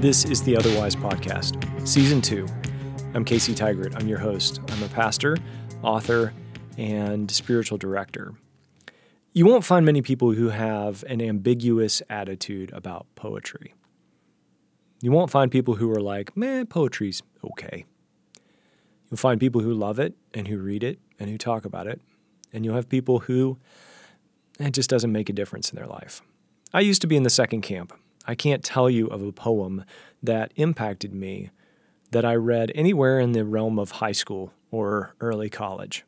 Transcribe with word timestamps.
This 0.00 0.24
is 0.24 0.42
the 0.42 0.56
Otherwise 0.56 0.96
Podcast, 0.96 1.86
Season 1.86 2.22
2. 2.22 2.46
I'm 3.12 3.22
Casey 3.22 3.54
Tigert. 3.54 3.94
I'm 4.00 4.08
your 4.08 4.18
host. 4.18 4.58
I'm 4.70 4.82
a 4.82 4.88
pastor, 4.88 5.36
author, 5.82 6.32
and 6.78 7.30
spiritual 7.30 7.76
director. 7.76 8.32
You 9.34 9.44
won't 9.44 9.62
find 9.62 9.84
many 9.84 10.00
people 10.00 10.32
who 10.32 10.48
have 10.48 11.04
an 11.06 11.20
ambiguous 11.20 12.00
attitude 12.08 12.72
about 12.72 13.08
poetry. 13.14 13.74
You 15.02 15.12
won't 15.12 15.30
find 15.30 15.50
people 15.50 15.74
who 15.74 15.90
are 15.90 16.00
like, 16.00 16.34
man, 16.34 16.64
poetry's 16.64 17.22
okay. 17.44 17.84
You'll 19.10 19.18
find 19.18 19.38
people 19.38 19.60
who 19.60 19.74
love 19.74 19.98
it 19.98 20.14
and 20.32 20.48
who 20.48 20.56
read 20.60 20.82
it 20.82 20.98
and 21.18 21.28
who 21.28 21.36
talk 21.36 21.66
about 21.66 21.86
it. 21.86 22.00
And 22.54 22.64
you'll 22.64 22.74
have 22.74 22.88
people 22.88 23.18
who 23.18 23.58
it 24.58 24.70
just 24.70 24.88
doesn't 24.88 25.12
make 25.12 25.28
a 25.28 25.34
difference 25.34 25.68
in 25.68 25.76
their 25.76 25.86
life. 25.86 26.22
I 26.72 26.80
used 26.80 27.02
to 27.02 27.06
be 27.06 27.16
in 27.16 27.22
the 27.22 27.28
second 27.28 27.60
camp. 27.60 27.92
I 28.30 28.36
can't 28.36 28.62
tell 28.62 28.88
you 28.88 29.08
of 29.08 29.24
a 29.24 29.32
poem 29.32 29.84
that 30.22 30.52
impacted 30.54 31.12
me 31.12 31.50
that 32.12 32.24
I 32.24 32.36
read 32.36 32.70
anywhere 32.76 33.18
in 33.18 33.32
the 33.32 33.44
realm 33.44 33.76
of 33.76 33.90
high 33.90 34.12
school 34.12 34.52
or 34.70 35.16
early 35.20 35.50
college. 35.50 36.04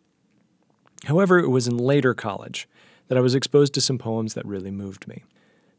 However, 1.07 1.41
it 1.41 1.49
was 1.49 1.66
in 1.66 1.77
later 1.77 2.15
college 2.15 2.69
that 3.09 3.19
I 3.19 3.21
was 3.21 3.35
exposed 3.35 3.75
to 3.75 3.80
some 3.80 3.99
poems 3.99 4.35
that 4.35 4.47
really 4.47 4.71
moved 4.71 5.09
me. 5.09 5.25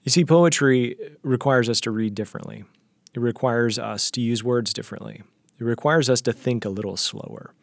You 0.03 0.09
see, 0.09 0.25
poetry 0.25 0.97
requires 1.21 1.69
us 1.69 1.79
to 1.79 1.91
read 1.91 2.13
differently. 2.13 2.65
It 3.13 3.21
requires 3.21 3.79
us 3.79 4.11
to 4.11 4.19
use 4.19 4.43
words 4.43 4.73
differently. 4.73 5.23
It 5.59 5.63
requires 5.63 6.09
us 6.09 6.19
to 6.23 6.33
think 6.33 6.65
a 6.65 6.69
little 6.69 6.97
slower. 6.97 7.53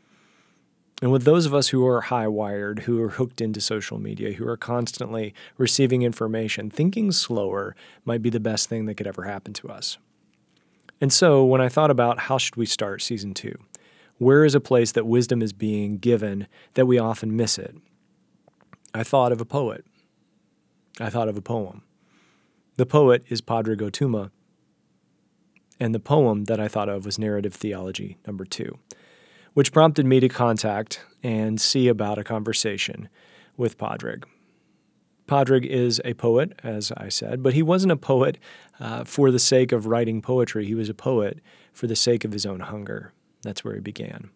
And 1.00 1.10
with 1.10 1.24
those 1.24 1.46
of 1.46 1.54
us 1.54 1.68
who 1.68 1.86
are 1.86 2.02
high 2.02 2.28
wired, 2.28 2.80
who 2.80 3.00
are 3.02 3.10
hooked 3.10 3.40
into 3.40 3.60
social 3.60 3.98
media, 3.98 4.32
who 4.32 4.46
are 4.46 4.56
constantly 4.56 5.32
receiving 5.56 6.02
information, 6.02 6.68
thinking 6.68 7.10
slower 7.10 7.74
might 8.04 8.20
be 8.20 8.28
the 8.28 8.40
best 8.40 8.68
thing 8.68 8.84
that 8.84 8.96
could 8.96 9.06
ever 9.06 9.24
happen 9.24 9.54
to 9.54 9.68
us. 9.68 9.96
And 11.00 11.10
so 11.12 11.42
when 11.44 11.62
I 11.62 11.70
thought 11.70 11.90
about 11.90 12.20
how 12.20 12.36
should 12.36 12.56
we 12.56 12.66
start 12.66 13.00
season 13.00 13.32
two, 13.32 13.56
where 14.18 14.44
is 14.44 14.54
a 14.54 14.60
place 14.60 14.92
that 14.92 15.06
wisdom 15.06 15.40
is 15.40 15.54
being 15.54 15.96
given 15.96 16.46
that 16.74 16.84
we 16.84 16.98
often 16.98 17.34
miss 17.34 17.58
it? 17.58 17.74
I 18.94 19.02
thought 19.02 19.32
of 19.32 19.40
a 19.40 19.46
poet. 19.46 19.86
I 21.00 21.08
thought 21.08 21.28
of 21.28 21.38
a 21.38 21.42
poem. 21.42 21.82
The 22.76 22.84
poet 22.84 23.24
is 23.30 23.40
Padraig 23.40 23.80
O'Tuama, 23.80 24.30
and 25.78 25.94
the 25.94 26.00
poem 26.00 26.44
that 26.44 26.60
I 26.60 26.68
thought 26.68 26.90
of 26.90 27.06
was 27.06 27.18
Narrative 27.18 27.54
Theology 27.54 28.18
number 28.26 28.44
two 28.44 28.78
which 29.54 29.72
prompted 29.72 30.06
me 30.06 30.20
to 30.20 30.28
contact 30.28 31.00
and 31.22 31.60
see 31.60 31.88
about 31.88 32.18
a 32.18 32.24
conversation 32.24 33.08
with 33.56 33.78
Padraig. 33.78 34.26
Padraig 35.26 35.64
is 35.64 36.00
a 36.04 36.14
poet, 36.14 36.58
as 36.64 36.90
I 36.96 37.08
said, 37.08 37.42
but 37.42 37.54
he 37.54 37.62
wasn't 37.62 37.92
a 37.92 37.96
poet 37.96 38.38
uh, 38.80 39.04
for 39.04 39.30
the 39.30 39.38
sake 39.38 39.70
of 39.70 39.86
writing 39.86 40.20
poetry. 40.20 40.66
He 40.66 40.74
was 40.74 40.88
a 40.88 40.94
poet 40.94 41.40
for 41.72 41.86
the 41.86 41.94
sake 41.94 42.24
of 42.24 42.32
his 42.32 42.44
own 42.44 42.60
hunger. 42.60 43.12
That's 43.42 43.64
where 43.64 43.74
he 43.74 43.80
began. 43.80 44.30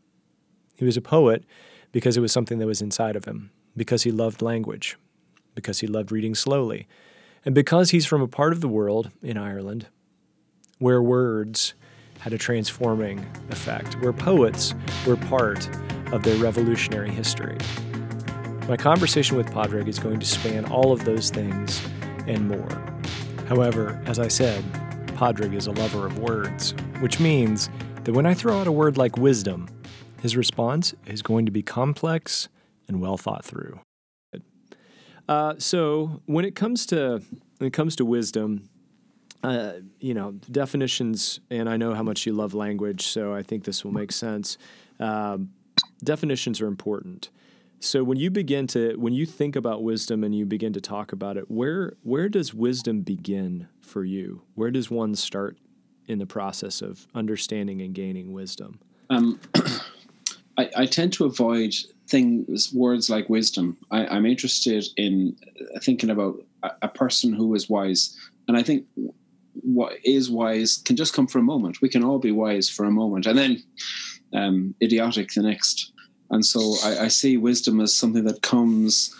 He 0.76 0.84
was 0.84 0.96
a 0.96 1.02
poet 1.02 1.44
because 1.90 2.16
it 2.16 2.20
was 2.20 2.32
something 2.32 2.58
that 2.58 2.66
was 2.66 2.82
inside 2.82 3.16
of 3.16 3.24
him, 3.24 3.50
because 3.76 4.04
he 4.04 4.12
loved 4.12 4.42
language, 4.42 4.96
because 5.54 5.80
he 5.80 5.86
loved 5.86 6.12
reading 6.12 6.34
slowly, 6.34 6.86
and 7.44 7.54
because 7.54 7.90
he's 7.90 8.06
from 8.06 8.22
a 8.22 8.28
part 8.28 8.52
of 8.52 8.60
the 8.60 8.68
world 8.68 9.10
in 9.22 9.36
Ireland 9.36 9.88
where 10.78 11.02
words 11.02 11.74
had 12.24 12.32
a 12.32 12.38
transforming 12.38 13.18
effect, 13.50 14.00
where 14.00 14.10
poets 14.10 14.74
were 15.06 15.14
part 15.14 15.68
of 16.10 16.22
their 16.22 16.36
revolutionary 16.36 17.10
history. 17.10 17.58
My 18.66 18.78
conversation 18.78 19.36
with 19.36 19.52
Padraig 19.52 19.88
is 19.88 19.98
going 19.98 20.20
to 20.20 20.26
span 20.26 20.64
all 20.64 20.90
of 20.90 21.04
those 21.04 21.28
things 21.28 21.86
and 22.26 22.48
more. 22.48 22.82
However, 23.46 24.02
as 24.06 24.18
I 24.18 24.28
said, 24.28 24.64
Padraig 25.16 25.52
is 25.52 25.66
a 25.66 25.72
lover 25.72 26.06
of 26.06 26.18
words, 26.18 26.72
which 27.00 27.20
means 27.20 27.68
that 28.04 28.14
when 28.14 28.24
I 28.24 28.32
throw 28.32 28.58
out 28.58 28.66
a 28.66 28.72
word 28.72 28.96
like 28.96 29.18
wisdom, 29.18 29.68
his 30.22 30.34
response 30.34 30.94
is 31.04 31.20
going 31.20 31.44
to 31.44 31.52
be 31.52 31.62
complex 31.62 32.48
and 32.88 33.02
well 33.02 33.18
thought 33.18 33.44
through. 33.44 33.80
Uh, 35.28 35.56
so 35.58 36.22
when 36.24 36.46
it 36.46 36.54
comes 36.54 36.86
to 36.86 37.20
when 37.58 37.68
it 37.68 37.74
comes 37.74 37.96
to 37.96 38.06
wisdom, 38.06 38.70
uh, 39.44 39.80
you 40.00 40.14
know, 40.14 40.32
definitions, 40.50 41.38
and 41.50 41.68
I 41.68 41.76
know 41.76 41.92
how 41.92 42.02
much 42.02 42.24
you 42.24 42.32
love 42.32 42.54
language, 42.54 43.06
so 43.06 43.34
I 43.34 43.42
think 43.42 43.64
this 43.64 43.84
will 43.84 43.92
make 43.92 44.10
sense. 44.10 44.56
Um, 44.98 45.50
definitions 46.02 46.62
are 46.62 46.66
important. 46.66 47.28
So 47.78 48.02
when 48.02 48.16
you 48.16 48.30
begin 48.30 48.66
to, 48.68 48.96
when 48.96 49.12
you 49.12 49.26
think 49.26 49.54
about 49.54 49.82
wisdom 49.82 50.24
and 50.24 50.34
you 50.34 50.46
begin 50.46 50.72
to 50.72 50.80
talk 50.80 51.12
about 51.12 51.36
it, 51.36 51.50
where 51.50 51.92
where 52.02 52.30
does 52.30 52.54
wisdom 52.54 53.02
begin 53.02 53.68
for 53.82 54.02
you? 54.02 54.40
Where 54.54 54.70
does 54.70 54.90
one 54.90 55.14
start 55.14 55.58
in 56.06 56.18
the 56.18 56.26
process 56.26 56.80
of 56.80 57.06
understanding 57.14 57.82
and 57.82 57.94
gaining 57.94 58.32
wisdom? 58.32 58.80
Um, 59.10 59.38
I, 60.56 60.70
I, 60.74 60.86
tend 60.86 61.12
to 61.14 61.26
avoid 61.26 61.74
things, 62.08 62.72
words 62.72 63.10
like 63.10 63.28
wisdom. 63.28 63.76
I, 63.90 64.16
am 64.16 64.24
interested 64.24 64.86
in 64.96 65.36
thinking 65.82 66.08
about 66.08 66.42
a, 66.62 66.70
a 66.82 66.88
person 66.88 67.34
who 67.34 67.54
is 67.54 67.68
wise, 67.68 68.16
and 68.48 68.56
I 68.56 68.62
think 68.62 68.86
what 69.64 69.94
is 70.04 70.30
wise 70.30 70.76
can 70.84 70.96
just 70.96 71.14
come 71.14 71.26
for 71.26 71.38
a 71.38 71.42
moment. 71.42 71.80
We 71.80 71.88
can 71.88 72.04
all 72.04 72.18
be 72.18 72.32
wise 72.32 72.68
for 72.68 72.84
a 72.84 72.90
moment, 72.90 73.26
and 73.26 73.38
then 73.38 73.62
um, 74.34 74.74
idiotic 74.82 75.32
the 75.32 75.42
next. 75.42 75.92
And 76.30 76.44
so 76.44 76.74
I, 76.84 77.04
I, 77.04 77.08
see 77.08 77.36
wisdom 77.36 77.80
as 77.80 77.96
something 77.96 78.24
that 78.24 78.42
comes 78.42 79.14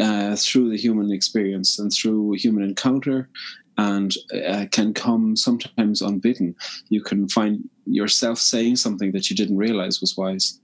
uh, 0.00 0.36
through 0.36 0.70
the 0.70 0.76
human 0.76 1.10
experience 1.10 1.78
and 1.78 1.92
through 1.92 2.34
human 2.34 2.62
encounter, 2.62 3.28
and 3.76 4.14
uh, 4.46 4.66
can 4.70 4.94
come 4.94 5.36
sometimes 5.36 6.02
unbidden. 6.02 6.54
You 6.88 7.02
can 7.02 7.28
find 7.28 7.68
yourself 7.86 8.38
saying 8.38 8.76
something 8.76 9.12
that 9.12 9.30
you 9.30 9.36
didn't 9.36 9.56
realize 9.56 10.00
was 10.00 10.16
wise. 10.16 10.60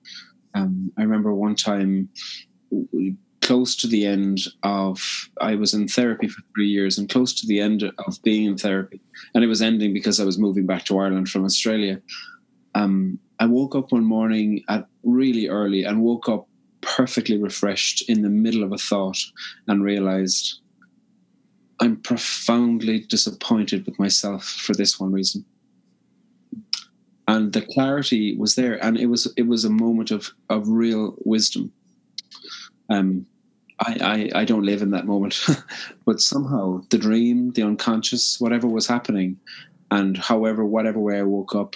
Um, 0.55 0.93
I 0.99 1.03
remember 1.03 1.35
one 1.35 1.55
time 1.55 2.09
close 3.47 3.77
to 3.77 3.87
the 3.87 4.05
end 4.05 4.41
of 4.65 5.01
I 5.41 5.55
was 5.55 5.73
in 5.73 5.87
therapy 5.87 6.27
for 6.27 6.43
three 6.53 6.67
years 6.67 6.99
and 6.99 7.09
close 7.09 7.33
to 7.34 7.47
the 7.47 7.61
end 7.61 7.84
of 7.84 8.23
being 8.25 8.45
in 8.47 8.59
therapy, 8.59 9.01
and 9.34 9.45
it 9.45 9.47
was 9.47 9.62
ending 9.62 9.93
because 9.93 10.19
I 10.19 10.25
was 10.25 10.37
moving 10.37 10.67
back 10.67 10.84
to 10.87 10.99
Ireland 10.99 11.29
from 11.29 11.45
Australia. 11.45 12.01
Um, 12.75 13.21
I 13.39 13.47
woke 13.47 13.77
up 13.77 13.93
one 13.93 14.05
morning 14.05 14.65
at 14.69 14.89
really 15.05 15.47
early 15.49 15.85
and 15.85 16.03
woke 16.03 16.29
up 16.29 16.49
perfectly 16.81 17.39
refreshed 17.39 18.09
in 18.09 18.23
the 18.23 18.29
middle 18.29 18.65
of 18.65 18.73
a 18.73 18.79
thought 18.79 19.19
and 19.69 19.85
realized 19.85 20.61
I'm 21.81 21.97
profoundly 21.99 23.01
disappointed 23.01 23.87
with 23.87 23.97
myself 23.99 24.45
for 24.45 24.75
this 24.75 24.99
one 24.99 25.12
reason. 25.12 25.45
And 27.29 27.53
the 27.53 27.62
clarity 27.62 28.37
was 28.37 28.56
there, 28.56 28.85
and 28.85 28.99
it 28.99 29.06
was 29.06 29.33
it 29.37 29.47
was 29.47 29.65
a 29.65 29.71
moment 29.71 30.11
of 30.11 30.33
of 30.49 30.69
real 30.69 31.15
wisdom. 31.25 31.73
Um, 32.89 33.27
I, 33.81 34.31
I, 34.34 34.41
I 34.41 34.44
don't 34.44 34.64
live 34.64 34.82
in 34.82 34.91
that 34.92 35.06
moment, 35.06 35.44
but 36.06 36.20
somehow 36.20 36.81
the 36.91 36.98
dream, 36.98 37.53
the 37.53 37.62
unconscious, 37.62 38.41
whatever 38.41 38.66
was 38.66 38.87
happening, 38.87 39.37
and 39.91 40.16
however, 40.16 40.64
whatever 40.64 40.98
way 40.98 41.19
I 41.19 41.22
woke 41.22 41.54
up, 41.54 41.75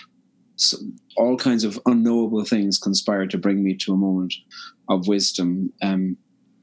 so 0.57 0.79
all 1.17 1.37
kinds 1.37 1.65
of 1.65 1.79
unknowable 1.87 2.45
things 2.45 2.79
conspired 2.79 3.31
to 3.31 3.39
bring 3.39 3.63
me 3.63 3.77
to 3.77 3.93
a 3.93 3.97
moment 3.97 4.35
of 4.89 5.09
wisdom, 5.09 5.73
um, 5.83 6.17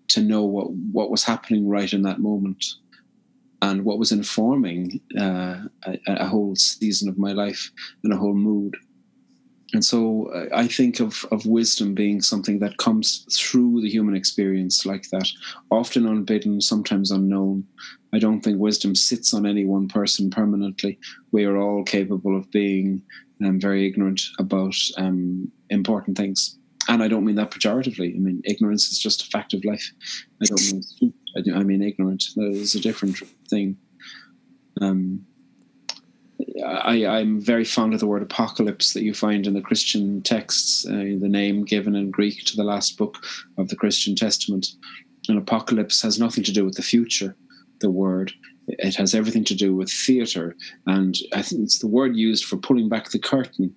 to 0.10 0.22
know 0.22 0.44
what 0.44 0.72
what 0.72 1.12
was 1.12 1.24
happening 1.24 1.68
right 1.68 1.92
in 1.92 2.02
that 2.04 2.20
moment, 2.20 2.66
and 3.62 3.86
what 3.86 4.00
was 4.00 4.12
informing 4.12 5.02
uh, 5.20 5.62
a, 5.86 5.98
a 6.08 6.26
whole 6.26 6.56
season 6.56 7.10
of 7.10 7.18
my 7.18 7.32
life 7.32 7.72
and 8.04 8.14
a 8.14 8.18
whole 8.18 8.36
mood 8.36 8.76
and 9.74 9.84
so 9.84 10.32
uh, 10.34 10.48
I 10.56 10.68
think 10.68 11.00
of, 11.00 11.26
of 11.32 11.46
wisdom 11.46 11.94
being 11.94 12.22
something 12.22 12.60
that 12.60 12.78
comes 12.78 13.26
through 13.38 13.82
the 13.82 13.90
human 13.90 14.16
experience 14.16 14.86
like 14.86 15.10
that, 15.10 15.28
often 15.72 16.08
unbidden, 16.08 16.62
sometimes 16.62 17.12
unknown. 17.12 17.66
I 18.14 18.20
don't 18.20 18.42
think 18.42 18.60
wisdom 18.60 18.96
sits 18.96 19.34
on 19.34 19.46
any 19.46 19.66
one 19.66 19.90
person 19.90 20.30
permanently. 20.30 21.00
We 21.32 21.44
are 21.44 21.58
all 21.58 21.84
capable 21.84 22.38
of 22.38 22.50
being 22.52 23.02
um, 23.44 23.60
very 23.60 23.86
ignorant 23.86 24.22
about 24.40 24.76
um, 24.98 25.52
important 25.70 26.18
things. 26.18 26.58
And 26.88 27.04
I 27.04 27.10
don't 27.10 27.26
mean 27.26 27.36
that 27.36 27.52
pejoratively. 27.52 28.16
I 28.16 28.20
mean, 28.20 28.42
ignorance 28.46 28.90
is 28.90 29.00
just 29.00 29.24
a 29.24 29.26
fact 29.26 29.54
of 29.54 29.66
life. 29.66 29.92
I 30.42 30.46
don't 30.46 30.72
mean, 30.72 31.54
I, 31.54 31.64
mean 31.64 31.84
ignorant. 31.84 32.24
That 32.38 32.52
is 32.52 32.76
a 32.76 32.80
different 32.80 33.18
thing. 33.50 33.76
Um, 34.80 35.27
I, 36.68 37.06
I'm 37.06 37.40
very 37.40 37.64
fond 37.64 37.94
of 37.94 38.00
the 38.00 38.08
word 38.08 38.22
apocalypse 38.22 38.94
that 38.94 39.04
you 39.04 39.14
find 39.14 39.48
in 39.48 39.54
the 39.54 39.62
Christian 39.62 40.22
texts, 40.22 40.86
uh, 40.86 40.92
the 40.92 41.30
name 41.30 41.64
given 41.64 41.96
in 41.96 42.12
Greek 42.12 42.44
to 42.46 42.56
the 42.56 42.64
last 42.64 42.98
book 42.98 43.18
of 43.58 43.70
the 43.70 43.76
Christian 43.76 44.16
Testament. 44.16 44.68
And 45.30 45.38
apocalypse 45.38 46.02
has 46.02 46.20
nothing 46.20 46.44
to 46.44 46.54
do 46.54 46.66
with 46.66 46.76
the 46.76 46.82
future, 46.82 47.36
the 47.80 47.90
word. 47.90 48.34
It 48.68 48.96
has 48.96 49.16
everything 49.16 49.46
to 49.46 49.56
do 49.56 49.76
with 49.76 49.90
theater. 49.90 50.56
And 50.86 51.18
I 51.34 51.42
think 51.42 51.64
it's 51.64 51.80
the 51.80 51.88
word 51.88 52.16
used 52.16 52.46
for 52.46 52.58
pulling 52.58 52.90
back 52.90 53.12
the 53.12 53.20
curtain. 53.20 53.74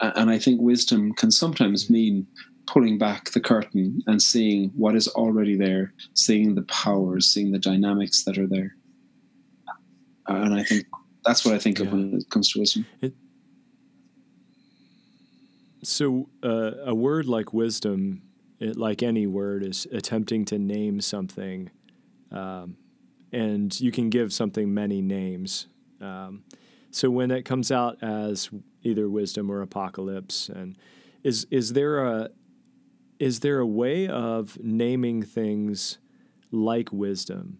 And 0.00 0.30
I 0.30 0.38
think 0.38 0.60
wisdom 0.60 1.12
can 1.14 1.30
sometimes 1.30 1.88
mean 1.88 2.26
pulling 2.66 2.98
back 2.98 3.30
the 3.30 3.40
curtain 3.40 4.02
and 4.08 4.20
seeing 4.20 4.70
what 4.70 4.96
is 4.96 5.06
already 5.08 5.56
there, 5.56 5.92
seeing 6.14 6.54
the 6.54 6.62
powers, 6.62 7.32
seeing 7.32 7.52
the 7.52 7.58
dynamics 7.58 8.24
that 8.24 8.38
are 8.38 8.46
there. 8.46 8.74
And 10.26 10.54
I 10.54 10.64
think 10.64 10.86
that's 11.26 11.44
what 11.44 11.54
I 11.54 11.58
think 11.58 11.78
yeah. 11.78 11.86
of 11.86 11.92
when 11.92 12.14
it 12.14 12.30
comes 12.30 12.52
to 12.52 12.60
wisdom. 12.60 12.86
It, 13.00 13.14
so 15.82 16.28
uh, 16.42 16.72
a 16.84 16.94
word 16.94 17.26
like 17.26 17.52
wisdom, 17.52 18.22
it, 18.58 18.76
like 18.76 19.02
any 19.02 19.26
word, 19.26 19.64
is 19.64 19.86
attempting 19.92 20.44
to 20.46 20.58
name 20.58 21.00
something, 21.00 21.70
um, 22.30 22.76
and 23.32 23.78
you 23.80 23.92
can 23.92 24.08
give 24.10 24.32
something 24.32 24.72
many 24.72 25.02
names. 25.02 25.66
Um, 26.00 26.44
so 26.90 27.10
when 27.10 27.30
it 27.30 27.44
comes 27.44 27.70
out 27.70 28.02
as 28.02 28.48
either 28.82 29.08
wisdom 29.08 29.50
or 29.50 29.62
apocalypse, 29.62 30.48
and 30.48 30.76
is 31.22 31.46
is 31.50 31.72
there 31.72 32.04
a 32.04 32.30
is 33.18 33.40
there 33.40 33.58
a 33.58 33.66
way 33.66 34.08
of 34.08 34.58
naming 34.62 35.22
things 35.22 35.98
like 36.50 36.92
wisdom 36.92 37.58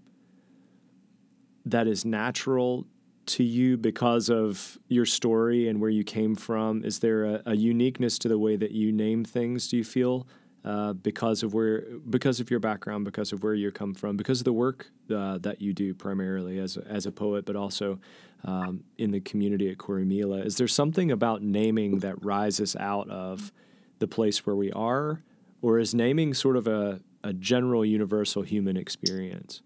that 1.64 1.88
is 1.88 2.04
natural 2.04 2.86
to 3.26 3.44
you 3.44 3.76
because 3.76 4.31
of 4.31 4.78
your 4.88 5.05
story 5.05 5.69
and 5.69 5.81
where 5.81 5.90
you 5.90 6.05
came 6.05 6.34
from? 6.34 6.84
Is 6.84 7.00
there 7.00 7.25
a, 7.25 7.43
a 7.46 7.56
uniqueness 7.56 8.19
to 8.20 8.28
the 8.28 8.38
way 8.38 8.56
that 8.56 8.73
you 8.73 8.93
name 8.93 9.25
things? 9.25 9.69
Do 9.69 9.76
you 9.76 9.84
feel 9.84 10.26
uh, 10.64 10.93
because 10.94 11.43
of 11.43 11.55
where, 11.55 11.82
because 12.11 12.40
of 12.40 12.50
your 12.50 12.61
background, 12.61 13.05
because 13.05 13.32
of 13.32 13.43
where 13.43 13.55
you 13.55 13.70
come 13.70 13.94
from, 13.94 14.17
because 14.17 14.40
of 14.40 14.44
the 14.44 14.52
work 14.52 14.90
uh, 15.14 15.38
that 15.38 15.61
you 15.61 15.73
do 15.73 15.94
primarily 15.94 16.58
as 16.58 16.76
a, 16.76 16.84
as 16.88 17.06
a 17.06 17.12
poet, 17.12 17.44
but 17.44 17.55
also 17.55 18.00
um, 18.44 18.82
in 18.99 19.12
the 19.12 19.20
community 19.20 19.70
at 19.70 19.78
Corrymeela? 19.78 20.44
Is 20.44 20.56
there 20.56 20.69
something 20.69 21.11
about 21.12 21.43
naming 21.43 22.00
that 22.00 22.25
rises 22.25 22.75
out 22.76 23.08
of 23.11 23.52
the 23.99 24.08
place 24.08 24.44
where 24.44 24.56
we 24.56 24.73
are, 24.73 25.23
or 25.62 25.78
is 25.78 25.94
naming 25.94 26.34
sort 26.34 26.56
of 26.56 26.67
a, 26.67 27.00
a 27.23 27.32
general 27.32 27.84
universal 27.84 28.43
human 28.43 28.76
experience? 28.76 29.62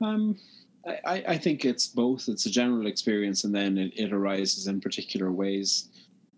Um, 0.00 0.36
I, 1.04 1.24
I 1.28 1.38
think 1.38 1.64
it's 1.64 1.86
both. 1.86 2.28
It's 2.28 2.46
a 2.46 2.50
general 2.50 2.86
experience, 2.86 3.44
and 3.44 3.54
then 3.54 3.78
it, 3.78 3.92
it 3.96 4.12
arises 4.12 4.66
in 4.66 4.80
particular 4.80 5.32
ways. 5.32 5.88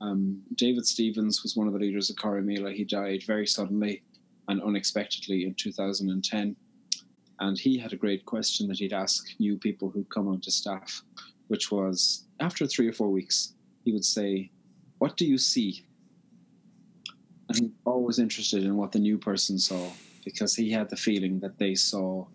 Um, 0.01 0.43
David 0.55 0.87
Stevens 0.87 1.43
was 1.43 1.57
one 1.57 1.67
of 1.67 1.73
the 1.73 1.79
leaders 1.79 2.11
of 2.11 2.17
Corrymeela. 2.17 2.75
He 2.75 2.85
died 2.85 3.23
very 3.27 3.47
suddenly 3.47 4.03
and 4.49 4.63
unexpectedly 4.63 5.45
in 5.45 5.55
2010. 5.55 6.57
And 7.39 7.59
he 7.59 7.79
had 7.79 7.93
a 7.93 7.97
great 7.97 8.25
question 8.27 8.67
that 8.69 8.79
he'd 8.79 8.93
ask 8.93 9.29
new 9.39 9.57
people 9.57 9.89
who'd 9.91 10.11
come 10.11 10.29
onto 10.29 10.51
staff, 10.51 11.03
which 11.49 11.71
was 11.71 12.27
after 12.41 12.67
three 12.67 12.89
or 12.89 12.93
four 12.93 13.11
weeks, 13.11 13.55
he 13.85 13.93
would 13.93 14.05
say, 14.05 14.51
What 14.99 15.17
do 15.17 15.27
you 15.27 15.39
see? 15.39 15.85
And 17.49 17.59
he 17.59 17.65
was 17.65 17.73
always 17.85 18.19
interested 18.19 18.65
in 18.65 18.77
what 18.77 18.93
the 18.93 18.99
new 18.99 19.19
person 19.19 19.59
saw 19.59 19.91
because 20.25 20.55
he 20.55 20.71
had 20.71 20.91
the 20.91 20.97
feeling 20.97 21.41
that 21.41 21.59
they 21.59 21.75
saw 21.75 22.27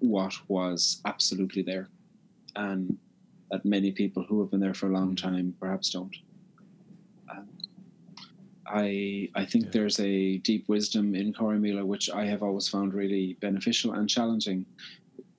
what 0.00 0.34
was 0.48 1.00
absolutely 1.04 1.62
there, 1.62 1.88
and 2.56 2.96
that 3.50 3.64
many 3.64 3.92
people 3.92 4.22
who 4.22 4.40
have 4.40 4.50
been 4.50 4.60
there 4.60 4.74
for 4.74 4.88
a 4.88 4.92
long 4.92 5.16
time 5.16 5.54
perhaps 5.60 5.90
don't. 5.90 6.14
Um, 7.30 7.48
I 8.66 9.28
I 9.34 9.44
think 9.44 9.66
yeah. 9.66 9.70
there's 9.72 10.00
a 10.00 10.38
deep 10.38 10.68
wisdom 10.68 11.14
in 11.14 11.32
Corrymeela 11.32 11.84
which 11.84 12.10
I 12.10 12.24
have 12.26 12.42
always 12.42 12.68
found 12.68 12.94
really 12.94 13.36
beneficial 13.40 13.94
and 13.94 14.08
challenging, 14.08 14.66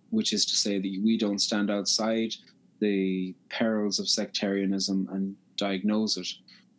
which 0.09 0.33
is 0.33 0.45
to 0.45 0.55
say 0.55 0.79
that 0.79 1.01
we 1.03 1.17
don't 1.17 1.39
stand 1.39 1.69
outside 1.69 2.33
the 2.79 3.35
perils 3.49 3.99
of 3.99 4.07
sectarianism 4.07 5.07
and 5.11 5.35
diagnose 5.57 6.17
it. 6.17 6.27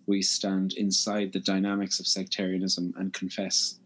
We 0.07 0.23
stand 0.23 0.73
inside 0.75 1.33
the 1.33 1.41
dynamics 1.41 2.01
of 2.01 2.07
sectarianism 2.07 2.95
and 2.97 3.13
confess. 3.13 3.79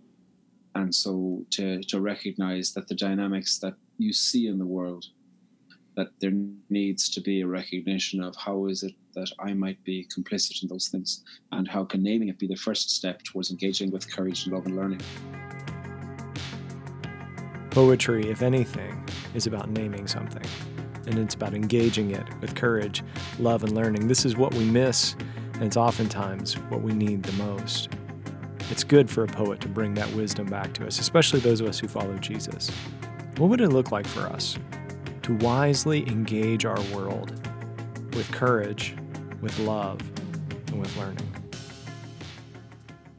And 0.75 0.94
so 0.94 1.44
to, 1.50 1.82
to 1.85 2.00
recognize 2.00 2.73
that 2.73 2.88
the 2.88 2.94
dynamics 2.94 3.58
that 3.58 3.75
you 3.99 4.12
see 4.12 4.46
in 4.49 4.58
the 4.58 4.67
world 4.67 5.06
that 5.96 6.08
there 6.20 6.32
needs 6.70 7.08
to 7.11 7.20
be 7.20 7.41
a 7.41 7.46
recognition 7.46 8.20
of 8.23 8.35
how 8.37 8.67
is 8.67 8.82
it 8.82 8.93
that 9.14 9.31
I 9.38 9.55
might 9.55 9.82
be 9.85 10.08
complicit 10.17 10.62
in 10.62 10.69
those 10.69 10.88
things, 10.88 11.23
and 11.52 11.69
how 11.69 11.85
can 11.85 12.02
naming 12.02 12.29
it 12.29 12.38
be 12.38 12.49
the 12.49 12.56
first 12.56 12.91
step 12.91 13.23
towards 13.23 13.52
engaging 13.52 13.93
with 13.93 14.11
courage 14.12 14.44
and 14.44 14.55
love 14.55 14.67
and 14.67 14.75
learning. 14.75 15.00
Poetry, 17.70 18.29
if 18.29 18.43
anything, 18.43 19.08
is 19.35 19.46
about 19.46 19.70
naming 19.70 20.08
something, 20.08 20.43
and 21.06 21.17
it's 21.19 21.35
about 21.35 21.55
engaging 21.55 22.11
it 22.11 22.25
with 22.40 22.56
courage, 22.56 23.05
love, 23.38 23.62
and 23.62 23.73
learning. 23.73 24.08
This 24.08 24.25
is 24.25 24.37
what 24.37 24.52
we 24.55 24.64
miss, 24.64 25.14
and 25.55 25.62
it's 25.62 25.76
oftentimes 25.76 26.55
what 26.70 26.82
we 26.82 26.93
need 26.93 27.23
the 27.23 27.44
most. 27.44 27.90
It's 28.70 28.82
good 28.82 29.08
for 29.08 29.23
a 29.23 29.29
poet 29.29 29.61
to 29.61 29.69
bring 29.69 29.94
that 29.94 30.12
wisdom 30.14 30.47
back 30.47 30.73
to 30.75 30.87
us, 30.87 30.99
especially 30.99 31.38
those 31.38 31.61
of 31.61 31.69
us 31.69 31.79
who 31.79 31.87
follow 31.87 32.17
Jesus. 32.19 32.70
What 33.38 33.50
would 33.50 33.60
it 33.60 33.70
look 33.70 33.90
like 33.90 34.06
for 34.06 34.28
us 34.28 34.56
to 35.22 35.34
wisely 35.38 36.06
engage 36.06 36.64
our 36.64 36.81
world 36.94 37.32
with 38.14 38.31
courage, 38.31 38.94
with 39.40 39.58
love, 39.58 40.00
and 40.69 40.81
with 40.81 40.96
learning? 40.96 41.34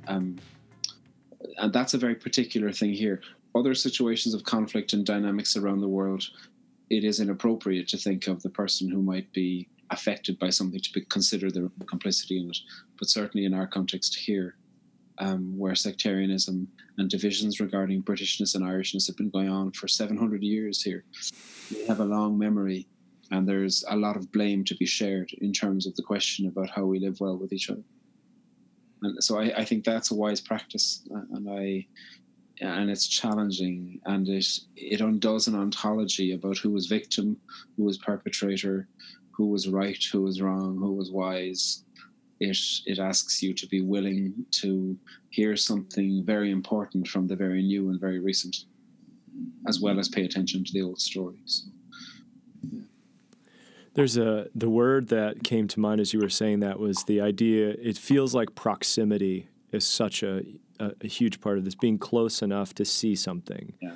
Um, 0.08 0.38
and 1.58 1.74
that's 1.74 1.96
a 1.96 1.98
very 1.98 2.16
particular 2.16 2.72
thing 2.72 2.94
here. 2.94 3.22
Other 3.56 3.74
situations 3.74 4.34
of 4.34 4.46
conflict 4.46 4.94
and 4.94 5.06
dynamics 5.06 5.58
around 5.58 5.82
the 5.82 5.90
world, 5.90 6.24
it 6.90 7.04
is 7.04 7.20
inappropriate 7.20 7.90
to 7.90 7.98
think 7.98 8.28
of 8.28 8.42
the 8.42 8.50
person 8.50 8.90
who 8.90 9.02
might 9.02 9.30
be 9.34 9.68
affected 9.90 10.40
by 10.40 10.50
something 10.50 10.80
to 10.80 10.94
be, 10.94 11.02
consider 11.02 11.52
their 11.52 11.70
complicity 11.88 12.40
in 12.40 12.50
it. 12.50 12.58
But 12.98 13.10
certainly 13.10 13.46
in 13.46 13.54
our 13.54 13.68
context 13.68 14.16
here, 14.16 14.56
um, 15.20 15.58
where 15.58 15.76
sectarianism 15.76 16.68
and 16.98 17.10
divisions 17.10 17.60
regarding 17.60 18.04
Britishness 18.04 18.56
and 18.56 18.64
Irishness 18.64 19.08
have 19.08 19.18
been 19.18 19.30
going 19.30 19.50
on 19.50 19.72
for 19.72 19.88
700 19.88 20.44
years 20.44 20.82
here. 20.82 21.04
We 21.72 21.86
have 21.86 22.00
a 22.00 22.06
long 22.06 22.38
memory, 22.38 22.88
and 23.32 23.48
there's 23.48 23.84
a 23.90 23.96
lot 23.96 24.18
of 24.18 24.32
blame 24.32 24.64
to 24.66 24.76
be 24.76 24.86
shared 24.86 25.32
in 25.40 25.54
terms 25.54 25.88
of 25.88 25.96
the 25.96 26.04
question 26.04 26.48
about 26.48 26.70
how 26.70 26.86
we 26.86 27.00
live 27.00 27.20
well 27.20 27.38
with 27.38 27.54
each 27.54 27.70
other. 27.70 27.84
And 29.02 29.24
so 29.24 29.40
I, 29.40 29.54
I 29.58 29.66
think 29.66 29.84
that's 29.84 30.12
a 30.12 30.16
wise 30.16 30.42
practice, 30.42 31.08
and 31.10 31.50
I 31.50 31.86
and 32.62 32.90
it's 32.90 33.08
challenging, 33.08 34.00
and 34.06 34.28
it 34.30 34.48
it 34.76 35.02
undoes 35.02 35.48
an 35.48 35.56
ontology 35.56 36.34
about 36.34 36.58
who 36.58 36.72
was 36.72 36.88
victim, 36.88 37.38
who 37.76 37.84
was 37.84 37.98
perpetrator, 37.98 38.88
who 39.32 39.48
was 39.48 39.68
right, 39.68 40.02
who 40.12 40.22
was 40.22 40.42
wrong, 40.42 40.78
who 40.78 40.94
was 40.94 41.12
wise, 41.12 41.85
it 42.40 42.58
it 42.86 43.00
asks 43.00 43.42
you 43.42 43.54
to 43.54 43.68
be 43.68 43.82
willing 43.82 44.46
to 44.52 44.98
hear 45.30 45.56
something 45.56 46.24
very 46.26 46.52
important 46.52 47.08
from 47.08 47.28
the 47.28 47.36
very 47.36 47.62
new 47.62 47.90
and 47.90 48.00
very 48.00 48.20
recent, 48.20 48.66
as 49.68 49.80
well 49.80 50.00
as 50.00 50.10
pay 50.10 50.26
attention 50.26 50.64
to 50.64 50.74
the 50.74 50.82
old 50.82 51.00
stories. 51.00 51.68
There's 53.94 54.18
a 54.18 54.50
the 54.54 54.70
word 54.70 55.08
that 55.08 55.44
came 55.44 55.68
to 55.70 55.80
mind 55.80 56.02
as 56.02 56.14
you 56.14 56.20
were 56.20 56.30
saying 56.30 56.60
that 56.60 56.80
was 56.80 57.04
the 57.06 57.22
idea. 57.22 57.70
It 57.82 57.98
feels 57.98 58.36
like 58.36 58.54
proximity 58.54 59.48
is 59.72 59.86
such 59.86 60.22
a, 60.22 60.44
a, 60.80 60.92
a 61.02 61.08
huge 61.08 61.40
part 61.40 61.58
of 61.58 61.64
this, 61.64 61.76
being 61.76 61.98
close 61.98 62.42
enough 62.42 62.74
to 62.76 62.86
see 62.86 63.16
something. 63.16 63.74
Yeah. 63.82 63.96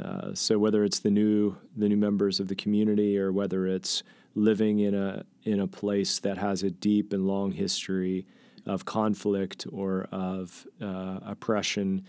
Uh, 0.00 0.34
so 0.34 0.58
whether 0.58 0.84
it's 0.84 1.00
the 1.00 1.10
new 1.10 1.56
the 1.76 1.88
new 1.88 1.96
members 1.96 2.38
of 2.40 2.46
the 2.46 2.54
community 2.54 3.18
or 3.18 3.32
whether 3.32 3.66
it's 3.66 4.04
living 4.34 4.78
in 4.80 4.94
a 4.94 5.24
in 5.44 5.60
a 5.60 5.66
place 5.66 6.18
that 6.20 6.38
has 6.38 6.62
a 6.62 6.70
deep 6.70 7.12
and 7.12 7.26
long 7.26 7.52
history 7.52 8.26
of 8.66 8.84
conflict 8.84 9.66
or 9.72 10.06
of 10.12 10.66
uh, 10.80 11.18
oppression. 11.24 12.04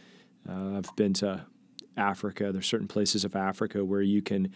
Uh, 0.47 0.77
I've 0.77 0.95
been 0.95 1.13
to 1.13 1.45
Africa. 1.97 2.51
There's 2.51 2.67
certain 2.67 2.87
places 2.87 3.23
of 3.23 3.35
Africa 3.35 3.83
where 3.83 4.01
you 4.01 4.21
can, 4.21 4.51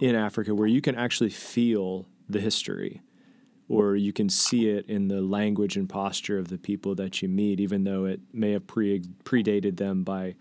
in 0.00 0.14
Africa, 0.14 0.54
where 0.54 0.66
you 0.68 0.80
can 0.80 0.94
actually 0.94 1.30
feel 1.30 2.06
the 2.28 2.40
history, 2.40 3.00
or 3.68 3.96
you 3.96 4.12
can 4.12 4.28
see 4.28 4.68
it 4.68 4.86
in 4.86 5.08
the 5.08 5.20
language 5.20 5.76
and 5.76 5.88
posture 5.88 6.38
of 6.38 6.48
the 6.48 6.58
people 6.58 6.94
that 6.96 7.22
you 7.22 7.28
meet, 7.28 7.60
even 7.60 7.84
though 7.84 8.04
it 8.04 8.20
may 8.32 8.52
have 8.52 8.66
pre- 8.66 9.00
predated 9.24 9.76
them 9.76 10.04
by 10.04 10.34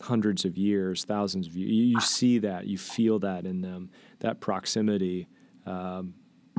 hundreds 0.00 0.44
of 0.44 0.58
years, 0.58 1.04
thousands 1.04 1.46
of 1.46 1.56
years. 1.56 1.70
You, 1.70 1.84
you 1.84 2.00
see 2.00 2.38
that, 2.38 2.66
you 2.66 2.78
feel 2.78 3.18
that 3.20 3.46
in 3.46 3.60
them, 3.60 3.90
that 4.20 4.40
proximity 4.40 5.28
um, 5.66 6.14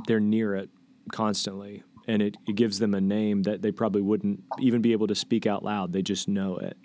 they're 0.07 0.19
near 0.19 0.55
it 0.55 0.69
constantly 1.12 1.83
and 2.07 2.21
it, 2.21 2.38
it 2.47 2.55
gives 2.55 2.79
them 2.79 2.93
a 2.93 3.01
name 3.01 3.43
that 3.43 3.62
they 3.62 3.71
probably 3.71 4.01
wouldn't 4.01 4.43
even 4.59 4.81
be 4.81 4.91
able 4.91 5.07
to 5.07 5.15
speak 5.15 5.45
out 5.45 5.63
loud 5.63 5.93
they 5.93 6.01
just 6.01 6.27
know 6.27 6.57
it 6.57 6.77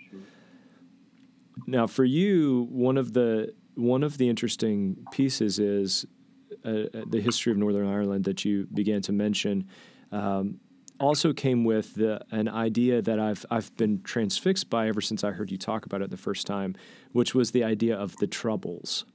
now 1.67 1.87
for 1.87 2.05
you 2.05 2.67
one 2.69 2.97
of 2.97 3.13
the 3.13 3.53
one 3.75 4.03
of 4.03 4.17
the 4.17 4.29
interesting 4.29 4.97
pieces 5.11 5.59
is 5.59 6.05
uh, 6.65 6.69
uh, 6.69 6.85
the 7.07 7.21
history 7.21 7.51
of 7.51 7.57
northern 7.57 7.87
ireland 7.87 8.25
that 8.25 8.45
you 8.45 8.67
began 8.73 9.01
to 9.01 9.11
mention 9.11 9.67
um, 10.11 10.59
also 11.01 11.33
came 11.33 11.63
with 11.63 11.95
the, 11.95 12.23
an 12.31 12.47
idea 12.47 13.01
that 13.01 13.19
I've 13.19 13.45
I've 13.49 13.75
been 13.75 14.01
transfixed 14.03 14.69
by 14.69 14.87
ever 14.87 15.01
since 15.01 15.23
I 15.23 15.31
heard 15.31 15.51
you 15.51 15.57
talk 15.57 15.85
about 15.85 16.01
it 16.01 16.11
the 16.11 16.17
first 16.17 16.45
time, 16.45 16.75
which 17.11 17.33
was 17.33 17.51
the 17.51 17.63
idea 17.63 17.97
of 17.97 18.15
the 18.17 18.27
troubles. 18.27 19.05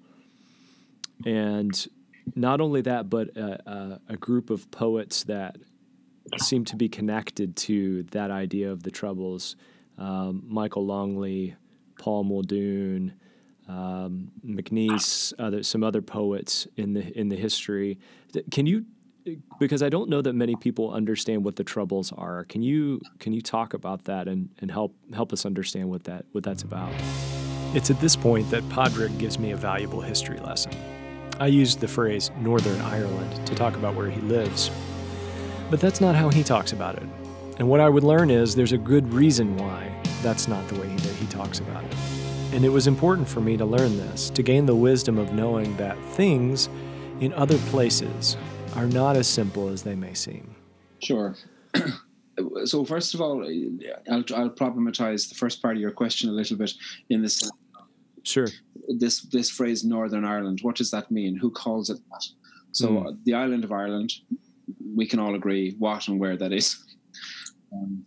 And 1.24 1.86
not 2.34 2.60
only 2.60 2.80
that, 2.82 3.08
but 3.08 3.36
a, 3.36 3.70
a, 3.70 4.00
a, 4.10 4.16
group 4.16 4.50
of 4.50 4.70
poets 4.70 5.24
that 5.24 5.56
seem 6.38 6.64
to 6.64 6.76
be 6.76 6.88
connected 6.88 7.54
to 7.56 8.02
that 8.04 8.30
idea 8.30 8.70
of 8.70 8.82
the 8.82 8.90
Troubles. 8.90 9.56
Um, 9.96 10.42
Michael 10.46 10.84
Longley, 10.84 11.54
Paul 11.98 12.24
Muldoon, 12.24 13.14
um, 13.68 14.30
MacNeice, 14.44 15.32
other, 15.38 15.62
some 15.62 15.82
other 15.82 16.02
poets 16.02 16.66
in 16.76 16.94
the 16.94 17.18
in 17.18 17.28
the 17.28 17.36
history. 17.36 17.98
Can 18.50 18.66
you 18.66 18.84
because 19.58 19.82
I 19.82 19.88
don't 19.88 20.08
know 20.08 20.22
that 20.22 20.34
many 20.34 20.54
people 20.54 20.92
understand 20.92 21.44
what 21.44 21.56
the 21.56 21.64
troubles 21.64 22.12
are. 22.12 22.44
Can 22.44 22.62
you 22.62 23.00
can 23.18 23.32
you 23.32 23.40
talk 23.40 23.74
about 23.74 24.04
that 24.04 24.28
and, 24.28 24.50
and 24.60 24.70
help 24.70 24.94
help 25.12 25.32
us 25.32 25.44
understand 25.44 25.88
what 25.88 26.04
that 26.04 26.26
what 26.32 26.44
that's 26.44 26.62
about? 26.62 26.92
It's 27.74 27.90
at 27.90 28.00
this 28.00 28.16
point 28.16 28.50
that 28.50 28.66
Padraig 28.70 29.18
gives 29.18 29.38
me 29.38 29.50
a 29.50 29.56
valuable 29.56 30.00
history 30.00 30.38
lesson. 30.38 30.72
I 31.38 31.48
used 31.48 31.80
the 31.80 31.88
phrase 31.88 32.30
Northern 32.40 32.80
Ireland 32.80 33.46
to 33.46 33.54
talk 33.54 33.76
about 33.76 33.94
where 33.94 34.10
he 34.10 34.20
lives, 34.22 34.70
but 35.70 35.80
that's 35.80 36.00
not 36.00 36.14
how 36.14 36.30
he 36.30 36.42
talks 36.42 36.72
about 36.72 36.96
it. 36.96 37.06
And 37.58 37.68
what 37.68 37.80
I 37.80 37.88
would 37.88 38.04
learn 38.04 38.30
is 38.30 38.54
there's 38.54 38.72
a 38.72 38.78
good 38.78 39.12
reason 39.12 39.56
why 39.56 39.92
that's 40.22 40.48
not 40.48 40.66
the 40.68 40.80
way 40.80 40.88
that 40.88 41.14
he 41.16 41.26
talks 41.26 41.60
about 41.60 41.84
it. 41.84 41.94
And 42.52 42.64
it 42.64 42.70
was 42.70 42.86
important 42.86 43.28
for 43.28 43.40
me 43.40 43.56
to 43.58 43.66
learn 43.66 43.98
this, 43.98 44.30
to 44.30 44.42
gain 44.42 44.64
the 44.64 44.74
wisdom 44.74 45.18
of 45.18 45.34
knowing 45.34 45.76
that 45.76 45.98
things 46.12 46.70
in 47.20 47.32
other 47.34 47.58
places 47.70 48.36
are 48.74 48.86
not 48.86 49.16
as 49.16 49.26
simple 49.26 49.68
as 49.68 49.82
they 49.82 49.94
may 49.94 50.14
seem. 50.14 50.54
Sure. 51.02 51.34
so 52.64 52.84
first 52.84 53.14
of 53.14 53.20
all, 53.20 53.42
I'll, 54.10 54.24
I'll 54.34 54.50
problematize 54.50 55.28
the 55.28 55.34
first 55.34 55.60
part 55.60 55.76
of 55.76 55.82
your 55.82 55.90
question 55.90 56.30
a 56.30 56.32
little 56.32 56.56
bit 56.56 56.72
in 57.10 57.22
this. 57.22 57.50
Sure. 58.26 58.48
This 58.88 59.22
this 59.22 59.48
phrase 59.48 59.84
Northern 59.84 60.24
Ireland. 60.24 60.58
What 60.62 60.76
does 60.76 60.90
that 60.90 61.10
mean? 61.10 61.36
Who 61.36 61.50
calls 61.50 61.90
it 61.90 61.98
that? 62.10 62.24
So 62.72 62.88
mm. 62.88 63.24
the 63.24 63.34
island 63.34 63.64
of 63.64 63.72
Ireland, 63.72 64.12
we 64.94 65.06
can 65.06 65.20
all 65.20 65.36
agree 65.36 65.76
what 65.78 66.08
and 66.08 66.18
where 66.18 66.36
that 66.36 66.52
is. 66.52 66.84
Um, 67.72 68.04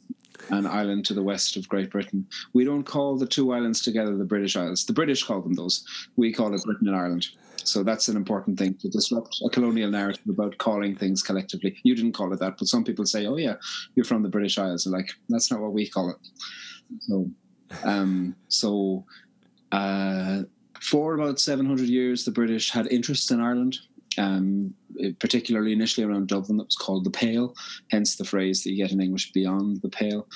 an 0.52 0.66
island 0.66 1.06
to 1.06 1.14
the 1.14 1.24
west 1.24 1.56
of 1.58 1.68
Great 1.70 1.92
Britain. 1.92 2.26
We 2.54 2.66
don't 2.66 2.84
call 2.84 3.18
the 3.18 3.26
two 3.26 3.54
islands 3.54 3.82
together 3.82 4.16
the 4.16 4.26
British 4.26 4.56
Isles. 4.56 4.86
The 4.86 4.94
British 4.94 5.24
call 5.24 5.42
them 5.42 5.54
those. 5.54 5.86
We 6.16 6.34
call 6.34 6.54
it 6.54 6.64
Britain 6.64 6.88
and 6.88 6.96
Ireland. 6.96 7.28
So 7.58 7.84
that's 7.84 8.08
an 8.08 8.18
important 8.18 8.58
thing 8.58 8.74
to 8.76 8.90
disrupt 8.90 9.42
a 9.46 9.50
colonial 9.50 9.92
narrative 9.92 10.24
about 10.28 10.58
calling 10.58 10.96
things 10.96 11.22
collectively. 11.22 11.78
You 11.84 11.96
didn't 11.96 12.14
call 12.14 12.34
it 12.34 12.40
that, 12.40 12.58
but 12.58 12.68
some 12.68 12.84
people 12.84 13.06
say, 13.06 13.26
"Oh 13.26 13.38
yeah, 13.38 13.56
you're 13.96 14.06
from 14.06 14.24
the 14.24 14.30
British 14.30 14.58
Isles." 14.58 14.86
And 14.86 14.94
like 14.94 15.12
that's 15.30 15.52
not 15.52 15.62
what 15.62 15.74
we 15.74 15.88
call 15.88 16.10
it. 16.10 16.18
So, 17.02 17.30
um, 17.84 18.36
so 18.48 19.06
uh, 19.72 20.44
for 20.82 21.16
about 21.16 21.40
700 21.40 21.88
years, 21.88 22.26
the 22.26 22.32
British 22.32 22.72
had 22.72 22.88
interests 22.88 23.32
in 23.32 23.42
Ireland. 23.42 23.78
Um, 24.18 24.74
particularly 25.20 25.72
initially 25.72 26.06
around 26.06 26.28
Dublin, 26.28 26.58
that 26.58 26.66
was 26.66 26.76
called 26.76 27.06
the 27.06 27.12
Pale, 27.12 27.56
hence 27.90 28.16
the 28.16 28.26
phrase 28.26 28.64
that 28.64 28.72
you 28.72 28.78
get 28.78 28.92
in 28.92 29.00
English 29.00 29.32
beyond 29.32 29.82
the 29.82 29.88
Pale. 29.88 30.28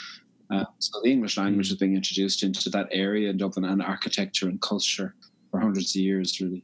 Uh, 0.49 0.65
so 0.79 1.01
the 1.03 1.11
English 1.11 1.37
language 1.37 1.69
was 1.69 1.79
being 1.79 1.95
introduced 1.95 2.43
into 2.43 2.69
that 2.69 2.87
area 2.91 3.29
in 3.29 3.37
Dublin 3.37 3.65
and 3.65 3.81
architecture 3.81 4.47
and 4.47 4.61
culture 4.61 5.15
for 5.49 5.59
hundreds 5.59 5.95
of 5.95 6.01
years, 6.01 6.39
really. 6.39 6.63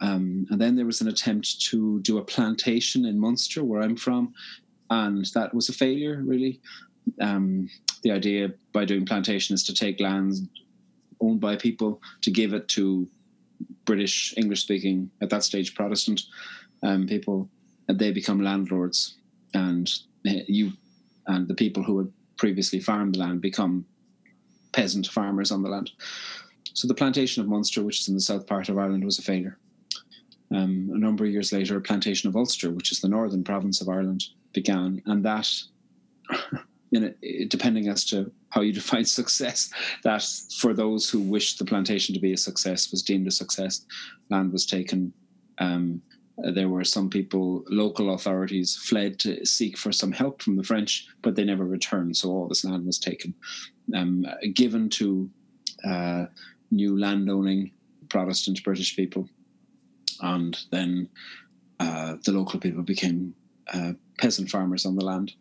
Um, 0.00 0.46
and 0.50 0.60
then 0.60 0.76
there 0.76 0.86
was 0.86 1.00
an 1.00 1.08
attempt 1.08 1.60
to 1.70 2.00
do 2.00 2.18
a 2.18 2.24
plantation 2.24 3.06
in 3.06 3.18
Munster, 3.18 3.64
where 3.64 3.80
I'm 3.80 3.96
from, 3.96 4.34
and 4.90 5.24
that 5.34 5.54
was 5.54 5.68
a 5.68 5.72
failure, 5.72 6.22
really. 6.24 6.60
Um, 7.20 7.70
the 8.02 8.10
idea 8.10 8.52
by 8.72 8.84
doing 8.84 9.06
plantation 9.06 9.54
is 9.54 9.64
to 9.64 9.74
take 9.74 10.00
lands 10.00 10.42
owned 11.20 11.40
by 11.40 11.56
people 11.56 12.00
to 12.22 12.30
give 12.30 12.52
it 12.52 12.68
to 12.68 13.06
British, 13.84 14.34
English 14.36 14.62
speaking, 14.62 15.10
at 15.22 15.30
that 15.30 15.44
stage, 15.44 15.74
Protestant 15.74 16.22
um, 16.82 17.06
people, 17.06 17.48
and 17.88 17.98
they 17.98 18.12
become 18.12 18.40
landlords. 18.40 19.16
And 19.54 19.90
uh, 20.28 20.42
you 20.46 20.72
and 21.26 21.48
the 21.48 21.54
people 21.54 21.82
who 21.82 21.98
had 21.98 22.12
previously 22.36 22.80
farmed 22.80 23.14
the 23.14 23.20
land 23.20 23.40
become 23.40 23.86
peasant 24.72 25.06
farmers 25.06 25.50
on 25.50 25.62
the 25.62 25.68
land. 25.68 25.90
So 26.74 26.86
the 26.86 26.94
plantation 26.94 27.42
of 27.42 27.48
Munster, 27.48 27.82
which 27.82 28.00
is 28.00 28.08
in 28.08 28.14
the 28.14 28.20
south 28.20 28.46
part 28.46 28.68
of 28.68 28.78
Ireland, 28.78 29.04
was 29.04 29.18
a 29.18 29.22
failure. 29.22 29.58
Um, 30.50 30.90
a 30.92 30.98
number 30.98 31.24
of 31.24 31.30
years 31.30 31.52
later, 31.52 31.76
a 31.76 31.80
plantation 31.80 32.28
of 32.28 32.36
Ulster, 32.36 32.70
which 32.70 32.92
is 32.92 33.00
the 33.00 33.08
northern 33.08 33.42
province 33.42 33.80
of 33.80 33.88
Ireland, 33.88 34.24
began, 34.52 35.02
and 35.06 35.24
that, 35.24 35.48
depending 37.48 37.88
as 37.88 38.04
to 38.06 38.30
how 38.50 38.60
you 38.60 38.72
define 38.80 39.04
success, 39.04 39.70
that 40.04 40.24
for 40.58 40.74
those 40.74 41.08
who 41.08 41.20
wished 41.20 41.58
the 41.58 41.64
plantation 41.64 42.14
to 42.14 42.20
be 42.20 42.32
a 42.32 42.36
success 42.36 42.90
was 42.90 43.02
deemed 43.02 43.26
a 43.26 43.30
success. 43.30 43.84
Land 44.30 44.52
was 44.52 44.66
taken. 44.66 45.12
Um, 45.58 46.02
there 46.38 46.68
were 46.68 46.84
some 46.84 47.08
people, 47.08 47.64
local 47.70 48.12
authorities 48.12 48.76
fled 48.76 49.18
to 49.20 49.44
seek 49.46 49.78
for 49.78 49.90
some 49.90 50.12
help 50.12 50.42
from 50.42 50.56
the 50.56 50.62
French, 50.62 51.06
but 51.22 51.34
they 51.34 51.44
never 51.44 51.64
returned. 51.64 52.16
So 52.16 52.30
all 52.30 52.46
this 52.46 52.64
land 52.64 52.84
was 52.84 52.98
taken, 52.98 53.34
um, 53.94 54.26
given 54.54 54.90
to 54.90 55.30
uh, 55.88 56.26
new 56.70 56.98
landowning 56.98 57.72
Protestant 58.10 58.62
British 58.62 58.94
people 58.94 59.28
and 60.20 60.58
then 60.70 61.08
uh, 61.80 62.16
the 62.24 62.32
local 62.32 62.60
people 62.60 62.82
became 62.82 63.34
uh, 63.72 63.92
peasant 64.18 64.50
farmers 64.50 64.86
on 64.86 64.96
the 64.96 65.04
land. 65.04 65.32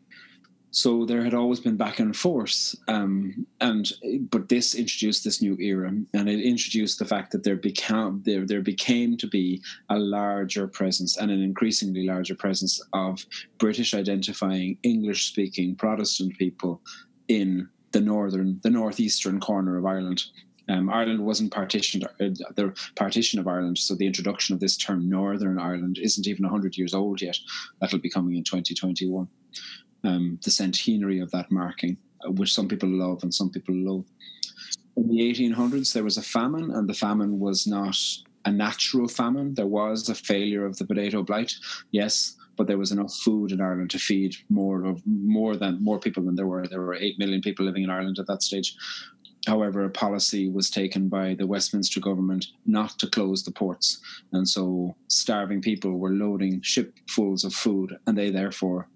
So 0.76 1.06
there 1.06 1.24
had 1.24 1.34
always 1.34 1.62
been 1.62 1.78
back 1.78 2.00
and 2.00 2.14
forth, 2.14 2.76
um, 2.90 3.48
and 3.62 3.90
but 4.30 4.50
this 4.50 4.76
introduced 4.76 5.24
this 5.24 5.42
new 5.42 5.56
era, 5.58 5.88
and 5.88 6.30
it 6.30 6.42
introduced 6.42 7.00
the 7.00 7.06
fact 7.06 7.32
that 7.32 7.46
there 7.46 7.56
became 7.56 8.22
there 8.26 8.46
there 8.46 8.62
became 8.62 9.16
to 9.18 9.28
be 9.28 9.62
a 9.90 9.98
larger 9.98 10.68
presence 10.68 11.16
and 11.16 11.32
an 11.32 11.42
increasingly 11.42 12.06
larger 12.06 12.36
presence 12.36 12.82
of 12.92 13.26
British 13.58 13.94
identifying 13.94 14.78
English 14.84 15.28
speaking 15.28 15.76
Protestant 15.76 16.38
people 16.38 16.82
in 17.30 17.70
the 17.94 18.02
northern 18.02 18.60
the 18.62 18.70
northeastern 18.70 19.40
corner 19.40 19.78
of 19.78 19.86
Ireland. 19.86 20.26
Um, 20.68 20.90
Ireland 20.90 21.24
wasn't 21.24 21.54
partitioned, 21.54 22.04
uh, 22.04 22.10
the 22.56 22.74
partition 22.96 23.40
of 23.40 23.48
Ireland, 23.48 23.78
so 23.78 23.96
the 23.96 24.08
introduction 24.08 24.54
of 24.54 24.60
this 24.60 24.76
term 24.76 25.08
Northern 25.08 25.58
Ireland 25.58 26.00
isn't 26.02 26.28
even 26.28 26.44
100 26.44 26.76
years 26.76 26.94
old 26.94 27.22
yet. 27.22 27.38
That'll 27.80 28.00
be 28.00 28.10
coming 28.10 28.36
in 28.36 28.44
2021. 28.44 29.28
Um, 30.06 30.40
the 30.44 30.52
centenary 30.52 31.20
of 31.20 31.32
that 31.32 31.52
marking, 31.52 31.98
uh, 32.24 32.32
which 32.32 32.54
some 32.54 32.68
people 32.68 32.90
love 32.90 33.24
and 33.24 33.34
some 33.34 33.50
people 33.50 33.74
loathe. 33.74 34.06
In 34.98 35.08
the 35.08 35.20
1800s, 35.20 35.94
there 35.94 36.04
was 36.04 36.18
a 36.18 36.22
famine, 36.22 36.70
and 36.72 36.88
the 36.88 36.94
famine 36.94 37.40
was 37.40 37.66
not 37.66 37.98
a 38.46 38.52
natural 38.52 39.08
famine. 39.08 39.56
There 39.56 39.68
was 39.68 40.08
a 40.08 40.16
failure 40.16 40.66
of 40.66 40.78
the 40.78 40.86
potato 40.86 41.24
blight, 41.24 41.54
yes, 41.92 42.36
but 42.56 42.68
there 42.68 42.78
was 42.78 42.92
enough 42.92 43.14
food 43.16 43.52
in 43.52 43.62
Ireland 43.62 43.90
to 43.92 44.00
feed 44.00 44.36
more 44.50 44.86
of 44.86 45.02
more 45.06 45.56
than 45.56 45.84
more 45.84 46.00
people 46.00 46.24
than 46.24 46.36
there 46.36 46.48
were. 46.48 46.68
There 46.68 46.82
were 46.82 46.96
eight 46.96 47.20
million 47.20 47.42
people 47.42 47.66
living 47.66 47.84
in 47.84 47.90
Ireland 47.90 48.20
at 48.20 48.28
that 48.28 48.44
stage. 48.44 48.76
However, 49.48 49.84
a 49.84 49.90
policy 49.90 50.50
was 50.50 50.70
taken 50.70 51.08
by 51.08 51.36
the 51.36 51.46
Westminster 51.46 52.00
government 52.00 52.48
not 52.66 52.98
to 53.00 53.08
close 53.08 53.44
the 53.44 53.52
ports. 53.52 54.00
And 54.32 54.48
so 54.48 54.96
starving 55.08 55.62
people 55.62 55.98
were 55.98 56.12
loading 56.12 56.62
shipfuls 56.62 57.44
of 57.44 57.54
food, 57.54 57.98
and 58.08 58.18
they 58.18 58.32
therefore 58.32 58.88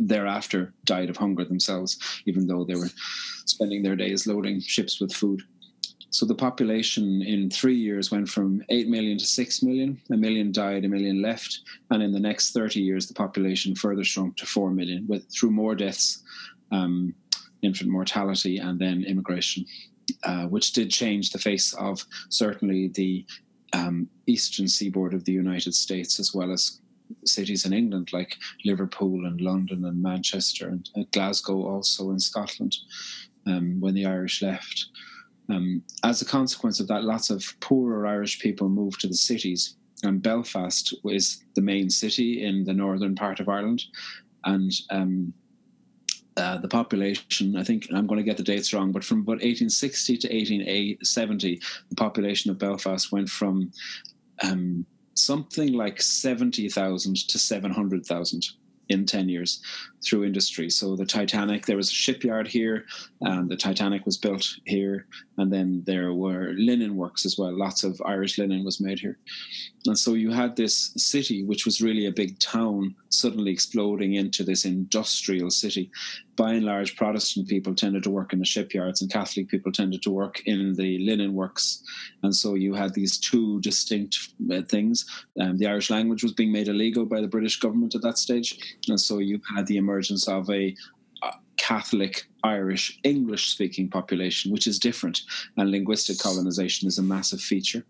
thereafter 0.00 0.72
died 0.84 1.10
of 1.10 1.16
hunger 1.16 1.44
themselves, 1.44 1.98
even 2.26 2.46
though 2.46 2.64
they 2.64 2.74
were 2.74 2.90
spending 3.46 3.82
their 3.82 3.96
days 3.96 4.26
loading 4.26 4.60
ships 4.60 5.00
with 5.00 5.12
food. 5.12 5.42
So 6.14 6.24
the 6.24 6.34
population 6.34 7.22
in 7.22 7.50
three 7.50 7.74
years 7.74 8.12
went 8.12 8.28
from 8.28 8.62
8 8.68 8.88
million 8.88 9.18
to 9.18 9.26
6 9.26 9.62
million. 9.64 10.00
A 10.12 10.16
million 10.16 10.52
died, 10.52 10.84
a 10.84 10.88
million 10.88 11.20
left. 11.20 11.58
And 11.90 12.04
in 12.04 12.12
the 12.12 12.20
next 12.20 12.52
30 12.52 12.80
years, 12.80 13.08
the 13.08 13.14
population 13.14 13.74
further 13.74 14.04
shrunk 14.04 14.36
to 14.36 14.46
4 14.46 14.70
million, 14.70 15.06
with 15.08 15.28
through 15.32 15.50
more 15.50 15.74
deaths 15.74 16.22
um, 16.70 17.14
infant 17.62 17.90
mortality, 17.90 18.58
and 18.58 18.78
then 18.78 19.02
immigration, 19.02 19.64
uh, 20.22 20.46
which 20.46 20.72
did 20.72 20.88
change 20.88 21.30
the 21.30 21.38
face 21.38 21.72
of 21.74 22.04
certainly 22.28 22.92
the 22.94 23.26
um, 23.72 24.08
eastern 24.28 24.68
seaboard 24.68 25.14
of 25.14 25.24
the 25.24 25.32
United 25.32 25.74
States, 25.74 26.20
as 26.20 26.32
well 26.32 26.52
as 26.52 26.80
cities 27.24 27.64
in 27.64 27.72
England 27.72 28.12
like 28.12 28.36
Liverpool 28.64 29.26
and 29.26 29.40
London 29.40 29.84
and 29.84 30.02
Manchester 30.02 30.68
and 30.68 30.88
uh, 30.96 31.02
Glasgow, 31.12 31.66
also 31.66 32.10
in 32.10 32.18
Scotland, 32.18 32.76
um, 33.46 33.80
when 33.80 33.94
the 33.94 34.06
Irish 34.06 34.42
left. 34.42 34.86
Um, 35.48 35.82
as 36.02 36.22
a 36.22 36.26
consequence 36.26 36.80
of 36.80 36.88
that, 36.88 37.04
lots 37.04 37.30
of 37.30 37.44
poorer 37.60 38.06
Irish 38.06 38.40
people 38.40 38.68
moved 38.68 39.00
to 39.00 39.08
the 39.08 39.14
cities. 39.14 39.76
And 40.02 40.22
Belfast 40.22 40.94
is 41.04 41.44
the 41.54 41.62
main 41.62 41.88
city 41.88 42.44
in 42.44 42.64
the 42.64 42.74
northern 42.74 43.14
part 43.14 43.40
of 43.40 43.48
Ireland. 43.48 43.82
And 44.44 44.72
um, 44.90 45.32
uh, 46.36 46.58
the 46.58 46.68
population, 46.68 47.56
I 47.56 47.62
think 47.62 47.86
I'm 47.94 48.06
going 48.06 48.18
to 48.18 48.24
get 48.24 48.36
the 48.36 48.42
dates 48.42 48.72
wrong, 48.72 48.92
but 48.92 49.04
from 49.04 49.20
about 49.20 49.42
1860 49.42 50.16
to 50.18 50.28
1870, 50.28 51.60
the 51.90 51.96
population 51.96 52.50
of 52.50 52.58
Belfast 52.58 53.12
went 53.12 53.28
from 53.28 53.70
um, 54.42 54.84
something 55.14 55.72
like 55.72 56.00
70,000 56.00 57.16
to 57.28 57.38
700,000 57.38 58.46
in 58.88 59.06
10 59.06 59.28
years 59.28 59.62
through 60.04 60.24
industry. 60.24 60.70
So 60.70 60.96
the 60.96 61.06
Titanic, 61.06 61.66
there 61.66 61.76
was 61.76 61.90
a 61.90 61.94
shipyard 61.94 62.46
here, 62.46 62.84
and 63.20 63.48
the 63.48 63.56
Titanic 63.56 64.04
was 64.04 64.16
built 64.16 64.46
here, 64.64 65.06
and 65.38 65.52
then 65.52 65.82
there 65.86 66.12
were 66.12 66.52
linen 66.56 66.96
works 66.96 67.24
as 67.26 67.38
well. 67.38 67.56
Lots 67.56 67.84
of 67.84 68.00
Irish 68.04 68.38
linen 68.38 68.64
was 68.64 68.80
made 68.80 68.98
here. 68.98 69.18
And 69.86 69.98
so 69.98 70.14
you 70.14 70.30
had 70.30 70.56
this 70.56 70.92
city, 70.96 71.44
which 71.44 71.66
was 71.66 71.82
really 71.82 72.06
a 72.06 72.12
big 72.12 72.38
town 72.38 72.94
suddenly 73.10 73.52
exploding 73.52 74.14
into 74.14 74.42
this 74.42 74.64
industrial 74.64 75.50
city. 75.50 75.90
By 76.36 76.54
and 76.54 76.64
large, 76.64 76.96
Protestant 76.96 77.48
people 77.48 77.74
tended 77.74 78.02
to 78.04 78.10
work 78.10 78.32
in 78.32 78.38
the 78.40 78.44
shipyards, 78.44 79.02
and 79.02 79.12
Catholic 79.12 79.48
people 79.48 79.70
tended 79.70 80.02
to 80.02 80.10
work 80.10 80.42
in 80.46 80.74
the 80.74 80.98
linen 80.98 81.34
works. 81.34 81.82
And 82.22 82.34
so 82.34 82.54
you 82.54 82.74
had 82.74 82.94
these 82.94 83.18
two 83.18 83.60
distinct 83.60 84.30
uh, 84.52 84.62
things. 84.62 85.04
Um, 85.40 85.58
the 85.58 85.66
Irish 85.66 85.90
language 85.90 86.22
was 86.22 86.32
being 86.32 86.50
made 86.50 86.68
illegal 86.68 87.04
by 87.04 87.20
the 87.20 87.28
British 87.28 87.60
government 87.60 87.94
at 87.94 88.02
that 88.02 88.18
stage, 88.18 88.76
and 88.88 89.00
so 89.00 89.18
you 89.18 89.40
had 89.54 89.66
the 89.66 89.78
of 90.28 90.50
a 90.50 90.74
Catholic, 91.56 92.26
Irish, 92.42 92.98
English 93.04 93.50
speaking 93.50 93.88
population, 93.88 94.52
which 94.52 94.66
is 94.66 94.78
different, 94.78 95.22
and 95.56 95.70
linguistic 95.70 96.18
colonization 96.18 96.86
is 96.86 96.98
a 96.98 97.02
massive 97.02 97.40
feature 97.40 97.84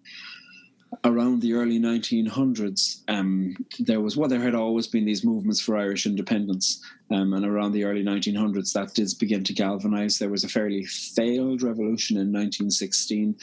around 1.05 1.41
the 1.41 1.55
early 1.55 1.79
1900s, 1.79 3.03
um, 3.09 3.57
there 3.79 4.01
was 4.01 4.17
well, 4.17 4.29
there 4.29 4.41
had 4.41 4.55
always 4.55 4.87
been 4.87 5.05
these 5.05 5.25
movements 5.25 5.61
for 5.61 5.77
Irish 5.77 6.07
independence, 6.07 6.83
um, 7.11 7.33
and 7.35 7.45
around 7.45 7.73
the 7.73 7.85
early 7.85 8.05
1900s, 8.05 8.73
that 8.73 8.95
did 8.95 9.11
begin 9.19 9.43
to 9.45 9.53
galvanise. 9.53 10.19
There 10.19 10.31
was 10.31 10.45
a 10.45 10.49
fairly 10.49 10.85
failed 10.85 11.63
revolution 11.63 12.17
in 12.17 12.33
1916, 12.33 13.37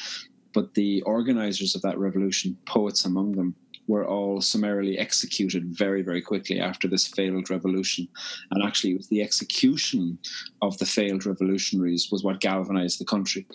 but 0.54 0.74
the 0.74 1.02
organisers 1.04 1.76
of 1.76 1.82
that 1.82 1.98
revolution, 1.98 2.58
poets 2.66 3.06
among 3.06 3.34
them, 3.34 3.56
were 3.92 4.08
all 4.08 4.40
summarily 4.40 4.98
executed 4.98 5.64
very, 5.84 6.02
very 6.02 6.22
quickly 6.22 6.58
after 6.70 6.88
this 6.88 7.08
failed 7.08 7.50
revolution. 7.50 8.08
And 8.52 8.64
actually, 8.64 8.92
it 8.92 8.98
was 9.02 9.10
the 9.10 9.22
execution 9.22 10.18
of 10.62 10.78
the 10.78 10.86
failed 10.86 11.26
revolutionaries 11.26 12.10
was 12.12 12.24
what 12.24 12.40
galvanized 12.40 13.00
the 13.00 13.12
country. 13.16 13.46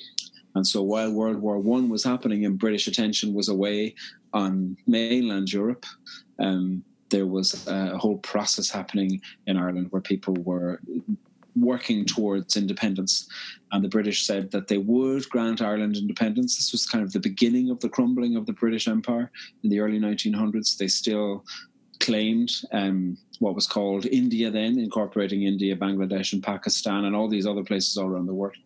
And 0.54 0.66
so 0.66 0.82
while 0.82 1.10
World 1.10 1.40
War 1.44 1.58
One 1.58 1.88
was 1.88 2.04
happening 2.04 2.44
and 2.44 2.58
British 2.58 2.86
attention 2.86 3.34
was 3.34 3.48
away 3.48 3.94
on 4.32 4.76
mainland 4.86 5.52
Europe, 5.52 5.86
um, 6.38 6.84
there 7.08 7.26
was 7.36 7.66
a 7.66 7.96
whole 7.96 8.18
process 8.18 8.68
happening 8.70 9.20
in 9.46 9.56
Ireland 9.56 9.88
where 9.90 10.02
people 10.12 10.34
were 10.50 10.80
working 11.56 12.04
towards 12.04 12.56
independence. 12.56 13.28
And 13.72 13.82
the 13.82 13.88
British 13.88 14.26
said 14.26 14.50
that 14.52 14.68
they 14.68 14.78
would 14.78 15.28
grant 15.28 15.60
Ireland 15.60 15.96
independence. 15.96 16.56
This 16.56 16.72
was 16.72 16.86
kind 16.86 17.02
of 17.02 17.12
the 17.12 17.20
beginning 17.20 17.70
of 17.70 17.80
the 17.80 17.88
crumbling 17.88 18.36
of 18.36 18.46
the 18.46 18.52
British 18.52 18.86
Empire 18.86 19.30
in 19.62 19.70
the 19.70 19.80
early 19.80 19.98
1900s. 19.98 20.76
They 20.76 20.88
still 20.88 21.44
claimed 22.00 22.52
um, 22.72 23.16
what 23.40 23.54
was 23.54 23.66
called 23.66 24.06
India 24.06 24.50
then, 24.50 24.78
incorporating 24.78 25.42
India, 25.42 25.76
Bangladesh, 25.76 26.32
and 26.32 26.42
Pakistan, 26.42 27.04
and 27.04 27.16
all 27.16 27.28
these 27.28 27.46
other 27.46 27.64
places 27.64 27.96
all 27.96 28.08
around 28.08 28.26
the 28.26 28.34
world. 28.34 28.56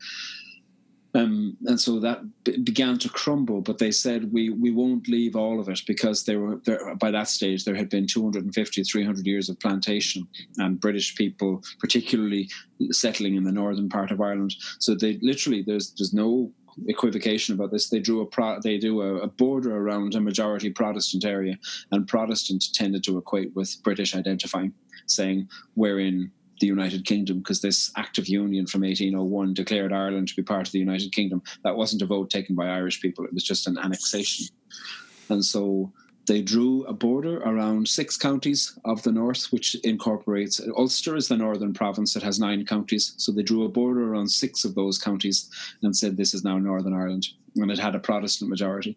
Um, 1.15 1.57
and 1.67 1.81
so 1.81 1.99
that 2.01 2.23
b- 2.45 2.59
began 2.59 2.99
to 2.99 3.09
crumble. 3.09 3.61
But 3.61 3.79
they 3.79 3.91
said 3.91 4.33
we 4.33 4.51
we 4.51 4.71
won't 4.71 5.09
leave 5.09 5.35
all 5.35 5.61
of 5.61 5.69
it 5.69 5.81
because 5.87 6.25
they 6.25 6.37
were 6.37 6.61
there, 6.65 6.95
by 6.97 7.11
that 7.11 7.29
stage 7.29 7.65
there 7.65 7.75
had 7.75 7.89
been 7.89 8.07
250, 8.07 8.83
300 8.83 9.27
years 9.27 9.49
of 9.49 9.59
plantation 9.59 10.27
and 10.59 10.81
British 10.81 11.17
people, 11.17 11.63
particularly 11.81 12.49
settling 12.91 13.35
in 13.35 13.45
the 13.45 13.53
northern 13.53 13.89
part 13.89 14.11
of 14.11 14.21
Ireland. 14.21 14.55
So 14.79 14.95
they 14.95 15.19
literally 15.23 15.63
there's 15.63 15.93
there's 15.99 16.15
no 16.15 16.53
equivocation 16.87 17.55
about 17.55 17.71
this. 17.71 17.89
They 17.89 18.01
drew 18.01 18.21
a 18.21 18.27
pro, 18.27 18.61
they 18.61 18.79
do 18.79 19.03
a, 19.03 19.17
a, 19.23 19.27
border 19.27 19.77
around 19.77 20.15
a 20.15 20.21
majority 20.21 20.71
Protestant 20.71 21.25
area, 21.25 21.59
and 21.91 22.07
Protestant 22.07 22.65
tended 22.73 23.05
to 23.05 23.19
equate 23.19 23.55
with 23.55 23.77
British 23.83 24.15
identifying, 24.15 24.73
saying 25.07 25.49
we're 25.75 26.01
in 26.01 26.31
the 26.61 26.67
United 26.67 27.05
Kingdom 27.05 27.39
because 27.39 27.61
this 27.61 27.91
Act 27.97 28.19
of 28.19 28.29
Union 28.29 28.67
from 28.67 28.83
1801 28.83 29.55
declared 29.55 29.93
Ireland 29.93 30.29
to 30.29 30.37
be 30.37 30.43
part 30.43 30.67
of 30.67 30.73
the 30.73 30.79
United 30.79 31.13
Kingdom. 31.13 31.43
That 31.65 31.77
wasn't 31.77 32.03
a 32.03 32.07
vote 32.07 32.31
taken 32.31 32.55
by 32.55 32.69
Irish 32.69 33.01
people, 33.01 33.25
it 33.25 33.35
was 33.35 33.45
just 33.45 33.67
an 33.67 33.79
annexation. 33.79 34.47
And 35.29 35.45
so 35.45 35.93
they 36.27 36.43
drew 36.43 36.85
a 36.85 36.93
border 36.93 37.39
around 37.39 37.89
six 37.89 38.17
counties 38.17 38.79
of 38.85 39.03
the 39.03 39.11
north, 39.11 39.51
which 39.51 39.75
incorporates 39.83 40.61
Ulster 40.77 41.17
is 41.17 41.29
the 41.29 41.37
northern 41.37 41.73
province. 41.73 42.15
It 42.15 42.23
has 42.23 42.39
nine 42.39 42.65
counties. 42.65 43.15
So 43.17 43.33
they 43.33 43.43
drew 43.43 43.65
a 43.65 43.69
border 43.69 44.13
around 44.13 44.29
six 44.29 44.65
of 44.65 44.75
those 44.75 44.99
counties 44.99 45.51
and 45.83 45.97
said 45.97 46.17
this 46.17 46.35
is 46.35 46.45
now 46.45 46.59
Northern 46.59 46.95
Ireland. 46.95 47.27
And 47.57 47.71
it 47.71 47.79
had 47.79 47.97
a 47.97 47.99
Protestant 47.99 48.49
majority. 48.49 48.97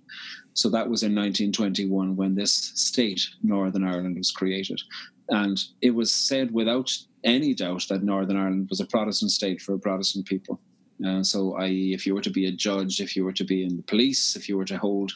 So 0.53 0.69
that 0.69 0.87
was 0.87 1.01
in 1.01 1.15
1921 1.15 2.15
when 2.15 2.35
this 2.35 2.53
state, 2.75 3.21
Northern 3.41 3.83
Ireland, 3.83 4.17
was 4.17 4.29
created. 4.29 4.79
And 5.29 5.59
it 5.81 5.91
was 5.91 6.13
said 6.13 6.51
without 6.51 6.91
any 7.23 7.53
doubt 7.53 7.85
that 7.89 8.03
Northern 8.03 8.37
Ireland 8.37 8.67
was 8.69 8.79
a 8.79 8.85
Protestant 8.85 9.31
state 9.31 9.61
for 9.61 9.73
a 9.73 9.79
Protestant 9.79 10.25
people. 10.25 10.59
Uh, 11.05 11.23
so, 11.23 11.55
i.e., 11.57 11.93
if 11.93 12.05
you 12.05 12.13
were 12.13 12.21
to 12.21 12.29
be 12.29 12.47
a 12.47 12.51
judge, 12.51 13.01
if 13.01 13.15
you 13.15 13.25
were 13.25 13.33
to 13.33 13.43
be 13.43 13.63
in 13.63 13.77
the 13.77 13.83
police, 13.83 14.35
if 14.35 14.47
you 14.47 14.57
were 14.57 14.65
to 14.65 14.77
hold 14.77 15.11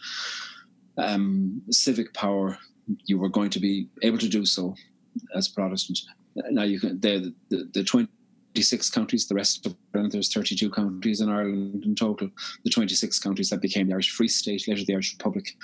um, 0.97 1.61
civic 1.69 2.13
power, 2.13 2.57
you 3.05 3.17
were 3.17 3.29
going 3.29 3.49
to 3.51 3.59
be 3.59 3.87
able 4.01 4.17
to 4.17 4.29
do 4.29 4.45
so 4.45 4.75
as 5.35 5.47
Protestant. 5.47 5.99
Now, 6.51 6.63
you 6.63 6.79
can 6.79 6.99
the, 6.99 7.33
the, 7.49 7.69
the 7.73 7.83
26 7.83 8.89
counties, 8.89 9.27
the 9.27 9.35
rest 9.35 9.65
of 9.65 9.75
Ireland, 9.93 10.13
there's 10.13 10.33
32 10.33 10.69
counties 10.71 11.21
in 11.21 11.29
Ireland 11.29 11.83
in 11.85 11.95
total. 11.95 12.29
The 12.63 12.69
26 12.69 13.19
counties 13.19 13.49
that 13.49 13.61
became 13.61 13.87
the 13.87 13.93
Irish 13.93 14.11
Free 14.11 14.27
State, 14.27 14.67
later 14.67 14.83
the 14.85 14.93
Irish 14.93 15.13
Republic, 15.13 15.55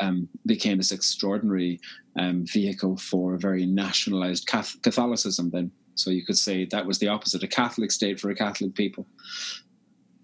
um, 0.00 0.28
became 0.46 0.78
this 0.78 0.92
extraordinary 0.92 1.80
um, 2.18 2.44
vehicle 2.46 2.96
for 2.96 3.34
a 3.34 3.38
very 3.38 3.66
nationalised 3.66 4.46
Catholicism 4.46 5.50
then 5.50 5.70
so 5.96 6.10
you 6.10 6.24
could 6.24 6.38
say 6.38 6.64
that 6.66 6.86
was 6.86 6.98
the 6.98 7.08
opposite 7.08 7.42
a 7.42 7.48
Catholic 7.48 7.90
state 7.90 8.20
for 8.20 8.30
a 8.30 8.34
Catholic 8.34 8.74
people. 8.74 9.06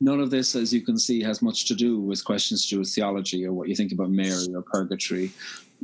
None 0.01 0.21
of 0.21 0.31
this, 0.31 0.57
as 0.57 0.73
you 0.73 0.81
can 0.81 0.99
see, 0.99 1.23
has 1.23 1.43
much 1.43 1.67
to 1.67 1.75
do 1.75 2.01
with 2.01 2.25
questions 2.25 2.65
to 2.65 2.75
do 2.75 2.79
with 2.81 2.93
theology 2.93 3.47
or 3.47 3.53
what 3.53 3.69
you 3.69 3.77
think 3.77 3.93
about 3.93 4.11
Mary 4.11 4.47
or 4.55 4.63
purgatory. 4.63 5.31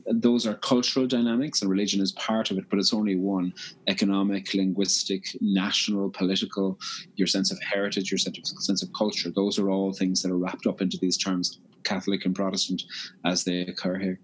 Those 0.06 0.46
are 0.46 0.54
cultural 0.54 1.06
dynamics, 1.06 1.62
and 1.62 1.70
religion 1.70 2.00
is 2.00 2.12
part 2.12 2.50
of 2.50 2.58
it, 2.58 2.64
but 2.68 2.78
it's 2.78 2.92
only 2.92 3.16
one 3.16 3.52
economic, 3.86 4.54
linguistic, 4.54 5.24
national, 5.40 6.10
political, 6.10 6.78
your 7.16 7.26
sense 7.26 7.50
of 7.52 7.60
heritage, 7.62 8.10
your 8.10 8.18
sense 8.18 8.82
of, 8.82 8.92
culture. 8.92 9.30
Those 9.30 9.58
are 9.58 9.70
all 9.70 9.92
things 9.92 10.22
that 10.22 10.32
are 10.32 10.38
wrapped 10.38 10.66
up 10.66 10.80
into 10.80 10.98
these 10.98 11.16
terms, 11.16 11.60
Catholic 11.84 12.24
and 12.24 12.34
Protestant, 12.34 12.82
as 13.24 13.44
they 13.44 13.60
occur 13.62 13.98
here 13.98 14.20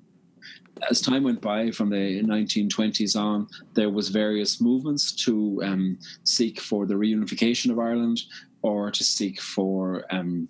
as 0.91 1.01
time 1.01 1.25
went 1.25 1.41
by 1.41 1.71
from 1.71 1.91
the 1.91 2.23
1920s 2.23 3.19
on, 3.19 3.47
there 3.75 3.91
was 3.91 4.09
various 4.09 4.61
movements 4.61 5.13
to 5.25 5.61
um, 5.65 5.99
seek 6.25 6.61
for 6.61 6.87
the 6.87 6.95
reunification 6.95 7.71
of 7.71 7.79
Ireland 7.79 8.23
or 8.63 8.91
to 8.91 9.05
seek 9.05 9.41
for 9.41 10.05
um, 10.11 10.49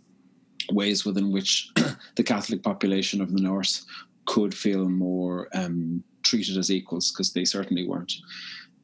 ways 0.73 1.05
within 1.05 1.33
which 1.33 1.71
the 2.17 2.23
Catholic 2.23 2.63
population 2.63 3.21
of 3.21 3.33
the 3.33 3.43
North 3.43 3.85
could 4.27 4.55
feel 4.55 4.89
more 4.89 5.49
um, 5.55 6.03
treated 6.23 6.57
as 6.57 6.71
equals, 6.71 7.13
because 7.13 7.33
they 7.33 7.45
certainly 7.45 7.87
weren't. 7.87 8.13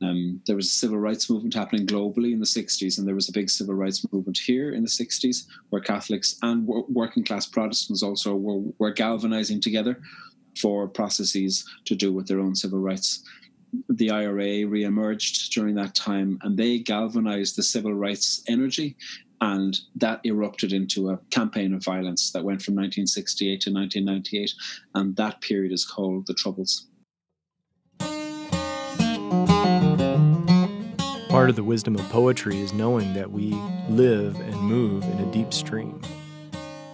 Um, 0.03 0.41
there 0.47 0.57
was 0.57 0.67
a 0.67 0.71
civil 0.71 0.99
rights 0.99 1.29
movement 1.29 1.55
happening 1.55 1.87
globally 1.87 2.33
in 2.33 2.39
the 2.39 2.47
60s, 2.47 2.99
and 2.99 3.07
there 3.07 3.15
was 3.15 3.29
a 3.29 3.33
big 3.33 3.51
civil 3.51 3.75
rights 3.75 4.05
movement 4.13 4.39
here 4.39 4.73
in 4.73 4.83
the 4.83 4.89
60s 4.89 5.47
where 5.69 5.83
Catholics 5.83 6.37
and 6.43 6.67
working 6.67 7.25
class 7.25 7.47
Protestants 7.47 8.03
also 8.03 8.35
were, 8.35 8.63
were 8.79 8.93
galvanizing 8.93 9.61
together 9.61 10.01
for 10.59 10.89
processes 10.89 11.65
to 11.85 11.95
do 11.95 12.13
with 12.13 12.27
their 12.27 12.41
own 12.41 12.55
civil 12.55 12.79
rights. 12.79 13.25
The 13.89 14.11
IRA 14.11 14.67
re-emerged 14.67 15.53
during 15.53 15.77
that 15.77 15.95
time, 15.95 16.39
and 16.43 16.57
they 16.57 16.79
galvanized 16.79 17.57
the 17.57 17.63
civil 17.63 17.95
rights 17.95 18.43
energy, 18.49 18.97
and 19.41 19.79
that 19.97 20.21
erupted 20.25 20.73
into 20.73 21.11
a 21.11 21.19
campaign 21.31 21.73
of 21.73 21.85
violence 21.85 22.31
that 22.33 22.45
went 22.45 22.63
from 22.63 22.75
1968 22.75 23.61
to 23.63 23.73
1998, 23.73 24.53
and 24.95 25.17
that 25.17 25.41
period 25.41 25.73
is 25.73 25.85
called 25.85 26.27
the 26.27 26.35
Troubles. 26.35 26.87
Part 31.31 31.49
of 31.49 31.55
the 31.55 31.63
wisdom 31.63 31.95
of 31.95 32.03
poetry 32.11 32.61
is 32.61 32.73
knowing 32.73 33.15
that 33.15 33.31
we 33.31 33.53
live 33.89 34.39
and 34.41 34.57
move 34.57 35.05
in 35.05 35.21
a 35.21 35.33
deep 35.33 35.53
stream. 35.55 36.03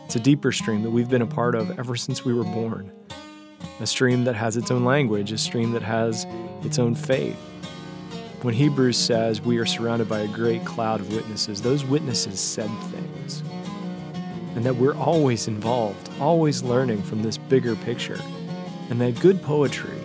It's 0.05 0.17
a 0.17 0.21
deeper 0.21 0.53
stream 0.53 0.83
that 0.83 0.91
we've 0.91 1.09
been 1.09 1.23
a 1.23 1.27
part 1.27 1.55
of 1.55 1.79
ever 1.79 1.97
since 1.97 2.25
we 2.25 2.35
were 2.35 2.45
born 2.45 2.93
a 3.81 3.87
stream 3.87 4.25
that 4.25 4.35
has 4.35 4.57
its 4.57 4.71
own 4.71 4.85
language, 4.85 5.33
a 5.33 5.39
stream 5.39 5.73
that 5.73 5.83
has 5.83 6.27
its 6.63 6.79
own 6.79 6.95
faith. 6.95 7.37
When 8.43 8.55
Hebrews 8.55 8.97
says 8.97 9.41
we 9.41 9.59
are 9.59 9.67
surrounded 9.67 10.09
by 10.09 10.21
a 10.21 10.29
great 10.29 10.65
cloud 10.65 11.01
of 11.01 11.13
witnesses, 11.13 11.63
those 11.63 11.85
witnesses 11.85 12.39
said 12.39 12.71
things. 12.91 13.43
And 14.55 14.65
that 14.65 14.77
we're 14.77 14.97
always 14.97 15.49
involved, 15.49 16.11
always 16.21 16.63
learning 16.63 17.03
from 17.03 17.23
this 17.23 17.39
bigger 17.39 17.77
picture. 17.77 18.21
And 18.89 19.01
that 19.01 19.19
good 19.21 19.43
poetry 19.43 19.99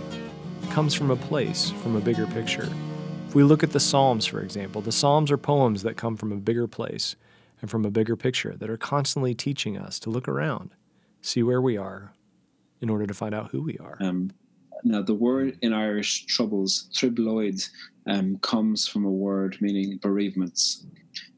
comes 0.71 0.93
from 0.93 1.11
a 1.11 1.15
place, 1.15 1.69
from 1.69 1.95
a 1.95 2.01
bigger 2.01 2.25
picture. 2.27 2.67
If 3.27 3.35
we 3.35 3.43
look 3.43 3.63
at 3.63 3.71
the 3.71 3.79
Psalms, 3.79 4.25
for 4.25 4.41
example, 4.41 4.81
the 4.81 4.91
Psalms 4.91 5.31
are 5.31 5.37
poems 5.37 5.83
that 5.83 5.95
come 5.95 6.17
from 6.17 6.31
a 6.31 6.37
bigger 6.37 6.67
place 6.67 7.15
and 7.61 7.69
from 7.69 7.85
a 7.85 7.91
bigger 7.91 8.15
picture 8.15 8.55
that 8.57 8.69
are 8.69 8.77
constantly 8.77 9.33
teaching 9.35 9.77
us 9.77 9.99
to 9.99 10.09
look 10.09 10.27
around, 10.27 10.71
see 11.21 11.43
where 11.43 11.61
we 11.61 11.77
are, 11.77 12.11
in 12.81 12.89
order 12.89 13.05
to 13.05 13.13
find 13.13 13.33
out 13.33 13.51
who 13.51 13.61
we 13.61 13.77
are. 13.77 13.97
Um, 14.01 14.31
now, 14.83 15.01
the 15.01 15.13
word 15.13 15.57
in 15.61 15.73
Irish 15.73 16.25
troubles, 16.25 16.89
trioblóid, 16.93 17.67
um, 18.07 18.37
comes 18.39 18.87
from 18.87 19.05
a 19.05 19.11
word 19.11 19.57
meaning 19.61 19.99
bereavements. 20.01 20.85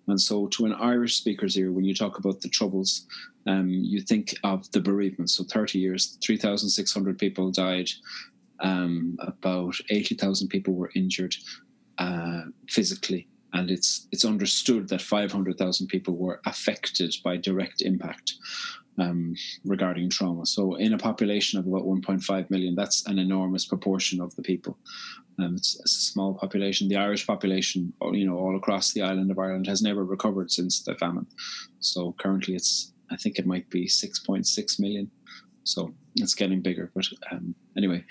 And 0.07 0.19
so, 0.19 0.47
to 0.47 0.65
an 0.65 0.73
Irish 0.73 1.15
speaker's 1.15 1.57
ear, 1.57 1.71
when 1.71 1.85
you 1.85 1.93
talk 1.93 2.17
about 2.17 2.41
the 2.41 2.49
troubles, 2.49 3.05
um, 3.47 3.69
you 3.69 4.01
think 4.01 4.35
of 4.43 4.69
the 4.71 4.79
bereavement. 4.79 5.29
So, 5.29 5.43
30 5.43 5.79
years, 5.79 6.17
3,600 6.23 7.17
people 7.17 7.51
died. 7.51 7.89
Um, 8.59 9.17
about 9.19 9.75
eighty 9.89 10.15
thousand 10.15 10.47
people 10.47 10.73
were 10.73 10.91
injured 10.95 11.35
uh, 11.97 12.43
physically, 12.69 13.27
and 13.51 13.69
it's 13.69 14.07
it's 14.13 14.23
understood 14.23 14.87
that 14.87 15.01
five 15.01 15.33
hundred 15.33 15.57
thousand 15.57 15.87
people 15.87 16.15
were 16.15 16.39
affected 16.45 17.13
by 17.25 17.35
direct 17.35 17.81
impact 17.81 18.35
um, 18.97 19.35
regarding 19.65 20.09
trauma. 20.09 20.45
So, 20.45 20.75
in 20.75 20.93
a 20.93 20.97
population 20.97 21.59
of 21.59 21.67
about 21.67 21.83
1.5 21.83 22.49
million, 22.49 22.75
that's 22.75 23.05
an 23.07 23.19
enormous 23.19 23.65
proportion 23.65 24.21
of 24.21 24.35
the 24.35 24.41
people. 24.41 24.77
Um, 25.39 25.55
it's, 25.55 25.79
it's, 25.79 25.97
a 25.97 26.11
small 26.11 26.33
population. 26.33 26.87
The 26.87 26.97
Irish 26.97 27.25
population, 27.25 27.91
you 28.11 28.27
know, 28.27 28.37
all 28.37 28.55
across 28.55 28.93
the 28.93 29.01
island 29.01 29.31
of 29.31 29.39
Ireland, 29.39 29.67
has 29.67 29.81
never 29.81 30.05
recovered 30.05 30.51
since 30.51 30.83
the 30.83 30.95
famine. 30.95 31.27
So 31.79 32.13
currently, 32.19 32.55
it's 32.55 32.93
I 33.11 33.15
think 33.17 33.37
it 33.37 33.45
might 33.45 33.69
be 33.69 33.87
6.6 33.87 34.79
million. 34.79 35.09
So 35.63 35.93
it's 36.15 36.35
getting 36.35 36.61
bigger. 36.61 36.91
But 36.93 37.05
um, 37.31 37.55
anyway, 37.77 38.03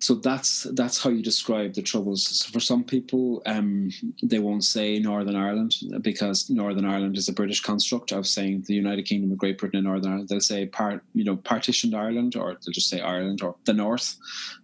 so 0.00 0.14
that's 0.14 0.62
that's 0.74 1.02
how 1.02 1.10
you 1.10 1.22
describe 1.22 1.74
the 1.74 1.82
troubles. 1.82 2.24
So 2.24 2.52
for 2.52 2.60
some 2.60 2.84
people, 2.84 3.42
um, 3.46 3.90
they 4.22 4.38
won't 4.38 4.64
say 4.64 4.98
Northern 4.98 5.34
Ireland 5.34 5.74
because 6.02 6.48
Northern 6.48 6.84
Ireland 6.84 7.16
is 7.16 7.28
a 7.28 7.32
British 7.32 7.60
construct 7.60 8.12
of 8.12 8.26
saying 8.26 8.64
the 8.66 8.74
United 8.74 9.06
Kingdom 9.06 9.32
of 9.32 9.38
Great 9.38 9.58
Britain 9.58 9.78
and 9.78 9.86
Northern 9.86 10.12
Ireland. 10.12 10.28
They'll 10.28 10.40
say 10.40 10.66
part, 10.66 11.02
you 11.14 11.24
know, 11.24 11.36
partitioned 11.36 11.96
Ireland, 11.96 12.36
or 12.36 12.52
they'll 12.52 12.72
just 12.72 12.88
say 12.88 13.00
Ireland 13.00 13.42
or 13.42 13.56
the 13.64 13.72
North. 13.72 14.16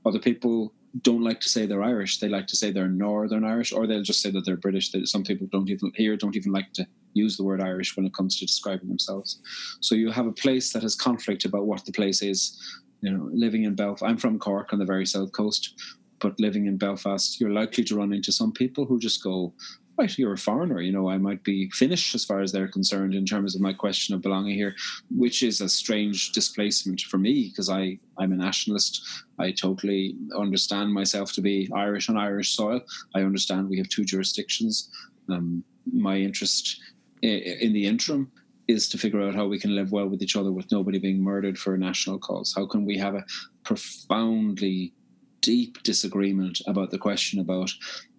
Other 0.07 0.21
people 0.21 0.73
don't 1.03 1.25
like 1.25 1.41
to 1.41 1.49
say 1.49 1.67
they're 1.67 1.83
Irish. 1.83 2.21
They 2.21 2.29
like 2.29 2.47
to 2.49 2.57
say 2.57 2.71
they're 2.71 2.87
Northern 2.87 3.45
Irish, 3.45 3.73
or 3.73 3.89
they'll 3.89 4.03
just 4.03 4.23
say 4.23 4.31
that 4.31 4.45
they're 4.45 4.57
British. 4.57 4.93
Some 5.05 5.25
people 5.25 5.49
don't 5.51 5.69
even 5.69 5.91
here 5.97 6.17
don't 6.17 6.37
even 6.37 6.53
like 6.53 6.73
to 6.75 6.87
use 7.15 7.37
the 7.37 7.45
word 7.45 7.61
Irish 7.61 7.97
when 7.97 8.07
it 8.07 8.15
comes 8.15 8.39
to 8.39 8.47
describing 8.47 8.89
themselves. 8.89 9.41
So 9.81 9.97
you 9.97 10.11
have 10.11 10.27
a 10.27 10.33
place 10.33 10.73
that 10.73 10.83
has 10.83 10.95
conflict 10.95 11.45
about 11.45 11.67
what 11.67 11.85
the 11.85 11.93
place 11.93 12.23
is 12.23 12.61
you 13.05 13.11
know, 13.11 13.29
living 13.33 13.65
in 13.65 13.75
Belfast, 13.75 14.03
I'm 14.03 14.17
from 14.17 14.39
Cork 14.39 14.73
on 14.73 14.79
the 14.79 14.85
very 14.87 15.05
south 15.05 15.33
coast, 15.33 15.75
but 16.21 16.41
living 16.41 16.67
in 16.67 16.79
Belfast, 16.79 17.39
you're 17.39 17.51
likely 17.51 17.85
to 17.85 17.97
run 17.97 18.15
into 18.15 18.33
some 18.33 18.51
people 18.51 18.87
who 18.87 18.99
just 18.99 19.23
go, 19.23 19.53
right, 19.99 20.17
you're 20.19 20.33
a 20.33 20.39
foreigner. 20.39 20.81
You 20.81 20.93
know, 20.93 21.11
I 21.11 21.19
might 21.19 21.45
be 21.45 21.69
Finnish 21.71 22.15
as 22.15 22.25
far 22.25 22.41
as 22.41 22.51
they're 22.51 22.67
concerned 22.67 23.15
in 23.15 23.27
terms 23.27 23.55
of 23.55 23.61
my 23.61 23.75
question 23.75 24.15
of 24.15 24.23
belonging 24.23 24.55
here, 24.55 24.75
which 25.11 25.43
is 25.43 25.61
a 25.61 25.69
strange 25.69 26.33
displacement 26.33 27.03
for 27.03 27.19
me 27.19 27.51
because 27.51 27.69
I 27.69 27.99
I'm 28.19 28.33
a 28.33 28.37
nationalist. 28.37 29.07
I 29.39 29.53
totally 29.53 30.17
understand 30.35 30.91
myself 30.93 31.33
to 31.35 31.43
be 31.43 31.71
Irish 31.75 32.09
on 32.09 32.17
Irish 32.17 32.57
soil. 32.57 32.81
I 33.15 33.21
understand 33.21 33.69
we 33.69 33.79
have 33.79 33.91
two 33.91 34.05
jurisdictions. 34.05 34.91
Um, 35.29 35.63
my 35.93 36.17
interest 36.17 36.81
in 37.21 37.73
the 37.75 37.87
interim 37.87 38.33
is 38.69 38.89
to 38.89 38.99
figure 38.99 39.23
out 39.23 39.35
how 39.35 39.47
we 39.47 39.59
can 39.59 39.75
live 39.75 39.93
well 39.93 40.09
with 40.09 40.23
each 40.23 40.37
other 40.37 40.53
with 40.53 40.71
nobody 40.73 40.99
being 40.99 41.23
murdered 41.23 41.59
for 41.59 41.75
a 41.75 41.79
national 41.79 42.19
cause. 42.19 42.53
How 42.57 42.67
can 42.67 42.85
we 42.85 42.97
have 42.99 43.15
a 43.15 43.25
profoundly 43.65 44.93
deep 45.41 45.83
disagreement 45.83 46.63
about 46.67 46.91
the 46.91 46.99
question 46.99 47.41
about 47.41 47.71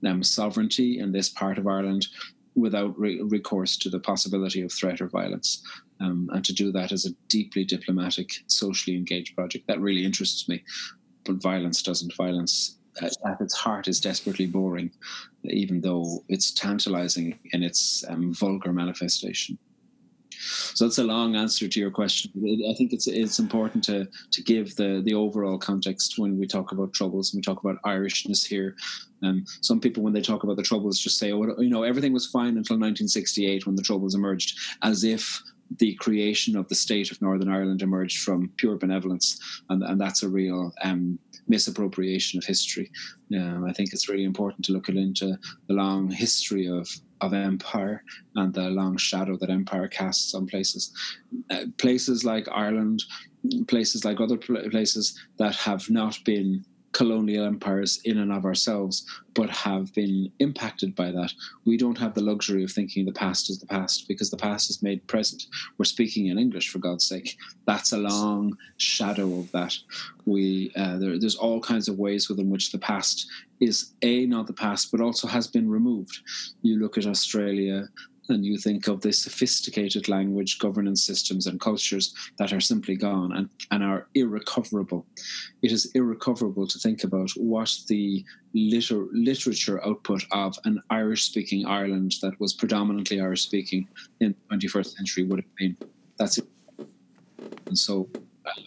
um, 0.06 0.22
sovereignty 0.22 1.00
in 1.00 1.12
this 1.12 1.30
part 1.30 1.58
of 1.58 1.68
Ireland 1.68 2.06
without 2.54 2.98
re- 2.98 3.22
recourse 3.22 3.76
to 3.78 3.90
the 3.90 4.00
possibility 4.00 4.62
of 4.62 4.72
threat 4.72 5.02
or 5.02 5.08
violence? 5.08 5.64
Um, 6.00 6.30
and 6.34 6.44
to 6.46 6.54
do 6.54 6.72
that 6.74 6.92
as 6.92 7.06
a 7.06 7.16
deeply 7.30 7.64
diplomatic, 7.64 8.30
socially 8.48 8.98
engaged 8.98 9.36
project. 9.36 9.66
That 9.68 9.82
really 9.82 10.06
interests 10.06 10.48
me. 10.48 10.64
But 11.24 11.42
violence 11.42 11.82
doesn't. 11.82 12.16
Violence 12.16 12.78
at 13.02 13.42
its 13.42 13.54
heart 13.54 13.88
is 13.88 14.00
desperately 14.00 14.46
boring, 14.46 14.92
even 15.44 15.82
though 15.82 16.24
it's 16.30 16.52
tantalizing 16.52 17.40
in 17.52 17.64
its 17.64 18.04
um, 18.08 18.34
vulgar 18.34 18.72
manifestation. 18.72 19.58
So 20.46 20.86
that's 20.86 20.98
a 20.98 21.04
long 21.04 21.36
answer 21.36 21.68
to 21.68 21.80
your 21.80 21.92
question. 21.92 22.32
I 22.70 22.74
think 22.74 22.94
it's 22.94 23.08
it's 23.08 23.40
important 23.40 23.84
to 23.86 24.08
to 24.32 24.44
give 24.44 24.76
the 24.76 25.02
the 25.04 25.14
overall 25.14 25.58
context 25.58 26.18
when 26.18 26.38
we 26.38 26.48
talk 26.48 26.72
about 26.72 26.94
troubles 26.94 27.34
and 27.34 27.40
we 27.40 27.42
talk 27.42 27.64
about 27.64 27.82
Irishness 27.84 28.46
here. 28.46 28.76
Um, 29.24 29.46
some 29.62 29.80
people, 29.80 30.04
when 30.04 30.14
they 30.14 30.22
talk 30.22 30.44
about 30.44 30.58
the 30.58 30.64
troubles, 30.64 31.00
just 31.00 31.18
say, 31.18 31.32
"Oh, 31.32 31.60
you 31.60 31.70
know, 31.70 31.84
everything 31.84 32.14
was 32.14 32.28
fine 32.28 32.58
until 32.58 32.78
1968 32.78 33.66
when 33.66 33.76
the 33.76 33.82
troubles 33.82 34.16
emerged," 34.16 34.58
as 34.84 35.04
if 35.04 35.42
the 35.80 35.96
creation 35.96 36.56
of 36.56 36.68
the 36.68 36.76
state 36.76 37.12
of 37.12 37.22
Northern 37.22 37.50
Ireland 37.50 37.82
emerged 37.82 38.20
from 38.20 38.52
pure 38.58 38.78
benevolence, 38.78 39.40
and, 39.70 39.84
and 39.84 40.00
that's 40.00 40.24
a 40.24 40.30
real 40.30 40.74
um, 40.84 41.18
misappropriation 41.48 42.38
of 42.38 42.46
history. 42.46 42.92
Um, 43.36 43.66
I 43.66 43.74
think 43.74 43.90
it's 43.94 44.10
really 44.10 44.24
important 44.24 44.66
to 44.66 44.72
look 44.72 44.90
into 44.90 45.38
the 45.68 45.74
long 45.74 46.10
history 46.12 46.68
of 46.68 46.88
of 47.22 47.34
empire 47.34 48.04
and 48.36 48.54
the 48.54 48.70
long 48.70 48.98
shadow 48.98 49.38
that 49.38 49.50
empire 49.50 49.88
casts 49.88 50.34
on 50.34 50.46
places. 50.48 50.92
Uh, 51.50 51.66
places 51.78 52.26
like 52.26 52.48
Ireland, 52.52 53.04
places 53.68 54.04
like 54.04 54.20
other 54.20 54.38
places 54.38 55.18
that 55.38 55.56
have 55.56 55.90
not 55.90 56.18
been 56.26 56.66
colonial 56.96 57.46
empires 57.46 58.00
in 58.06 58.20
and 58.20 58.32
of 58.32 58.46
ourselves, 58.46 59.06
but 59.34 59.50
have 59.50 59.94
been 59.94 60.32
impacted 60.40 60.96
by 60.96 61.12
that. 61.12 61.34
We 61.66 61.76
don't 61.76 61.98
have 61.98 62.14
the 62.14 62.24
luxury 62.24 62.64
of 62.64 62.72
thinking 62.72 63.06
the 63.06 63.12
past 63.12 63.50
is 63.50 63.60
the 63.60 63.68
past 63.68 64.08
because 64.08 64.30
the 64.32 64.38
past 64.38 64.70
is 64.70 64.82
made 64.82 65.06
present. 65.06 65.44
We're 65.78 65.94
speaking 65.96 66.28
in 66.28 66.40
English, 66.40 66.70
for 66.70 66.80
God's 66.80 67.06
sake. 67.06 67.36
That's 67.68 67.92
a 67.92 67.98
long 67.98 68.58
shadow 68.78 69.40
of 69.40 69.52
that. 69.52 69.74
We 70.26 70.72
uh, 70.78 70.98
there, 70.98 71.20
there's 71.20 71.36
all 71.36 71.60
kinds 71.60 71.90
of 71.90 72.00
ways 72.00 72.30
within 72.30 72.50
which 72.50 72.72
the 72.72 72.80
past 72.80 73.28
is 73.60 73.92
a 74.02 74.26
not 74.26 74.48
the 74.48 74.54
past, 74.54 74.90
but 74.90 75.02
also 75.02 75.28
has 75.28 75.48
been 75.48 75.70
removed. 75.70 76.18
You 76.62 76.80
look 76.80 76.98
at 76.98 77.08
Australia 77.08 77.90
and 78.30 78.46
you 78.46 78.58
think 78.58 78.88
of 78.88 79.02
the 79.02 79.12
sophisticated 79.12 80.08
language, 80.10 80.60
governance 80.60 81.04
systems, 81.04 81.48
and 81.48 81.60
cultures 81.60 82.14
that 82.38 82.54
are 82.54 82.62
simply 82.62 82.96
gone 82.96 83.34
and, 83.34 83.50
and 83.72 83.84
are 83.84 84.08
irrecoverable. 84.16 85.06
It 85.62 85.72
is 85.72 85.92
irrecoverable 85.96 86.68
to 86.68 86.80
think 86.80 87.04
about 87.04 87.30
what 87.36 87.74
the 87.88 88.24
liter- 88.54 89.08
literature 89.12 89.86
output 89.86 90.26
of 90.32 90.58
an 90.66 90.82
Irish 90.90 91.24
speaking 91.24 91.66
Ireland 91.66 92.16
that 92.22 92.40
was 92.40 92.54
predominantly 92.54 93.20
Irish 93.22 93.44
speaking 93.44 93.88
in 94.20 94.36
the 94.50 94.58
21st 94.58 94.96
century 94.96 95.24
would 95.24 95.40
have 95.40 95.56
been. 95.56 95.78
That's 96.18 96.38
it. 96.38 96.48
And 97.68 97.78
so 97.78 98.10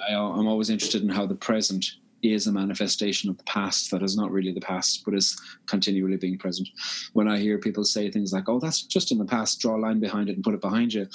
I, 0.09 0.15
I'm 0.15 0.47
always 0.47 0.71
interested 0.71 1.03
in 1.03 1.09
how 1.09 1.27
the 1.27 1.35
present 1.35 1.85
is 2.23 2.47
a 2.47 2.53
manifestation 2.53 3.31
of 3.31 3.39
the 3.39 3.45
past 3.45 3.91
that 3.91 4.03
is 4.03 4.17
not 4.17 4.31
really 4.31 4.53
the 4.53 4.61
past, 4.61 5.03
but 5.05 5.15
is 5.15 5.41
continually 5.67 6.17
being 6.17 6.39
present. 6.39 6.69
When 7.13 7.29
I 7.29 7.39
hear 7.39 7.59
people 7.59 7.85
say 7.85 8.11
things 8.11 8.33
like, 8.33 8.49
oh, 8.49 8.59
that's 8.59 8.83
just 8.83 9.13
in 9.13 9.19
the 9.19 9.25
past, 9.25 9.61
draw 9.61 9.77
a 9.77 9.79
line 9.79 10.01
behind 10.01 10.29
it 10.29 10.35
and 10.35 10.45
put 10.45 10.55
it 10.55 10.61
behind 10.61 10.95
you, 10.95 11.07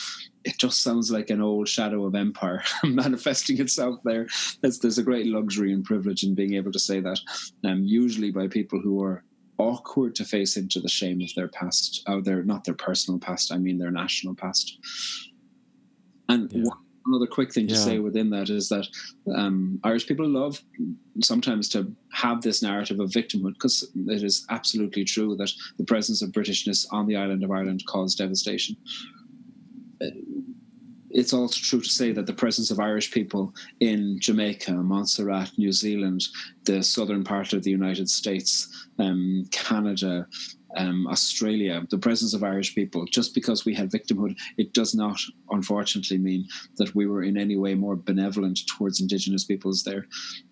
it 0.44 0.58
just 0.58 0.82
sounds 0.82 1.12
like 1.12 1.30
an 1.30 1.42
old 1.42 1.68
shadow 1.68 2.06
of 2.06 2.16
empire 2.16 2.64
manifesting 2.84 3.60
itself 3.60 4.00
there. 4.04 4.28
There's, 4.62 4.80
there's 4.80 4.98
a 4.98 5.04
great 5.04 5.28
luxury 5.28 5.74
and 5.74 5.84
privilege 5.84 6.24
in 6.24 6.36
being 6.36 6.54
able 6.54 6.72
to 6.72 6.80
say 6.80 7.00
that, 7.02 7.20
um, 7.66 7.84
usually 7.84 8.32
by 8.32 8.48
people 8.48 8.80
who 8.80 9.04
are 9.04 9.24
awkward 9.58 10.16
to 10.16 10.26
face 10.26 10.58
into 10.58 10.80
the 10.80 10.90
shame 10.90 11.22
of 11.22 11.34
their 11.36 11.48
past, 11.48 12.04
oh, 12.08 12.22
their 12.22 12.44
not 12.44 12.64
their 12.64 12.74
personal 12.74 13.20
past, 13.20 13.52
I 13.52 13.58
mean 13.58 13.78
their 13.78 13.92
national 13.92 14.36
past. 14.36 14.78
And 16.30 16.52
yeah 16.52 16.64
another 17.06 17.28
quick 17.28 17.54
thing 17.54 17.68
to 17.68 17.74
yeah. 17.74 17.80
say 17.80 18.00
within 18.00 18.30
that 18.30 18.50
is 18.50 18.70
that 18.70 18.88
um, 19.36 19.80
Irish 19.84 20.08
people 20.08 20.28
love 20.28 20.62
sometimes 21.22 21.70
to 21.70 21.94
have 22.12 22.42
this 22.42 22.62
narrative 22.62 23.00
of 23.00 23.10
victimhood 23.10 23.54
because 23.54 23.90
it 24.08 24.24
is 24.24 24.46
absolutely 24.50 25.04
true 25.04 25.36
that 25.36 25.52
the 25.78 25.84
presence 25.84 26.22
of 26.22 26.32
Britishness 26.32 26.86
on 26.92 27.08
the 27.08 27.16
island 27.16 27.44
of 27.44 27.52
Ireland 27.52 27.84
caused 27.88 28.18
devastation. 28.18 28.76
It's 31.10 31.34
also 31.34 31.60
true 31.62 31.82
to 31.82 31.90
say 31.90 32.12
that 32.12 32.26
the 32.26 32.34
presence 32.34 32.72
of 32.72 32.80
Irish 32.80 33.12
people 33.12 33.54
in 33.80 34.20
Jamaica, 34.20 34.74
Montserrat, 34.74 35.52
New 35.58 35.72
Zealand, 35.72 36.24
the 36.64 36.82
southern 36.82 37.24
part 37.24 37.54
of 37.54 37.62
the 37.64 37.70
United 37.70 38.10
States, 38.10 38.88
um, 38.98 39.46
Canada, 39.52 40.28
um, 40.76 41.08
Australia, 41.08 41.86
the 41.90 41.98
presence 41.98 42.34
of 42.34 42.44
Irish 42.44 42.76
people, 42.76 43.06
just 43.06 43.34
because 43.34 43.66
we 43.66 43.74
had 43.74 43.92
victimhood, 43.92 44.38
it 44.58 44.74
does 44.74 44.94
not, 44.96 45.20
unfortunately, 45.50 46.18
mean 46.18 46.48
that 46.78 46.94
we 46.96 47.06
were 47.06 47.24
in 47.24 47.38
any 47.38 47.56
way 47.56 47.76
more 47.76 47.96
benevolent 47.96 48.60
towards 48.68 49.00
Indigenous 49.00 49.44
peoples 49.44 49.84
there. 49.84 50.08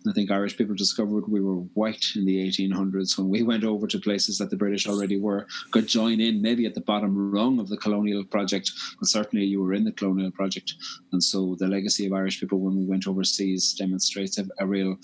I 0.07 0.13
think 0.13 0.31
Irish 0.31 0.57
people 0.57 0.75
discovered 0.75 1.27
we 1.27 1.41
were 1.41 1.57
white 1.73 2.05
in 2.15 2.25
the 2.25 2.37
1800s 2.47 3.17
when 3.17 3.29
we 3.29 3.43
went 3.51 3.63
over 3.63 3.87
to 3.87 3.99
places 3.99 4.37
that 4.37 4.49
the 4.49 4.57
British 4.57 4.87
already 4.87 5.19
were, 5.19 5.47
could 5.71 5.87
join 5.87 6.19
in 6.19 6.41
maybe 6.41 6.65
at 6.65 6.73
the 6.73 6.81
bottom 6.81 7.31
rung 7.31 7.59
of 7.59 7.69
the 7.69 7.77
colonial 7.77 8.23
project, 8.23 8.71
but 8.99 9.09
certainly 9.09 9.45
you 9.45 9.61
were 9.61 9.73
in 9.73 9.83
the 9.83 9.91
colonial 9.91 10.31
project. 10.31 10.73
And 11.11 11.23
so 11.23 11.55
the 11.59 11.67
legacy 11.67 12.05
of 12.05 12.13
Irish 12.13 12.39
people 12.39 12.59
when 12.59 12.77
we 12.77 12.85
went 12.85 13.07
overseas 13.07 13.73
demonstrates 13.73 14.37
a, 14.37 14.45
a 14.59 14.65
real 14.65 14.97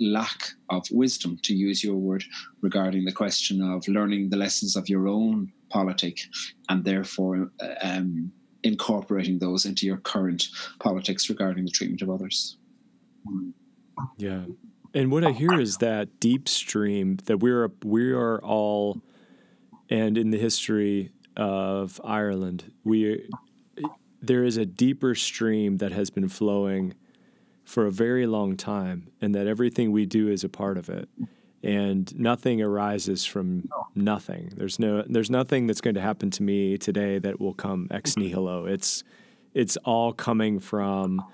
lack 0.00 0.50
of 0.70 0.86
wisdom, 0.90 1.38
to 1.42 1.54
use 1.54 1.82
your 1.82 1.96
word, 1.96 2.24
regarding 2.60 3.04
the 3.04 3.12
question 3.12 3.62
of 3.62 3.86
learning 3.88 4.30
the 4.30 4.36
lessons 4.36 4.76
of 4.76 4.88
your 4.88 5.08
own 5.08 5.52
politic 5.70 6.20
and 6.68 6.84
therefore 6.84 7.50
uh, 7.60 7.74
um, 7.82 8.32
incorporating 8.62 9.38
those 9.38 9.66
into 9.66 9.86
your 9.86 9.98
current 9.98 10.48
politics 10.80 11.28
regarding 11.28 11.64
the 11.64 11.70
treatment 11.70 12.02
of 12.02 12.10
others. 12.10 12.56
Yeah. 14.16 14.44
And 14.94 15.10
what 15.10 15.24
I 15.24 15.32
hear 15.32 15.60
is 15.60 15.78
that 15.78 16.20
deep 16.20 16.48
stream 16.48 17.18
that 17.24 17.38
we're 17.38 17.70
we 17.84 18.12
are 18.12 18.38
all 18.42 19.02
and 19.90 20.16
in 20.16 20.30
the 20.30 20.38
history 20.38 21.10
of 21.36 22.00
Ireland, 22.04 22.72
we 22.84 23.28
there 24.22 24.44
is 24.44 24.56
a 24.56 24.64
deeper 24.64 25.14
stream 25.14 25.78
that 25.78 25.92
has 25.92 26.10
been 26.10 26.28
flowing 26.28 26.94
for 27.64 27.86
a 27.86 27.90
very 27.90 28.26
long 28.26 28.56
time 28.56 29.08
and 29.20 29.34
that 29.34 29.46
everything 29.46 29.92
we 29.92 30.06
do 30.06 30.28
is 30.28 30.44
a 30.44 30.48
part 30.48 30.78
of 30.78 30.88
it. 30.88 31.08
And 31.62 32.14
nothing 32.18 32.60
arises 32.60 33.24
from 33.24 33.70
nothing. 33.94 34.52
There's 34.54 34.78
no 34.78 35.02
there's 35.08 35.30
nothing 35.30 35.66
that's 35.66 35.80
going 35.80 35.94
to 35.94 36.00
happen 36.00 36.30
to 36.32 36.42
me 36.42 36.76
today 36.76 37.18
that 37.20 37.40
will 37.40 37.54
come 37.54 37.88
ex 37.90 38.18
nihilo. 38.18 38.66
It's 38.66 39.02
it's 39.54 39.78
all 39.78 40.12
coming 40.12 40.58
from 40.60 41.24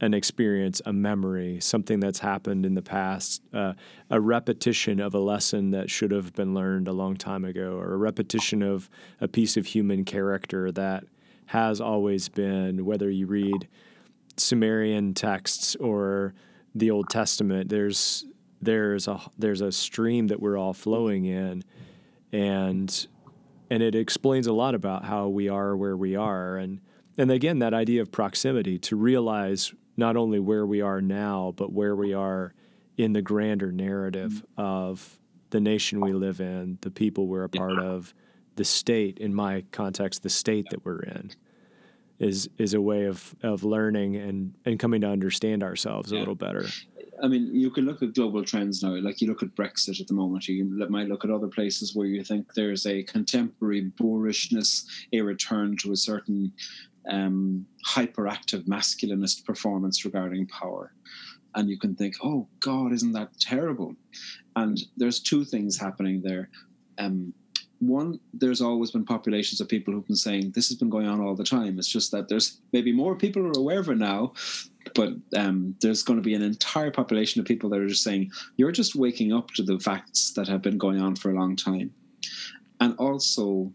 an 0.00 0.12
experience, 0.12 0.82
a 0.84 0.92
memory, 0.92 1.58
something 1.60 2.00
that's 2.00 2.18
happened 2.18 2.66
in 2.66 2.74
the 2.74 2.82
past, 2.82 3.42
uh, 3.54 3.72
a 4.10 4.20
repetition 4.20 5.00
of 5.00 5.14
a 5.14 5.18
lesson 5.18 5.70
that 5.70 5.88
should 5.88 6.10
have 6.10 6.34
been 6.34 6.52
learned 6.52 6.88
a 6.88 6.92
long 6.92 7.16
time 7.16 7.44
ago, 7.44 7.76
or 7.78 7.94
a 7.94 7.96
repetition 7.96 8.62
of 8.62 8.90
a 9.20 9.28
piece 9.28 9.56
of 9.56 9.66
human 9.66 10.04
character 10.04 10.70
that 10.72 11.04
has 11.46 11.80
always 11.80 12.28
been, 12.28 12.84
whether 12.84 13.08
you 13.08 13.26
read 13.26 13.68
Sumerian 14.36 15.14
texts 15.14 15.76
or 15.76 16.34
the 16.74 16.90
Old 16.90 17.08
Testament, 17.08 17.68
there's 17.68 18.24
there's 18.60 19.08
a 19.08 19.20
there's 19.38 19.60
a 19.60 19.72
stream 19.72 20.28
that 20.28 20.40
we're 20.40 20.58
all 20.58 20.72
flowing 20.72 21.24
in, 21.24 21.62
and 22.32 23.06
and 23.70 23.82
it 23.82 23.94
explains 23.94 24.46
a 24.46 24.52
lot 24.52 24.74
about 24.74 25.04
how 25.04 25.28
we 25.28 25.48
are 25.48 25.76
where 25.76 25.96
we 25.96 26.16
are, 26.16 26.56
and 26.56 26.80
and 27.18 27.30
again 27.30 27.58
that 27.60 27.74
idea 27.74 28.02
of 28.02 28.12
proximity 28.12 28.78
to 28.80 28.96
realize 28.96 29.72
not 29.96 30.16
only 30.16 30.38
where 30.38 30.66
we 30.66 30.80
are 30.80 31.00
now, 31.00 31.54
but 31.56 31.72
where 31.72 31.96
we 31.96 32.12
are 32.12 32.52
in 32.96 33.12
the 33.12 33.22
grander 33.22 33.72
narrative 33.72 34.44
of 34.56 35.18
the 35.50 35.60
nation 35.60 36.00
we 36.00 36.12
live 36.12 36.40
in, 36.40 36.78
the 36.82 36.90
people 36.90 37.26
we're 37.26 37.44
a 37.44 37.48
part 37.48 37.78
of, 37.78 38.12
the 38.56 38.64
state, 38.64 39.18
in 39.18 39.34
my 39.34 39.64
context, 39.70 40.22
the 40.22 40.30
state 40.30 40.66
that 40.70 40.84
we're 40.84 41.00
in. 41.00 41.30
Is, 42.18 42.48
is 42.56 42.72
a 42.72 42.80
way 42.80 43.04
of, 43.04 43.36
of 43.42 43.62
learning 43.62 44.16
and, 44.16 44.54
and 44.64 44.78
coming 44.78 45.02
to 45.02 45.06
understand 45.06 45.62
ourselves 45.62 46.10
yeah. 46.10 46.18
a 46.18 46.20
little 46.20 46.34
better. 46.34 46.66
I 47.22 47.28
mean, 47.28 47.54
you 47.54 47.70
can 47.70 47.84
look 47.84 48.02
at 48.02 48.14
global 48.14 48.44
trends 48.44 48.82
now. 48.82 48.94
Like 48.94 49.20
you 49.20 49.28
look 49.28 49.42
at 49.42 49.54
Brexit 49.54 50.00
at 50.00 50.06
the 50.06 50.14
moment. 50.14 50.48
You 50.48 50.64
might 50.88 51.08
look 51.08 51.24
at 51.24 51.30
other 51.30 51.48
places 51.48 51.94
where 51.94 52.06
you 52.06 52.22
think 52.24 52.54
there's 52.54 52.86
a 52.86 53.02
contemporary 53.02 53.90
boorishness, 53.98 54.86
a 55.12 55.20
return 55.20 55.76
to 55.78 55.92
a 55.92 55.96
certain 55.96 56.52
um, 57.10 57.66
hyperactive 57.86 58.66
masculinist 58.66 59.44
performance 59.44 60.04
regarding 60.04 60.46
power. 60.46 60.92
And 61.54 61.70
you 61.70 61.78
can 61.78 61.94
think, 61.94 62.16
oh 62.22 62.48
God, 62.60 62.92
isn't 62.92 63.12
that 63.12 63.38
terrible? 63.40 63.94
And 64.56 64.78
there's 64.96 65.20
two 65.20 65.44
things 65.44 65.78
happening 65.78 66.20
there. 66.22 66.50
Um, 66.98 67.32
one, 67.80 68.18
there's 68.32 68.60
always 68.60 68.90
been 68.90 69.04
populations 69.04 69.60
of 69.60 69.68
people 69.68 69.92
who've 69.92 70.06
been 70.06 70.16
saying 70.16 70.52
this 70.52 70.68
has 70.68 70.78
been 70.78 70.90
going 70.90 71.06
on 71.06 71.20
all 71.20 71.34
the 71.34 71.44
time. 71.44 71.78
It's 71.78 71.88
just 71.88 72.10
that 72.12 72.28
there's 72.28 72.58
maybe 72.72 72.92
more 72.92 73.14
people 73.14 73.46
are 73.46 73.58
aware 73.58 73.80
of 73.80 73.88
it 73.88 73.98
now, 73.98 74.32
but 74.94 75.10
um, 75.36 75.74
there's 75.80 76.02
going 76.02 76.18
to 76.18 76.22
be 76.22 76.34
an 76.34 76.42
entire 76.42 76.90
population 76.90 77.40
of 77.40 77.46
people 77.46 77.68
that 77.70 77.80
are 77.80 77.88
just 77.88 78.02
saying 78.02 78.30
you're 78.56 78.72
just 78.72 78.94
waking 78.94 79.32
up 79.32 79.50
to 79.52 79.62
the 79.62 79.78
facts 79.78 80.32
that 80.32 80.48
have 80.48 80.62
been 80.62 80.78
going 80.78 81.00
on 81.00 81.16
for 81.16 81.30
a 81.30 81.34
long 81.34 81.56
time. 81.56 81.92
And 82.80 82.94
also, 82.98 83.72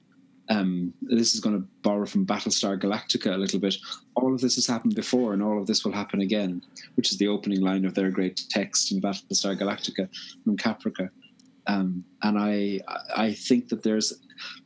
um, 0.50 0.94
this 1.02 1.34
is 1.34 1.40
going 1.40 1.60
to 1.60 1.68
borrow 1.82 2.06
from 2.06 2.26
Battlestar 2.26 2.80
Galactica 2.80 3.34
a 3.34 3.38
little 3.38 3.60
bit. 3.60 3.76
All 4.16 4.34
of 4.34 4.42
this 4.42 4.56
has 4.56 4.68
happened 4.68 4.96
before, 4.96 5.34
and 5.34 5.42
all 5.42 5.60
of 5.60 5.66
this 5.66 5.86
will 5.86 5.94
happen 5.94 6.22
again, 6.22 6.62
which 6.96 7.12
is 7.12 7.18
the 7.18 7.28
opening 7.28 7.62
line 7.62 7.86
of 7.86 7.94
their 7.94 8.12
great 8.12 8.42
text 8.50 8.92
in 8.92 9.02
Battlestar 9.02 9.58
Galactica 9.58 10.10
from 10.44 10.58
Caprica. 10.58 11.10
Um, 11.68 12.04
and 12.24 12.38
I, 12.40 12.80
I 13.16 13.34
think 13.34 13.70
that 13.70 13.84
there's 13.84 14.14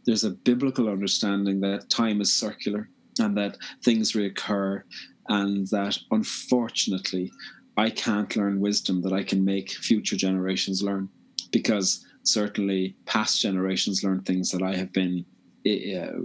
there's 0.05 0.23
a 0.23 0.29
biblical 0.29 0.87
understanding 0.87 1.59
that 1.61 1.89
time 1.89 2.21
is 2.21 2.33
circular 2.33 2.89
and 3.19 3.37
that 3.37 3.57
things 3.83 4.13
reoccur, 4.13 4.83
and 5.27 5.67
that 5.67 5.97
unfortunately, 6.11 7.31
I 7.77 7.89
can't 7.89 8.35
learn 8.35 8.59
wisdom 8.59 9.01
that 9.01 9.13
I 9.13 9.23
can 9.23 9.43
make 9.43 9.71
future 9.71 10.15
generations 10.15 10.81
learn, 10.81 11.09
because 11.51 12.05
certainly 12.23 12.95
past 13.05 13.41
generations 13.41 14.03
learned 14.03 14.25
things 14.25 14.51
that 14.51 14.63
I 14.63 14.75
have 14.75 14.91
been 14.93 15.25
uh, 15.67 16.21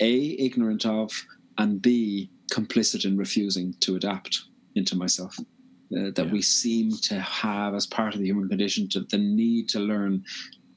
a 0.00 0.14
ignorant 0.38 0.86
of 0.86 1.12
and 1.58 1.82
b 1.82 2.30
complicit 2.52 3.04
in 3.04 3.16
refusing 3.16 3.74
to 3.80 3.96
adapt 3.96 4.44
into 4.74 4.96
myself 4.96 5.36
uh, 5.96 6.10
that 6.14 6.26
yeah. 6.26 6.32
we 6.32 6.42
seem 6.42 6.90
to 7.02 7.18
have 7.20 7.74
as 7.74 7.86
part 7.86 8.14
of 8.14 8.20
the 8.20 8.26
human 8.26 8.48
condition 8.48 8.88
to 8.88 9.00
the 9.00 9.18
need 9.18 9.68
to 9.68 9.80
learn 9.80 10.24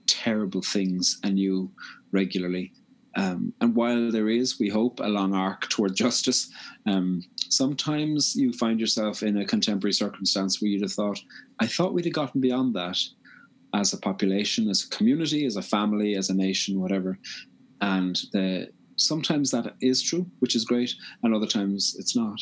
terrible 0.08 0.62
things 0.62 1.20
anew 1.24 1.72
regularly 2.12 2.72
um, 3.16 3.54
and 3.62 3.76
while 3.76 4.10
there 4.10 4.28
is, 4.28 4.60
we 4.60 4.70
hope, 4.70 5.00
a 5.00 5.08
long 5.08 5.36
arc 5.36 5.70
toward 5.70 5.96
justice, 6.06 6.50
um, 6.88 7.22
sometimes 7.38 8.36
you 8.36 8.52
find 8.54 8.80
yourself 8.80 9.22
in 9.22 9.38
a 9.38 9.46
contemporary 9.46 9.94
circumstance 9.94 10.60
where 10.60 10.70
you'd 10.70 10.82
have 10.82 10.94
thought, 10.94 11.22
I 11.60 11.68
thought 11.68 11.94
we'd 11.94 12.06
have 12.06 12.14
gotten 12.16 12.42
beyond 12.42 12.74
that 12.74 12.98
as 13.76 13.94
a 13.94 14.00
population, 14.00 14.68
as 14.68 14.84
a 14.84 14.90
community, 14.90 15.46
as 15.46 15.58
a 15.58 15.62
family, 15.62 16.16
as 16.16 16.32
a 16.32 16.34
nation, 16.34 16.82
whatever 16.82 17.20
and 17.84 18.16
the 18.32 18.70
sometimes 18.96 19.52
that 19.52 19.76
is 19.82 20.02
true, 20.02 20.26
which 20.40 20.56
is 20.56 20.66
great, 20.66 20.94
and 21.22 21.36
other 21.36 21.48
times 21.48 21.96
it's 22.00 22.16
not. 22.16 22.40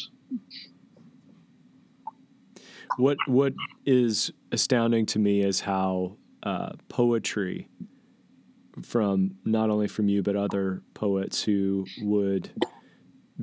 What 2.97 3.17
what 3.27 3.54
is 3.86 4.32
astounding 4.51 5.06
to 5.08 5.19
me 5.19 5.41
is 5.41 5.62
how 5.62 6.17
uh, 6.43 6.73
poetry 6.89 7.67
from 8.82 9.36
not 9.45 9.69
only 9.69 9.88
from 9.88 10.08
you 10.08 10.23
but 10.23 10.36
other 10.36 10.82
poets 10.93 11.43
who 11.43 11.86
would 12.01 12.49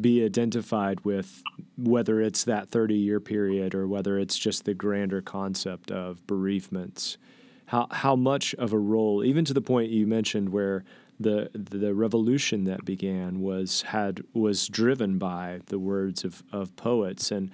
be 0.01 0.25
identified 0.25 1.01
with 1.05 1.43
whether 1.77 2.21
it's 2.21 2.45
that 2.45 2.71
30 2.71 2.95
year 2.95 3.21
period 3.21 3.75
or 3.75 3.87
whether 3.87 4.19
it's 4.19 4.39
just 4.39 4.65
the 4.65 4.75
grander 4.75 5.21
concept 5.21 5.91
of 5.91 6.27
bereavements 6.27 7.19
how 7.67 7.87
how 7.91 8.17
much 8.17 8.55
of 8.55 8.73
a 8.73 8.79
role 8.79 9.23
even 9.23 9.45
to 9.45 9.53
the 9.53 9.61
point 9.61 9.91
you 9.91 10.07
mentioned 10.07 10.49
where 10.49 10.83
the 11.21 11.51
the 11.55 11.95
revolution 11.95 12.65
that 12.65 12.85
began 12.85 13.41
was 13.41 13.83
had 13.83 14.23
was 14.33 14.69
driven 14.69 15.19
by 15.19 15.61
the 15.67 15.79
words 15.79 16.25
of, 16.25 16.43
of 16.53 16.75
poets. 16.77 17.31
And 17.31 17.51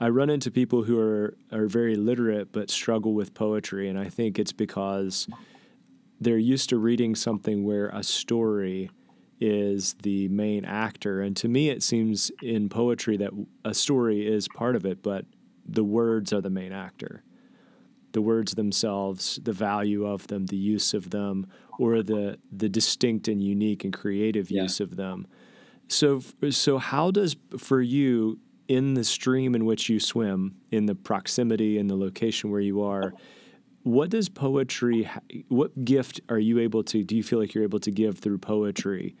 I 0.00 0.08
run 0.10 0.30
into 0.30 0.50
people 0.50 0.84
who 0.84 0.98
are 0.98 1.36
are 1.52 1.66
very 1.66 1.96
literate 1.96 2.52
but 2.52 2.70
struggle 2.70 3.14
with 3.14 3.34
poetry 3.34 3.88
and 3.88 3.98
I 3.98 4.08
think 4.08 4.38
it's 4.38 4.52
because 4.52 5.28
they're 6.20 6.38
used 6.38 6.68
to 6.70 6.78
reading 6.78 7.14
something 7.14 7.64
where 7.64 7.88
a 7.88 8.02
story 8.02 8.90
is 9.40 9.94
the 10.02 10.28
main 10.28 10.64
actor 10.64 11.20
and 11.22 11.36
to 11.36 11.48
me 11.48 11.70
it 11.70 11.82
seems 11.82 12.30
in 12.42 12.68
poetry 12.68 13.16
that 13.18 13.30
a 13.64 13.74
story 13.74 14.26
is 14.26 14.48
part 14.48 14.76
of 14.76 14.84
it 14.84 15.02
but 15.02 15.24
the 15.64 15.84
words 15.84 16.32
are 16.32 16.40
the 16.40 16.50
main 16.50 16.72
actor 16.72 17.22
the 18.12 18.22
words 18.22 18.54
themselves, 18.54 19.38
the 19.42 19.52
value 19.52 20.06
of 20.06 20.26
them, 20.28 20.46
the 20.46 20.56
use 20.56 20.94
of 20.94 21.10
them, 21.10 21.46
or 21.78 22.02
the 22.02 22.38
the 22.50 22.68
distinct 22.68 23.28
and 23.28 23.42
unique 23.42 23.84
and 23.84 23.92
creative 23.92 24.50
yeah. 24.50 24.62
use 24.62 24.80
of 24.80 24.96
them. 24.96 25.26
So 25.88 26.20
so 26.50 26.78
how 26.78 27.10
does 27.10 27.36
for 27.58 27.80
you 27.80 28.38
in 28.68 28.94
the 28.94 29.04
stream 29.04 29.54
in 29.54 29.64
which 29.64 29.88
you 29.88 29.98
swim, 29.98 30.56
in 30.70 30.86
the 30.86 30.94
proximity 30.94 31.78
and 31.78 31.88
the 31.88 31.96
location 31.96 32.50
where 32.50 32.60
you 32.60 32.82
are, 32.82 33.12
what 33.84 34.10
does 34.10 34.28
poetry 34.28 35.08
what 35.48 35.84
gift 35.84 36.20
are 36.28 36.38
you 36.38 36.58
able 36.58 36.82
to 36.82 37.02
do 37.02 37.16
you 37.16 37.22
feel 37.22 37.38
like 37.38 37.54
you're 37.54 37.64
able 37.64 37.78
to 37.78 37.92
give 37.92 38.18
through 38.18 38.36
poetry 38.36 39.14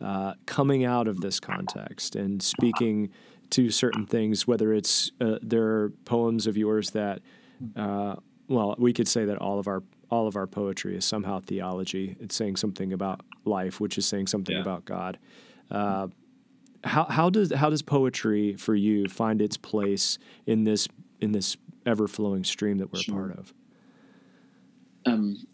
uh, 0.00 0.32
coming 0.46 0.84
out 0.84 1.06
of 1.06 1.20
this 1.20 1.38
context 1.38 2.16
and 2.16 2.40
speaking 2.42 3.10
to 3.50 3.68
certain 3.68 4.06
things 4.06 4.46
whether 4.46 4.72
it's 4.72 5.10
uh, 5.20 5.38
there 5.42 5.64
are 5.64 5.90
poems 6.06 6.46
of 6.46 6.56
yours 6.56 6.90
that 6.90 7.20
uh, 7.74 8.14
well, 8.48 8.74
we 8.78 8.92
could 8.92 9.08
say 9.08 9.24
that 9.24 9.38
all 9.38 9.58
of 9.58 9.68
our 9.68 9.82
all 10.08 10.28
of 10.28 10.36
our 10.36 10.46
poetry 10.46 10.96
is 10.96 11.04
somehow 11.04 11.40
theology. 11.40 12.16
It's 12.20 12.36
saying 12.36 12.56
something 12.56 12.92
about 12.92 13.22
life, 13.44 13.80
which 13.80 13.98
is 13.98 14.06
saying 14.06 14.28
something 14.28 14.54
yeah. 14.54 14.62
about 14.62 14.84
God. 14.84 15.18
How 16.86 17.04
how 17.04 17.30
does 17.30 17.52
how 17.52 17.70
does 17.70 17.82
poetry 17.82 18.54
for 18.54 18.74
you 18.74 19.08
find 19.08 19.42
its 19.42 19.56
place 19.56 20.18
in 20.46 20.64
this 20.64 20.88
in 21.20 21.32
this 21.32 21.56
ever 21.84 22.08
flowing 22.08 22.44
stream 22.44 22.78
that 22.78 22.92
we're 22.92 23.00
sure. 23.00 23.14
a 23.14 23.18
part 23.18 23.38
of? 23.38 23.54
Um, 25.04 25.46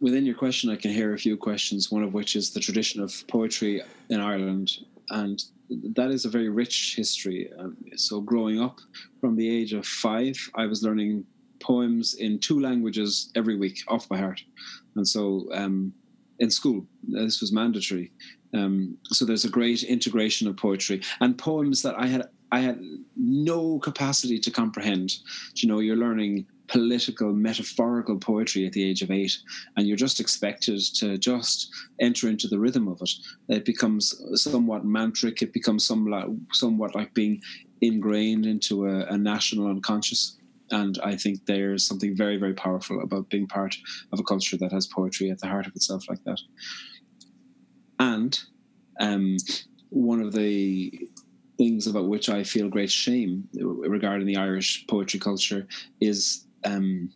within 0.00 0.24
your 0.24 0.34
question, 0.34 0.70
I 0.70 0.76
can 0.76 0.92
hear 0.92 1.12
a 1.14 1.18
few 1.18 1.36
questions. 1.36 1.90
One 1.90 2.02
of 2.02 2.14
which 2.14 2.36
is 2.36 2.50
the 2.50 2.60
tradition 2.60 3.02
of 3.02 3.12
poetry 3.28 3.82
in 4.08 4.20
Ireland, 4.20 4.70
and 5.10 5.42
that 5.94 6.10
is 6.10 6.24
a 6.24 6.30
very 6.30 6.48
rich 6.48 6.94
history. 6.96 7.50
Um, 7.58 7.76
so, 7.96 8.20
growing 8.20 8.60
up 8.60 8.78
from 9.20 9.36
the 9.36 9.48
age 9.48 9.72
of 9.72 9.86
five, 9.86 10.36
I 10.54 10.66
was 10.66 10.82
learning 10.82 11.24
poems 11.60 12.14
in 12.14 12.38
two 12.38 12.60
languages 12.60 13.30
every 13.34 13.56
week 13.56 13.78
off 13.88 14.08
by 14.08 14.18
heart. 14.18 14.42
And 14.96 15.06
so 15.06 15.48
um, 15.52 15.92
in 16.38 16.50
school, 16.50 16.86
this 17.02 17.40
was 17.40 17.52
mandatory. 17.52 18.12
Um, 18.54 18.96
so 19.04 19.24
there's 19.24 19.44
a 19.44 19.50
great 19.50 19.82
integration 19.82 20.48
of 20.48 20.56
poetry 20.56 21.02
and 21.20 21.36
poems 21.36 21.82
that 21.82 21.94
I 21.98 22.06
had 22.06 22.28
I 22.50 22.60
had 22.60 22.80
no 23.16 23.78
capacity 23.78 24.38
to 24.38 24.50
comprehend. 24.50 25.18
You 25.54 25.68
know, 25.68 25.80
you're 25.80 25.96
learning 25.96 26.46
political, 26.68 27.32
metaphorical 27.32 28.18
poetry 28.18 28.66
at 28.66 28.72
the 28.72 28.84
age 28.84 29.02
of 29.02 29.10
eight, 29.10 29.36
and 29.76 29.86
you're 29.86 29.96
just 29.96 30.20
expected 30.20 30.80
to 30.96 31.18
just 31.18 31.70
enter 32.00 32.28
into 32.28 32.48
the 32.48 32.58
rhythm 32.58 32.88
of 32.88 33.00
it. 33.02 33.10
It 33.48 33.64
becomes 33.64 34.14
somewhat 34.34 34.86
mantric. 34.86 35.42
It 35.42 35.52
becomes 35.52 35.86
some, 35.86 36.46
somewhat 36.52 36.94
like 36.94 37.12
being 37.14 37.40
ingrained 37.80 38.46
into 38.46 38.86
a, 38.86 39.04
a 39.06 39.18
national 39.18 39.68
unconscious. 39.68 40.36
And 40.70 40.98
I 41.02 41.16
think 41.16 41.46
there's 41.46 41.86
something 41.86 42.14
very, 42.14 42.36
very 42.36 42.54
powerful 42.54 43.00
about 43.02 43.30
being 43.30 43.46
part 43.46 43.74
of 44.12 44.20
a 44.20 44.24
culture 44.24 44.58
that 44.58 44.72
has 44.72 44.86
poetry 44.86 45.30
at 45.30 45.38
the 45.38 45.46
heart 45.46 45.66
of 45.66 45.74
itself 45.74 46.04
like 46.08 46.22
that. 46.24 46.40
And 47.98 48.38
um, 49.00 49.36
one 49.90 50.20
of 50.20 50.32
the 50.32 51.08
things 51.56 51.86
about 51.86 52.08
which 52.08 52.28
I 52.28 52.44
feel 52.44 52.68
great 52.68 52.90
shame 52.90 53.48
regarding 53.54 54.26
the 54.26 54.36
Irish 54.36 54.86
poetry 54.86 55.18
culture 55.18 55.66
is 56.00 56.46
um, 56.64 57.10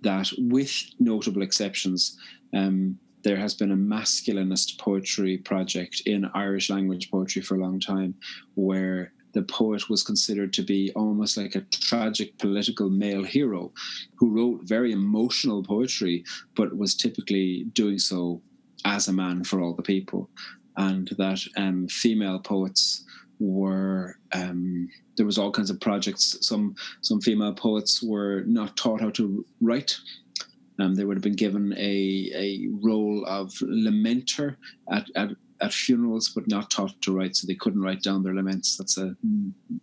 that, 0.00 0.30
with 0.38 0.72
notable 0.98 1.42
exceptions, 1.42 2.18
um, 2.54 2.98
there 3.22 3.36
has 3.36 3.54
been 3.54 3.70
a 3.70 3.76
masculinist 3.76 4.78
poetry 4.78 5.38
project 5.38 6.02
in 6.06 6.30
Irish 6.34 6.70
language 6.70 7.10
poetry 7.10 7.42
for 7.42 7.56
a 7.56 7.60
long 7.60 7.78
time, 7.78 8.14
where 8.54 9.12
the 9.32 9.42
poet 9.42 9.88
was 9.88 10.02
considered 10.02 10.52
to 10.52 10.62
be 10.62 10.92
almost 10.94 11.36
like 11.36 11.54
a 11.54 11.62
tragic 11.70 12.36
political 12.38 12.90
male 12.90 13.24
hero 13.24 13.72
who 14.16 14.28
wrote 14.30 14.68
very 14.68 14.92
emotional 14.92 15.62
poetry, 15.62 16.24
but 16.54 16.76
was 16.76 16.94
typically 16.94 17.64
doing 17.72 17.98
so 17.98 18.42
as 18.84 19.08
a 19.08 19.12
man 19.12 19.44
for 19.44 19.60
all 19.60 19.74
the 19.74 19.82
people. 19.82 20.28
And 20.76 21.08
that 21.18 21.40
um, 21.56 21.86
female 21.88 22.38
poets 22.38 23.04
were 23.38 24.16
um, 24.32 24.88
there 25.16 25.26
was 25.26 25.38
all 25.38 25.50
kinds 25.52 25.70
of 25.70 25.80
projects. 25.80 26.38
Some 26.40 26.74
some 27.02 27.20
female 27.20 27.52
poets 27.52 28.02
were 28.02 28.42
not 28.46 28.76
taught 28.76 29.00
how 29.00 29.10
to 29.10 29.44
write. 29.60 29.96
Um, 30.78 30.94
they 30.94 31.04
would 31.04 31.16
have 31.16 31.22
been 31.22 31.34
given 31.36 31.74
a, 31.76 32.30
a 32.34 32.68
role 32.82 33.24
of 33.26 33.52
lamenter 33.62 34.56
at, 34.90 35.06
at 35.14 35.30
at 35.60 35.72
funerals, 35.72 36.28
but 36.28 36.48
not 36.48 36.70
taught 36.70 37.00
to 37.02 37.16
write, 37.16 37.36
so 37.36 37.46
they 37.46 37.54
couldn't 37.54 37.82
write 37.82 38.02
down 38.02 38.22
their 38.22 38.34
laments. 38.34 38.76
That's 38.76 38.98
a 38.98 39.14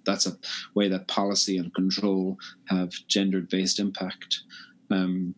that's 0.06 0.28
a 0.28 0.38
way 0.76 0.90
that 0.90 1.08
policy 1.08 1.58
and 1.58 1.74
control 1.74 2.38
have 2.66 2.92
gendered 3.08 3.50
based 3.50 3.80
impact. 3.80 4.42
Um, 4.92 5.36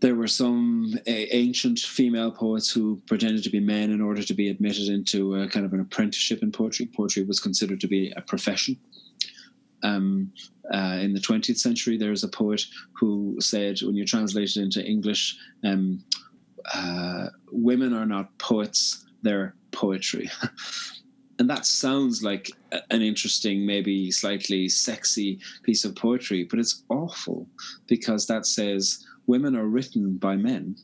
there 0.00 0.14
were 0.14 0.28
some 0.28 0.94
ancient 1.06 1.80
female 1.80 2.30
poets 2.30 2.70
who 2.70 3.00
pretended 3.06 3.42
to 3.42 3.50
be 3.50 3.60
men 3.60 3.90
in 3.90 4.00
order 4.00 4.22
to 4.22 4.34
be 4.34 4.48
admitted 4.48 4.88
into 4.88 5.34
a 5.34 5.48
kind 5.48 5.66
of 5.66 5.72
an 5.72 5.80
apprenticeship 5.80 6.42
in 6.42 6.52
poetry. 6.52 6.86
Poetry 6.86 7.24
was 7.24 7.40
considered 7.40 7.80
to 7.80 7.88
be 7.88 8.12
a 8.16 8.20
profession. 8.20 8.76
Um, 9.82 10.32
uh, 10.72 10.98
in 11.00 11.14
the 11.14 11.20
20th 11.20 11.58
century, 11.58 11.96
there 11.96 12.10
was 12.10 12.24
a 12.24 12.28
poet 12.28 12.62
who 12.92 13.36
said, 13.40 13.78
when 13.82 13.96
you 13.96 14.04
translate 14.04 14.50
it 14.50 14.62
into 14.62 14.84
English, 14.84 15.36
um, 15.64 16.04
uh, 16.74 17.28
women 17.50 17.92
are 17.92 18.06
not 18.06 18.36
poets, 18.38 19.06
they're 19.22 19.54
poetry. 19.72 20.30
and 21.38 21.48
that 21.48 21.66
sounds 21.66 22.22
like 22.22 22.50
an 22.90 23.02
interesting, 23.02 23.64
maybe 23.64 24.10
slightly 24.10 24.68
sexy 24.68 25.40
piece 25.62 25.84
of 25.84 25.96
poetry, 25.96 26.44
but 26.44 26.58
it's 26.58 26.84
awful 26.88 27.48
because 27.86 28.26
that 28.26 28.46
says 28.46 29.04
women 29.28 29.54
are 29.54 29.66
written 29.66 30.16
by 30.16 30.34
men 30.34 30.74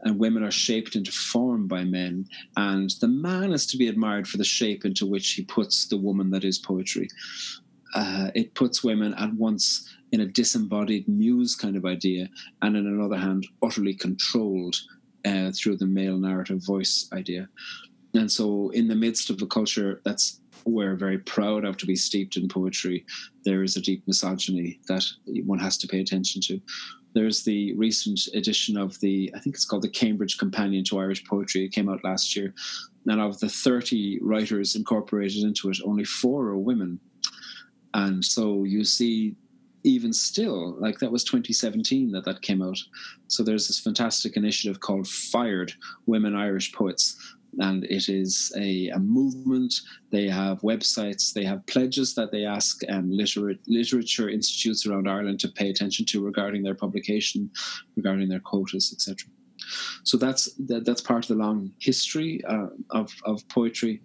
and 0.00 0.18
women 0.18 0.42
are 0.44 0.50
shaped 0.50 0.94
into 0.94 1.10
form 1.10 1.66
by 1.66 1.82
men, 1.82 2.26
and 2.56 2.90
the 3.00 3.08
man 3.08 3.52
is 3.52 3.66
to 3.66 3.76
be 3.76 3.88
admired 3.88 4.28
for 4.28 4.36
the 4.36 4.44
shape 4.44 4.84
into 4.84 5.06
which 5.06 5.32
he 5.32 5.42
puts 5.42 5.88
the 5.88 5.96
woman 5.96 6.30
that 6.30 6.44
is 6.44 6.58
poetry. 6.58 7.08
Uh, 7.94 8.30
it 8.34 8.54
puts 8.54 8.84
women 8.84 9.14
at 9.14 9.32
once 9.34 9.96
in 10.12 10.20
a 10.20 10.26
disembodied 10.26 11.08
muse 11.08 11.56
kind 11.56 11.76
of 11.76 11.84
idea, 11.84 12.28
and 12.62 12.76
on 12.76 12.86
another 12.86 13.16
hand, 13.16 13.46
utterly 13.62 13.94
controlled 13.94 14.76
uh, 15.24 15.50
through 15.52 15.76
the 15.76 15.86
male 15.86 16.18
narrative 16.18 16.64
voice 16.64 17.08
idea. 17.12 17.48
And 18.14 18.30
so, 18.30 18.70
in 18.70 18.86
the 18.86 18.94
midst 18.94 19.30
of 19.30 19.42
a 19.42 19.46
culture 19.46 20.00
that's 20.04 20.40
we're 20.64 20.96
very 20.96 21.18
proud 21.18 21.64
of 21.64 21.76
to 21.76 21.86
be 21.86 21.96
steeped 21.96 22.36
in 22.36 22.48
poetry, 22.48 23.04
there 23.44 23.62
is 23.62 23.76
a 23.76 23.80
deep 23.80 24.02
misogyny 24.06 24.80
that 24.88 25.04
one 25.44 25.58
has 25.58 25.78
to 25.78 25.86
pay 25.86 26.00
attention 26.00 26.40
to. 26.42 26.60
There's 27.16 27.44
the 27.44 27.72
recent 27.76 28.28
edition 28.34 28.76
of 28.76 29.00
the, 29.00 29.32
I 29.34 29.40
think 29.40 29.56
it's 29.56 29.64
called 29.64 29.84
the 29.84 29.88
Cambridge 29.88 30.36
Companion 30.36 30.84
to 30.84 30.98
Irish 30.98 31.24
Poetry. 31.24 31.64
It 31.64 31.72
came 31.72 31.88
out 31.88 32.04
last 32.04 32.36
year. 32.36 32.52
And 33.06 33.22
of 33.22 33.40
the 33.40 33.48
30 33.48 34.18
writers 34.20 34.76
incorporated 34.76 35.42
into 35.42 35.70
it, 35.70 35.78
only 35.82 36.04
four 36.04 36.48
are 36.48 36.58
women. 36.58 37.00
And 37.94 38.22
so 38.22 38.64
you 38.64 38.84
see 38.84 39.34
even 39.82 40.12
still, 40.12 40.76
like 40.78 40.98
that 40.98 41.10
was 41.10 41.24
2017 41.24 42.12
that 42.12 42.26
that 42.26 42.42
came 42.42 42.60
out. 42.60 42.76
So 43.28 43.42
there's 43.42 43.66
this 43.66 43.80
fantastic 43.80 44.36
initiative 44.36 44.80
called 44.80 45.08
Fired 45.08 45.72
Women 46.04 46.36
Irish 46.36 46.74
Poets. 46.74 47.16
And 47.58 47.84
it 47.84 48.08
is 48.08 48.52
a, 48.56 48.88
a 48.88 48.98
movement. 48.98 49.74
They 50.10 50.28
have 50.28 50.60
websites. 50.60 51.32
They 51.32 51.44
have 51.44 51.66
pledges 51.66 52.14
that 52.14 52.30
they 52.30 52.44
ask 52.44 52.80
um, 52.88 53.10
literate, 53.10 53.60
literature 53.66 54.28
institutes 54.28 54.86
around 54.86 55.08
Ireland 55.08 55.40
to 55.40 55.48
pay 55.48 55.70
attention 55.70 56.04
to 56.06 56.24
regarding 56.24 56.62
their 56.62 56.74
publication, 56.74 57.50
regarding 57.96 58.28
their 58.28 58.40
quotas, 58.40 58.92
etc. 58.92 59.30
So 60.04 60.16
that's 60.16 60.52
that, 60.66 60.84
that's 60.84 61.00
part 61.00 61.24
of 61.24 61.28
the 61.28 61.42
long 61.42 61.72
history 61.78 62.44
uh, 62.44 62.68
of 62.90 63.10
of 63.24 63.46
poetry. 63.48 64.02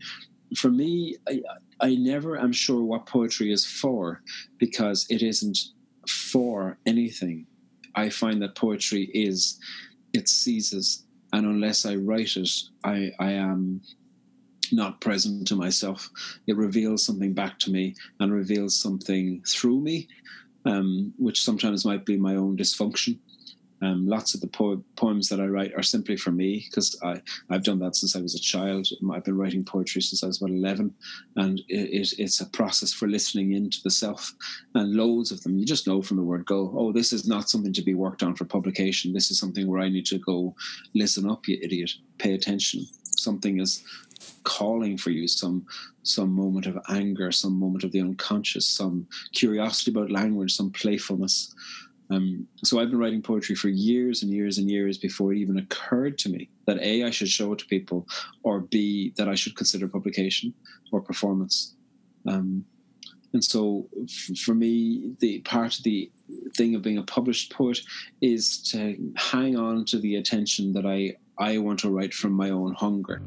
For 0.55 0.69
me, 0.69 1.17
I, 1.27 1.41
I 1.81 1.95
never 1.95 2.37
am 2.37 2.51
sure 2.51 2.83
what 2.83 3.05
poetry 3.05 3.51
is 3.51 3.65
for 3.65 4.21
because 4.59 5.05
it 5.09 5.21
isn't 5.21 5.57
for 6.07 6.77
anything. 6.85 7.47
I 7.95 8.09
find 8.09 8.41
that 8.41 8.55
poetry 8.55 9.09
is, 9.13 9.59
it 10.13 10.29
seizes, 10.29 11.05
and 11.33 11.45
unless 11.45 11.85
I 11.85 11.95
write 11.95 12.35
it, 12.35 12.49
I, 12.83 13.11
I 13.19 13.31
am 13.31 13.81
not 14.71 15.01
present 15.01 15.47
to 15.47 15.55
myself. 15.55 16.09
It 16.47 16.55
reveals 16.55 17.05
something 17.05 17.33
back 17.33 17.59
to 17.59 17.71
me 17.71 17.95
and 18.19 18.31
reveals 18.31 18.75
something 18.75 19.43
through 19.47 19.81
me, 19.81 20.07
um, 20.65 21.13
which 21.17 21.43
sometimes 21.43 21.85
might 21.85 22.05
be 22.05 22.17
my 22.17 22.35
own 22.35 22.57
dysfunction. 22.57 23.17
Um, 23.81 24.07
lots 24.07 24.35
of 24.35 24.41
the 24.41 24.47
po- 24.47 24.83
poems 24.95 25.27
that 25.29 25.39
I 25.39 25.45
write 25.45 25.73
are 25.75 25.81
simply 25.83 26.15
for 26.15 26.31
me 26.31 26.65
because 26.69 26.99
I've 27.49 27.63
done 27.63 27.79
that 27.79 27.95
since 27.95 28.15
I 28.15 28.21
was 28.21 28.35
a 28.35 28.39
child. 28.39 28.87
I've 29.11 29.23
been 29.23 29.37
writing 29.37 29.63
poetry 29.63 30.01
since 30.01 30.23
I 30.23 30.27
was 30.27 30.41
about 30.41 30.53
11, 30.53 30.93
and 31.37 31.59
it, 31.67 31.89
it, 31.89 32.13
it's 32.19 32.41
a 32.41 32.49
process 32.49 32.93
for 32.93 33.07
listening 33.07 33.53
into 33.53 33.79
the 33.83 33.89
self. 33.89 34.33
And 34.75 34.93
loads 34.93 35.31
of 35.31 35.41
them, 35.41 35.57
you 35.57 35.65
just 35.65 35.87
know 35.87 36.01
from 36.01 36.17
the 36.17 36.23
word 36.23 36.45
go, 36.45 36.73
oh, 36.77 36.91
this 36.91 37.11
is 37.11 37.27
not 37.27 37.49
something 37.49 37.73
to 37.73 37.81
be 37.81 37.95
worked 37.95 38.23
on 38.23 38.35
for 38.35 38.45
publication. 38.45 39.13
This 39.13 39.31
is 39.31 39.39
something 39.39 39.67
where 39.67 39.81
I 39.81 39.89
need 39.89 40.05
to 40.07 40.19
go, 40.19 40.55
listen 40.93 41.29
up, 41.29 41.47
you 41.47 41.57
idiot, 41.61 41.91
pay 42.19 42.33
attention. 42.33 42.85
Something 43.17 43.59
is 43.59 43.83
calling 44.43 44.97
for 44.97 45.11
you 45.11 45.27
some 45.27 45.65
some 46.03 46.31
moment 46.31 46.65
of 46.65 46.77
anger 46.89 47.31
some 47.31 47.59
moment 47.59 47.83
of 47.83 47.91
the 47.91 48.01
unconscious 48.01 48.67
some 48.67 49.07
curiosity 49.33 49.91
about 49.91 50.11
language 50.11 50.55
some 50.55 50.71
playfulness 50.71 51.53
um, 52.11 52.45
so 52.63 52.79
I've 52.79 52.89
been 52.89 52.99
writing 52.99 53.21
poetry 53.21 53.55
for 53.55 53.69
years 53.69 54.21
and 54.21 54.31
years 54.31 54.57
and 54.57 54.69
years 54.69 54.97
before 54.97 55.31
it 55.31 55.37
even 55.37 55.57
occurred 55.57 56.17
to 56.19 56.29
me 56.29 56.49
that 56.67 56.77
A, 56.81 57.03
I 57.05 57.09
should 57.09 57.29
show 57.29 57.53
it 57.53 57.59
to 57.59 57.65
people, 57.65 58.05
or 58.43 58.59
B, 58.59 59.13
that 59.15 59.29
I 59.29 59.35
should 59.35 59.55
consider 59.55 59.87
publication 59.87 60.53
or 60.91 61.01
performance. 61.01 61.75
Um, 62.27 62.65
and 63.33 63.41
so 63.41 63.87
f- 64.03 64.37
for 64.37 64.53
me, 64.53 65.13
the 65.19 65.39
part 65.39 65.77
of 65.77 65.83
the 65.83 66.11
thing 66.55 66.75
of 66.75 66.81
being 66.81 66.97
a 66.97 67.03
published 67.03 67.53
poet 67.53 67.79
is 68.21 68.61
to 68.71 68.97
hang 69.15 69.55
on 69.55 69.85
to 69.85 69.97
the 69.99 70.17
attention 70.17 70.73
that 70.73 70.85
I, 70.85 71.15
I 71.37 71.59
want 71.59 71.79
to 71.79 71.89
write 71.89 72.13
from 72.13 72.33
my 72.33 72.49
own 72.49 72.73
hunger. 72.73 73.21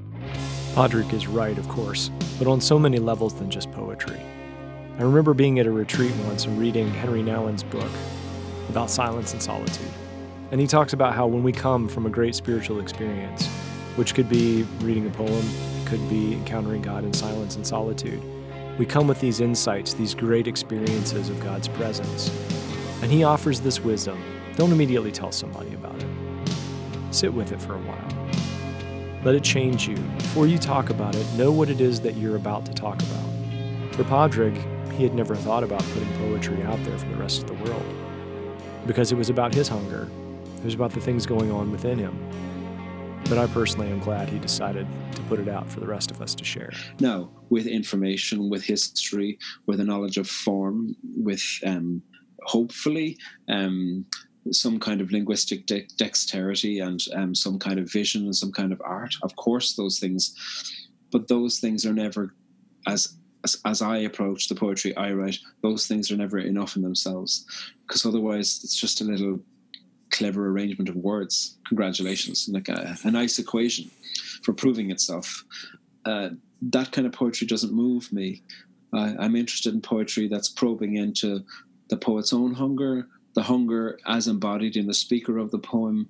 Padraig 0.75 1.12
is 1.14 1.27
right, 1.27 1.57
of 1.57 1.66
course, 1.68 2.11
but 2.38 2.47
on 2.47 2.61
so 2.61 2.79
many 2.79 2.99
levels 2.99 3.33
than 3.35 3.51
just 3.51 3.70
poetry. 3.73 4.20
I 4.99 5.03
remember 5.03 5.33
being 5.33 5.59
at 5.59 5.66
a 5.66 5.70
retreat 5.70 6.12
once 6.27 6.44
and 6.44 6.59
reading 6.59 6.88
Henri 6.90 7.23
Nouwen's 7.23 7.62
book, 7.64 7.90
about 8.68 8.90
silence 8.90 9.33
and 9.33 9.42
solitude. 9.42 9.90
And 10.50 10.61
he 10.61 10.66
talks 10.66 10.92
about 10.92 11.14
how 11.14 11.27
when 11.27 11.42
we 11.42 11.53
come 11.53 11.88
from 11.88 12.07
a 12.07 12.11
great 12.11 12.35
spiritual 12.35 12.81
experience, 12.81 13.46
which 13.96 14.14
could 14.14 14.29
be 14.29 14.62
reading 14.81 15.07
a 15.07 15.11
poem, 15.11 15.44
could 15.85 16.09
be 16.09 16.35
encountering 16.35 16.83
God 16.83 17.05
in 17.05 17.12
silence 17.12 17.57
and 17.57 17.66
solitude, 17.66 18.22
we 18.79 18.87
come 18.87 19.07
with 19.07 19.20
these 19.20 19.40
insights, 19.40 19.94
these 19.94 20.14
great 20.14 20.46
experiences 20.46 21.29
of 21.29 21.40
God's 21.40 21.68
presence. 21.68 22.31
And 23.03 23.11
he 23.11 23.24
offers 23.24 23.61
this 23.61 23.81
wisdom. 23.81 24.22
Don't 24.57 24.72
immediately 24.72 25.12
tell 25.12 25.33
somebody 25.33 25.74
about 25.74 26.03
it. 26.03 26.09
Sit 27.11 27.33
with 27.33 27.53
it 27.53 27.61
for 27.61 27.74
a 27.74 27.79
while. 27.79 28.29
Let 29.25 29.35
it 29.35 29.44
change 29.44 29.88
you. 29.88 29.96
Before 29.96 30.46
you 30.46 30.58
talk 30.58 30.90
about 30.90 31.15
it, 31.15 31.27
know 31.35 31.50
what 31.50 31.71
it 31.71 31.81
is 31.81 32.00
that 32.00 32.17
you're 32.17 32.37
about 32.37 32.67
to 32.67 32.75
talk 32.75 33.00
about. 33.02 33.94
For 33.94 34.04
Padraig, 34.04 34.56
he 34.92 35.02
had 35.02 35.15
never 35.15 35.35
thought 35.35 35.65
about 35.65 35.83
putting 35.92 36.12
poetry 36.19 36.62
out 36.65 36.83
there 36.85 36.98
for 36.98 37.06
the 37.06 37.17
rest 37.17 37.42
of 37.42 37.48
the 37.48 37.65
world 37.65 38.04
because 38.87 39.12
it 39.12 39.16
was 39.16 39.30
about 39.30 39.54
his 39.54 39.68
hunger. 39.68 40.08
It 40.58 40.64
was 40.64 40.74
about 40.74 40.92
the 40.92 41.00
things 41.00 41.26
going 41.26 41.50
on 41.50 41.70
within 41.70 41.98
him. 41.98 42.18
But 43.28 43.38
I 43.38 43.46
personally 43.46 43.90
am 43.90 44.00
glad 44.00 44.28
he 44.28 44.38
decided 44.38 44.87
to 45.14 45.22
put 45.22 45.40
it 45.40 45.48
out 45.48 45.70
for 45.70 45.80
the 45.80 45.87
rest 45.87 46.10
of 46.10 46.20
us 46.20 46.35
to 46.35 46.44
share. 46.44 46.70
Now, 47.00 47.30
with 47.48 47.66
information, 47.66 48.50
with 48.50 48.62
history, 48.62 49.38
with 49.66 49.80
a 49.80 49.85
knowledge 49.85 50.18
of 50.18 50.28
form, 50.28 50.94
with 51.16 51.42
um, 51.64 52.02
hopefully 52.42 53.16
um, 53.48 54.04
some 54.50 54.78
kind 54.78 55.00
of 55.00 55.10
linguistic 55.10 55.64
de- 55.64 55.87
dexterity 55.96 56.80
and 56.80 57.00
um, 57.14 57.35
some 57.35 57.58
kind 57.58 57.78
of 57.78 57.90
vision 57.90 58.24
and 58.24 58.37
some 58.37 58.52
kind 58.52 58.72
of 58.72 58.82
art. 58.85 59.14
Of 59.22 59.35
course, 59.37 59.74
those 59.74 59.98
things, 59.98 60.35
but 61.10 61.28
those 61.28 61.60
things 61.60 61.87
are 61.87 61.94
never 61.94 62.35
as 62.87 63.16
as, 63.45 63.61
as 63.65 63.83
I 63.83 63.99
approach 63.99 64.49
the 64.49 64.55
poetry 64.55 64.97
I 64.97 65.13
write, 65.13 65.38
those 65.63 65.87
things 65.87 66.11
are 66.11 66.17
never 66.17 66.38
enough 66.38 66.77
in 66.77 66.83
themselves, 66.83 67.47
because 67.87 68.05
otherwise 68.07 68.61
it's 68.65 68.77
just 68.77 69.01
a 69.01 69.05
little 69.05 69.38
clever 70.11 70.49
arrangement 70.49 70.88
of 70.88 70.97
words. 70.97 71.59
Congratulations, 71.69 72.49
like 72.49 72.69
a, 72.69 72.97
a 73.05 73.11
nice 73.11 73.38
equation 73.38 73.90
for 74.42 74.53
proving 74.53 74.90
itself. 74.90 75.45
Uh, 76.05 76.31
that 76.63 76.92
kind 76.92 77.07
of 77.07 77.13
poetry 77.13 77.47
doesn't 77.47 77.73
move 77.73 78.13
me. 78.13 78.42
I'm 78.92 79.35
interested 79.35 79.75
in 79.75 79.81
poetry 79.81 80.29
that's 80.29 80.49
probing 80.49 80.97
into 80.97 81.45
the 81.88 81.97
poet's 81.97 82.33
own 82.33 82.55
hunger, 82.55 83.09
the 83.35 83.42
hunger 83.42 83.99
as 84.07 84.29
embodied 84.29 84.77
in 84.77 84.87
the 84.87 84.95
speaker 84.95 85.38
of 85.38 85.51
the 85.51 85.59
poem, 85.59 86.09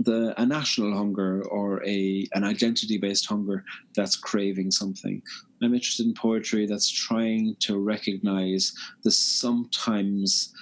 the 0.00 0.34
a 0.40 0.46
national 0.46 0.96
hunger 0.96 1.42
or 1.48 1.84
a 1.86 2.26
an 2.32 2.42
identity 2.42 2.98
based 2.98 3.26
hunger 3.26 3.64
that's 3.94 4.16
craving 4.16 4.70
something. 4.70 5.22
I'm 5.62 5.74
interested 5.74 6.06
in 6.06 6.14
poetry 6.14 6.66
that's 6.66 6.90
trying 6.90 7.54
to 7.60 7.78
recognize 7.78 8.72
the 9.04 9.10
sometimes 9.10 10.54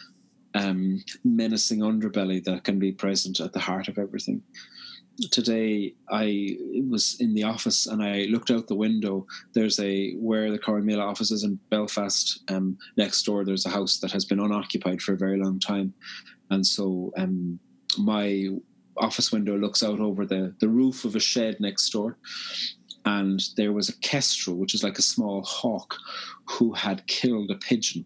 um, 0.54 1.04
menacing 1.24 1.80
underbelly 1.80 2.42
that 2.44 2.64
can 2.64 2.80
be 2.80 2.90
present 2.90 3.38
at 3.38 3.52
the 3.52 3.60
heart 3.60 3.86
of 3.86 3.96
everything. 3.96 4.42
Today, 5.30 5.94
I 6.10 6.56
was 6.88 7.16
in 7.20 7.34
the 7.34 7.44
office 7.44 7.86
and 7.86 8.02
I 8.02 8.26
looked 8.30 8.50
out 8.50 8.66
the 8.66 8.74
window. 8.74 9.26
There's 9.52 9.78
a 9.78 10.14
where 10.14 10.50
the 10.50 10.58
Corrymeela 10.58 11.04
office 11.04 11.30
is 11.30 11.44
in 11.44 11.60
Belfast. 11.70 12.42
Um, 12.48 12.76
next 12.96 13.22
door, 13.22 13.44
there's 13.44 13.66
a 13.66 13.70
house 13.70 13.98
that 13.98 14.12
has 14.12 14.24
been 14.24 14.40
unoccupied 14.40 15.00
for 15.00 15.12
a 15.12 15.18
very 15.18 15.38
long 15.38 15.60
time, 15.60 15.92
and 16.50 16.64
so 16.64 17.12
um, 17.16 17.58
my 17.98 18.48
office 18.98 19.32
window 19.32 19.56
looks 19.56 19.82
out 19.82 20.00
over 20.00 20.26
the, 20.26 20.54
the 20.60 20.68
roof 20.68 21.04
of 21.04 21.16
a 21.16 21.20
shed 21.20 21.60
next 21.60 21.90
door. 21.90 22.16
And 23.04 23.42
there 23.56 23.72
was 23.72 23.88
a 23.88 23.96
kestrel, 23.98 24.56
which 24.56 24.74
is 24.74 24.82
like 24.82 24.98
a 24.98 25.02
small 25.02 25.42
hawk, 25.42 25.96
who 26.46 26.72
had 26.72 27.06
killed 27.06 27.50
a 27.50 27.56
pigeon. 27.56 28.04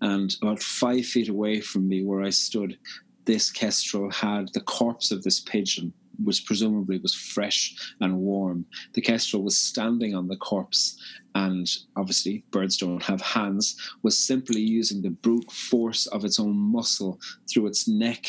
And 0.00 0.34
about 0.42 0.62
five 0.62 1.06
feet 1.06 1.28
away 1.28 1.60
from 1.60 1.88
me, 1.88 2.04
where 2.04 2.22
I 2.22 2.30
stood, 2.30 2.78
this 3.24 3.50
kestrel 3.50 4.10
had 4.10 4.52
the 4.52 4.60
corpse 4.60 5.10
of 5.10 5.22
this 5.22 5.40
pigeon 5.40 5.92
was 6.24 6.40
presumably 6.40 6.98
was 6.98 7.14
fresh 7.14 7.74
and 8.00 8.18
warm. 8.18 8.66
The 8.94 9.00
kestrel 9.00 9.42
was 9.42 9.58
standing 9.58 10.14
on 10.14 10.28
the 10.28 10.36
corpse, 10.36 10.96
and 11.34 11.68
obviously 11.96 12.44
birds 12.50 12.76
don't 12.76 13.02
have 13.02 13.20
hands. 13.20 13.76
Was 14.02 14.18
simply 14.18 14.60
using 14.60 15.02
the 15.02 15.10
brute 15.10 15.50
force 15.50 16.06
of 16.06 16.24
its 16.24 16.40
own 16.40 16.56
muscle 16.56 17.20
through 17.50 17.66
its 17.66 17.88
neck, 17.88 18.26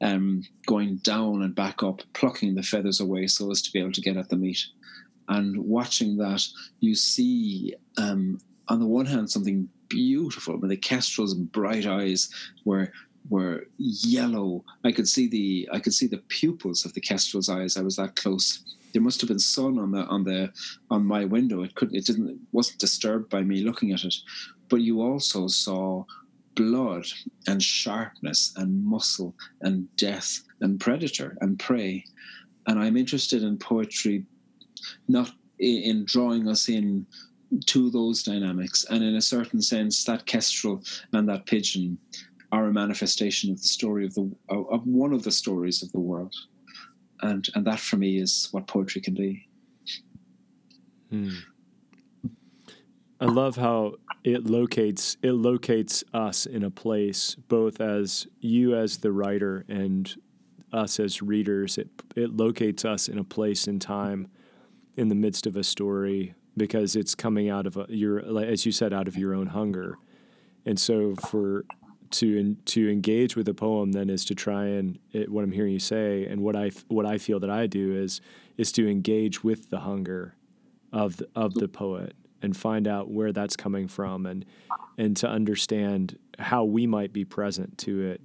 um, 0.00 0.42
going 0.66 0.96
down 0.96 1.42
and 1.42 1.54
back 1.54 1.82
up, 1.82 2.02
plucking 2.12 2.54
the 2.54 2.62
feathers 2.62 3.00
away 3.00 3.26
so 3.26 3.50
as 3.50 3.62
to 3.62 3.72
be 3.72 3.80
able 3.80 3.92
to 3.92 4.00
get 4.00 4.16
at 4.16 4.28
the 4.28 4.36
meat. 4.36 4.60
And 5.28 5.56
watching 5.64 6.16
that, 6.16 6.44
you 6.80 6.94
see 6.94 7.74
um, 7.96 8.38
on 8.68 8.80
the 8.80 8.86
one 8.86 9.06
hand 9.06 9.30
something 9.30 9.68
beautiful, 9.88 10.56
but 10.56 10.70
the 10.70 10.76
kestrel's 10.76 11.34
bright 11.34 11.86
eyes 11.86 12.30
were 12.64 12.92
were 13.30 13.64
yellow. 13.78 14.64
I 14.84 14.92
could 14.92 15.08
see 15.08 15.28
the 15.28 15.68
I 15.72 15.78
could 15.78 15.94
see 15.94 16.06
the 16.06 16.22
pupils 16.28 16.84
of 16.84 16.92
the 16.92 17.00
kestrel's 17.00 17.48
eyes. 17.48 17.76
I 17.76 17.82
was 17.82 17.96
that 17.96 18.16
close. 18.16 18.62
There 18.92 19.00
must 19.00 19.20
have 19.20 19.28
been 19.28 19.38
sun 19.38 19.78
on 19.78 19.92
the 19.92 20.04
on 20.06 20.24
the 20.24 20.52
on 20.90 21.06
my 21.06 21.24
window. 21.24 21.62
It 21.62 21.74
couldn't. 21.76 21.96
It 21.96 22.06
didn't. 22.06 22.28
It 22.28 22.38
wasn't 22.52 22.80
disturbed 22.80 23.30
by 23.30 23.42
me 23.42 23.62
looking 23.62 23.92
at 23.92 24.04
it. 24.04 24.16
But 24.68 24.82
you 24.82 25.00
also 25.00 25.46
saw 25.46 26.04
blood 26.56 27.06
and 27.46 27.62
sharpness 27.62 28.52
and 28.56 28.84
muscle 28.84 29.34
and 29.62 29.88
death 29.96 30.42
and 30.60 30.80
predator 30.80 31.38
and 31.40 31.58
prey. 31.58 32.04
And 32.66 32.78
I'm 32.78 32.96
interested 32.96 33.42
in 33.42 33.56
poetry, 33.56 34.26
not 35.08 35.30
in 35.58 36.04
drawing 36.04 36.48
us 36.48 36.68
in 36.68 37.06
to 37.66 37.90
those 37.90 38.22
dynamics. 38.22 38.84
And 38.90 39.02
in 39.02 39.16
a 39.16 39.22
certain 39.22 39.62
sense, 39.62 40.04
that 40.04 40.26
kestrel 40.26 40.82
and 41.12 41.28
that 41.28 41.46
pigeon 41.46 41.98
are 42.52 42.66
a 42.66 42.72
manifestation 42.72 43.50
of 43.50 43.60
the 43.60 43.68
story 43.68 44.04
of 44.04 44.14
the 44.14 44.30
of 44.48 44.86
one 44.86 45.12
of 45.12 45.22
the 45.22 45.30
stories 45.30 45.82
of 45.82 45.92
the 45.92 46.00
world, 46.00 46.34
and 47.22 47.48
and 47.54 47.66
that 47.66 47.80
for 47.80 47.96
me 47.96 48.18
is 48.18 48.48
what 48.50 48.66
poetry 48.66 49.00
can 49.00 49.14
be. 49.14 49.48
Hmm. 51.10 51.30
I 53.20 53.26
love 53.26 53.56
how 53.56 53.96
it 54.24 54.46
locates 54.46 55.16
it 55.22 55.32
locates 55.32 56.02
us 56.14 56.46
in 56.46 56.64
a 56.64 56.70
place, 56.70 57.34
both 57.34 57.80
as 57.80 58.26
you 58.40 58.74
as 58.74 58.98
the 58.98 59.12
writer 59.12 59.64
and 59.68 60.14
us 60.72 60.98
as 60.98 61.20
readers. 61.20 61.78
It 61.78 61.88
it 62.16 62.36
locates 62.36 62.84
us 62.84 63.08
in 63.08 63.18
a 63.18 63.24
place 63.24 63.68
in 63.68 63.78
time, 63.78 64.28
in 64.96 65.08
the 65.08 65.14
midst 65.14 65.46
of 65.46 65.56
a 65.56 65.64
story, 65.64 66.34
because 66.56 66.96
it's 66.96 67.14
coming 67.14 67.48
out 67.48 67.66
of 67.66 67.76
a, 67.76 67.86
your, 67.88 68.20
as 68.40 68.66
you 68.66 68.72
said, 68.72 68.92
out 68.92 69.06
of 69.06 69.16
your 69.16 69.34
own 69.34 69.48
hunger. 69.48 69.98
And 70.66 70.78
so 70.78 71.14
for 71.16 71.64
to 72.10 72.54
to 72.54 72.90
engage 72.90 73.36
with 73.36 73.48
a 73.48 73.54
poem 73.54 73.92
then 73.92 74.10
is 74.10 74.24
to 74.24 74.34
try 74.34 74.66
and 74.66 74.98
it, 75.12 75.30
what 75.30 75.44
I'm 75.44 75.52
hearing 75.52 75.72
you 75.72 75.78
say 75.78 76.26
and 76.26 76.40
what 76.40 76.56
I 76.56 76.70
what 76.88 77.06
I 77.06 77.18
feel 77.18 77.40
that 77.40 77.50
I 77.50 77.66
do 77.66 77.94
is 77.96 78.20
is 78.56 78.72
to 78.72 78.88
engage 78.88 79.44
with 79.44 79.70
the 79.70 79.80
hunger 79.80 80.34
of 80.92 81.16
the, 81.18 81.28
of 81.36 81.54
the 81.54 81.68
poet 81.68 82.14
and 82.42 82.56
find 82.56 82.88
out 82.88 83.10
where 83.10 83.32
that's 83.32 83.56
coming 83.56 83.86
from 83.86 84.26
and 84.26 84.44
and 84.98 85.16
to 85.18 85.28
understand 85.28 86.18
how 86.38 86.64
we 86.64 86.86
might 86.86 87.12
be 87.12 87.24
present 87.24 87.78
to 87.78 88.00
it 88.02 88.20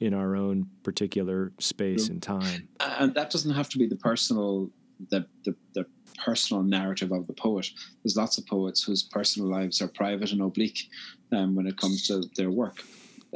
in 0.00 0.14
our 0.14 0.36
own 0.36 0.66
particular 0.82 1.52
space 1.58 2.08
and 2.08 2.22
time. 2.22 2.68
And 2.78 3.14
that 3.14 3.30
doesn't 3.30 3.52
have 3.52 3.68
to 3.70 3.78
be 3.78 3.86
the 3.86 3.96
personal 3.96 4.70
the, 5.10 5.26
the, 5.44 5.56
the 5.74 5.86
personal 6.24 6.62
narrative 6.62 7.10
of 7.10 7.26
the 7.26 7.32
poet. 7.32 7.68
There's 8.04 8.16
lots 8.16 8.38
of 8.38 8.46
poets 8.46 8.84
whose 8.84 9.02
personal 9.02 9.48
lives 9.48 9.82
are 9.82 9.88
private 9.88 10.30
and 10.30 10.40
oblique 10.40 10.88
um, 11.32 11.56
when 11.56 11.66
it 11.66 11.76
comes 11.76 12.06
to 12.06 12.22
their 12.36 12.50
work 12.50 12.84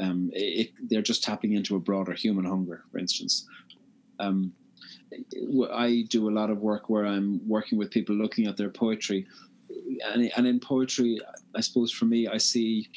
um, 0.01 0.31
it, 0.33 0.71
they're 0.89 1.03
just 1.03 1.23
tapping 1.23 1.55
into 1.55 1.77
a 1.77 1.81
broader 1.81 2.13
human 2.13 2.45
hunger, 2.45 2.85
for 2.91 2.99
instance. 2.99 3.47
Um, 4.19 4.53
I 5.73 6.05
do 6.09 6.29
a 6.29 6.33
lot 6.33 6.51
of 6.51 6.59
work 6.59 6.89
where 6.89 7.07
I'm 7.07 7.41
working 7.47 7.79
with 7.79 7.91
people 7.91 8.15
looking 8.15 8.47
at 8.47 8.57
their 8.57 8.71
poetry. 8.71 9.27
And, 10.05 10.31
and 10.37 10.47
in 10.47 10.61
poetry, 10.61 11.21
I 11.55 11.61
suppose 11.61 11.93
for 11.93 12.05
me, 12.05 12.29
I 12.29 12.39
see 12.39 12.89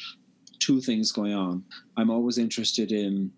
two 0.60 0.82
things 0.82 1.12
going 1.12 1.34
on. 1.34 1.64
I'm 1.97 2.10
always 2.10 2.38
interested 2.38 2.91
in 2.91 3.32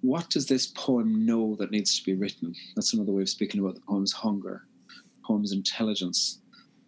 what 0.00 0.30
does 0.30 0.46
this 0.46 0.68
poem 0.68 1.26
know 1.26 1.56
that 1.56 1.70
needs 1.70 1.98
to 1.98 2.04
be 2.04 2.14
written? 2.14 2.54
That's 2.76 2.94
another 2.94 3.12
way 3.12 3.22
of 3.22 3.28
speaking 3.28 3.60
about 3.60 3.74
the 3.74 3.80
poem's 3.80 4.12
hunger, 4.12 4.66
poem's 5.24 5.52
intelligence, 5.52 6.40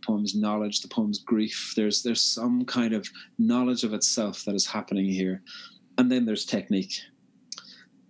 poem's 0.05 0.37
knowledge, 0.37 0.81
the 0.81 0.89
poem's 0.89 1.19
grief. 1.19 1.73
There's 1.77 2.03
there's 2.03 2.23
some 2.23 2.65
kind 2.65 2.95
of 2.95 3.09
knowledge 3.39 3.85
of 3.85 3.95
itself 3.95 4.45
that 4.45 4.55
is 4.55 4.67
happening 4.67 5.07
here. 5.07 5.43
And 6.01 6.11
then 6.11 6.25
there's 6.25 6.47
technique. 6.47 6.99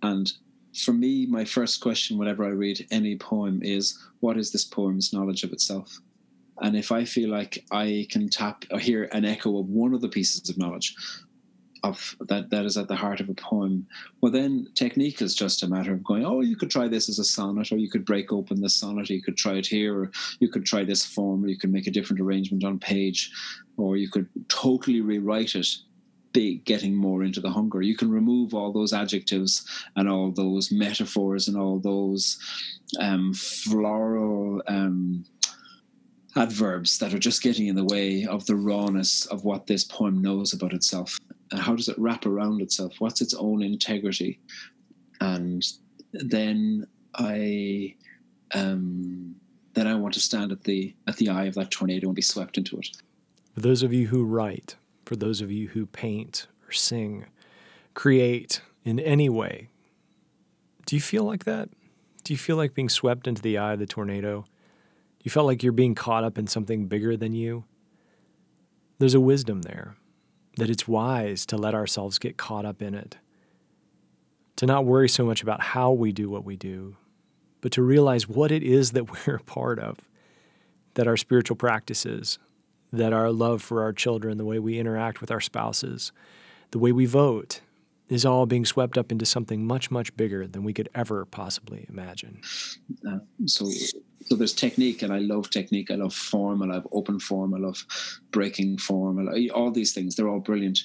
And 0.01 0.31
for 0.73 0.93
me, 0.93 1.25
my 1.25 1.43
first 1.43 1.81
question 1.81 2.17
whenever 2.17 2.45
I 2.45 2.51
read 2.51 2.87
any 2.89 3.17
poem 3.17 3.59
is 3.61 3.99
what 4.21 4.37
is 4.37 4.49
this 4.49 4.63
poem's 4.63 5.11
knowledge 5.11 5.43
of 5.43 5.51
itself? 5.51 5.99
And 6.61 6.77
if 6.77 6.93
I 6.93 7.03
feel 7.03 7.29
like 7.29 7.65
I 7.69 8.07
can 8.09 8.29
tap 8.29 8.63
or 8.71 8.79
hear 8.79 9.09
an 9.11 9.25
echo 9.25 9.59
of 9.59 9.67
one 9.67 9.93
of 9.93 9.99
the 9.99 10.07
pieces 10.07 10.49
of 10.49 10.57
knowledge 10.57 10.95
of 11.83 12.15
that 12.29 12.49
that 12.51 12.63
is 12.63 12.77
at 12.77 12.87
the 12.87 12.95
heart 12.95 13.19
of 13.19 13.27
a 13.27 13.33
poem, 13.33 13.85
well 14.21 14.31
then 14.31 14.69
technique 14.73 15.21
is 15.21 15.35
just 15.35 15.61
a 15.61 15.67
matter 15.67 15.91
of 15.91 16.01
going, 16.01 16.25
oh, 16.25 16.39
you 16.39 16.55
could 16.55 16.71
try 16.71 16.87
this 16.87 17.09
as 17.09 17.19
a 17.19 17.25
sonnet, 17.25 17.73
or 17.73 17.77
you 17.77 17.89
could 17.89 18.05
break 18.05 18.31
open 18.31 18.61
the 18.61 18.69
sonnet, 18.69 19.09
or 19.09 19.13
you 19.13 19.21
could 19.21 19.35
try 19.35 19.55
it 19.55 19.67
here, 19.67 19.99
or 19.99 20.11
you 20.39 20.47
could 20.47 20.65
try 20.65 20.85
this 20.85 21.05
form, 21.05 21.43
or 21.43 21.49
you 21.49 21.57
could 21.57 21.73
make 21.73 21.87
a 21.87 21.91
different 21.91 22.21
arrangement 22.21 22.63
on 22.63 22.79
page, 22.79 23.29
or 23.75 23.97
you 23.97 24.09
could 24.09 24.29
totally 24.47 25.01
rewrite 25.01 25.55
it 25.55 25.67
big 26.33 26.65
getting 26.65 26.95
more 26.95 27.23
into 27.23 27.39
the 27.39 27.49
hunger. 27.49 27.81
You 27.81 27.95
can 27.95 28.11
remove 28.11 28.53
all 28.53 28.71
those 28.71 28.93
adjectives 28.93 29.65
and 29.95 30.09
all 30.09 30.31
those 30.31 30.71
metaphors 30.71 31.47
and 31.47 31.57
all 31.57 31.79
those 31.79 32.39
um, 32.99 33.33
floral 33.33 34.61
um, 34.67 35.25
adverbs 36.35 36.97
that 36.99 37.13
are 37.13 37.19
just 37.19 37.43
getting 37.43 37.67
in 37.67 37.75
the 37.75 37.85
way 37.85 38.25
of 38.25 38.45
the 38.45 38.55
rawness 38.55 39.25
of 39.27 39.43
what 39.43 39.67
this 39.67 39.83
poem 39.83 40.21
knows 40.21 40.53
about 40.53 40.73
itself. 40.73 41.19
And 41.51 41.59
how 41.59 41.75
does 41.75 41.89
it 41.89 41.99
wrap 41.99 42.25
around 42.25 42.61
itself? 42.61 42.93
What's 42.99 43.21
its 43.21 43.33
own 43.33 43.61
integrity? 43.61 44.39
And 45.19 45.63
then 46.13 46.87
I. 47.15 47.95
Um, 48.53 49.35
then 49.73 49.87
I 49.87 49.95
want 49.95 50.13
to 50.15 50.19
stand 50.19 50.51
at 50.51 50.63
the 50.63 50.93
at 51.07 51.15
the 51.15 51.29
eye 51.29 51.45
of 51.45 51.55
that 51.55 51.71
tornado 51.71 52.07
and 52.07 52.15
be 52.15 52.21
swept 52.21 52.57
into 52.57 52.77
it. 52.77 52.89
For 53.53 53.61
those 53.61 53.83
of 53.83 53.93
you 53.93 54.07
who 54.07 54.23
write, 54.23 54.75
for 55.11 55.17
those 55.17 55.41
of 55.41 55.51
you 55.51 55.67
who 55.67 55.85
paint 55.85 56.47
or 56.65 56.71
sing, 56.71 57.25
create 57.93 58.61
in 58.85 58.97
any 58.97 59.27
way. 59.27 59.67
Do 60.85 60.95
you 60.95 61.01
feel 61.01 61.25
like 61.25 61.43
that? 61.43 61.67
Do 62.23 62.31
you 62.31 62.37
feel 62.37 62.55
like 62.55 62.73
being 62.73 62.87
swept 62.87 63.27
into 63.27 63.41
the 63.41 63.57
eye 63.57 63.73
of 63.73 63.79
the 63.79 63.85
tornado? 63.85 64.43
Do 64.43 65.23
you 65.25 65.29
feel 65.29 65.43
like 65.43 65.63
you're 65.63 65.73
being 65.73 65.95
caught 65.95 66.23
up 66.23 66.37
in 66.37 66.47
something 66.47 66.85
bigger 66.85 67.17
than 67.17 67.33
you? 67.33 67.65
There's 68.99 69.13
a 69.13 69.19
wisdom 69.19 69.63
there 69.63 69.97
that 70.55 70.69
it's 70.69 70.87
wise 70.87 71.45
to 71.47 71.57
let 71.57 71.75
ourselves 71.75 72.17
get 72.17 72.37
caught 72.37 72.63
up 72.63 72.81
in 72.81 72.95
it, 72.95 73.17
to 74.55 74.65
not 74.65 74.85
worry 74.85 75.09
so 75.09 75.25
much 75.25 75.43
about 75.43 75.59
how 75.59 75.91
we 75.91 76.13
do 76.13 76.29
what 76.29 76.45
we 76.45 76.55
do, 76.55 76.95
but 77.59 77.73
to 77.73 77.81
realize 77.81 78.29
what 78.29 78.49
it 78.49 78.63
is 78.63 78.91
that 78.91 79.11
we're 79.27 79.35
a 79.35 79.43
part 79.43 79.77
of, 79.77 79.97
that 80.93 81.05
our 81.05 81.17
spiritual 81.17 81.57
practices, 81.57 82.39
that 82.91 83.13
our 83.13 83.31
love 83.31 83.61
for 83.61 83.81
our 83.81 83.93
children, 83.93 84.37
the 84.37 84.45
way 84.45 84.59
we 84.59 84.79
interact 84.79 85.21
with 85.21 85.31
our 85.31 85.41
spouses, 85.41 86.11
the 86.71 86.79
way 86.79 86.91
we 86.91 87.05
vote, 87.05 87.61
is 88.09 88.25
all 88.25 88.45
being 88.45 88.65
swept 88.65 88.97
up 88.97 89.09
into 89.09 89.25
something 89.25 89.65
much, 89.65 89.89
much 89.89 90.15
bigger 90.17 90.45
than 90.45 90.65
we 90.65 90.73
could 90.73 90.89
ever 90.93 91.25
possibly 91.25 91.85
imagine. 91.87 92.41
Uh, 93.07 93.19
so, 93.45 93.69
so 94.25 94.35
there's 94.35 94.53
technique, 94.53 95.01
and 95.01 95.13
I 95.13 95.19
love 95.19 95.49
technique. 95.49 95.89
I 95.89 95.95
love 95.95 96.13
form. 96.13 96.61
I 96.61 96.65
love 96.65 96.85
open 96.91 97.19
form. 97.19 97.53
I 97.53 97.57
love 97.57 97.85
breaking 98.31 98.79
form. 98.79 99.19
I 99.19 99.31
love, 99.31 99.41
all 99.55 99.71
these 99.71 99.93
things. 99.93 100.15
They're 100.15 100.27
all 100.27 100.41
brilliant, 100.41 100.79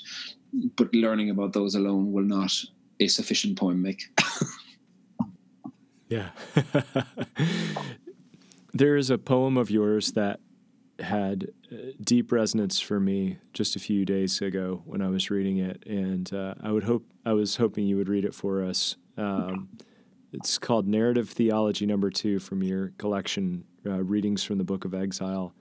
but 0.76 0.94
learning 0.94 1.30
about 1.30 1.52
those 1.52 1.74
alone 1.74 2.12
will 2.12 2.24
not 2.24 2.52
a 3.00 3.09
sufficient 3.09 3.59
poem 3.59 3.82
make. 3.82 4.04
yeah. 6.09 6.30
there 8.72 8.96
is 8.96 9.11
a 9.11 9.18
poem 9.18 9.57
of 9.57 9.68
yours 9.68 10.12
that 10.12 10.38
had 11.01 11.49
uh, 11.70 11.76
deep 12.03 12.32
resonance 12.32 12.80
for 12.80 12.99
me 12.99 13.38
just 13.53 13.76
a 13.76 13.78
few 13.78 14.05
days 14.05 14.40
ago 14.40 14.82
when 14.84 15.03
I 15.03 15.09
was 15.09 15.30
reading 15.30 15.59
it, 15.59 15.84
and 15.86 16.32
uh, 16.32 16.55
I 16.62 16.72
would 16.72 16.84
hope 16.84 17.05
I 17.24 17.32
was 17.32 17.57
hoping 17.57 17.86
you 17.86 17.97
would 17.97 18.09
read 18.09 18.24
it 18.24 18.34
for 18.34 18.62
us. 18.62 18.97
Um, 19.16 19.68
it's 20.32 20.59
called 20.59 20.86
Narrative 20.86 21.28
Theology 21.28 21.86
Number 21.86 22.11
Two 22.11 22.38
from 22.38 22.62
your 22.62 22.92
collection, 22.99 23.64
uh, 23.86 24.03
readings 24.03 24.44
from 24.44 24.59
the 24.59 24.64
Book 24.64 24.84
of 24.84 24.94
Exile. 24.94 25.55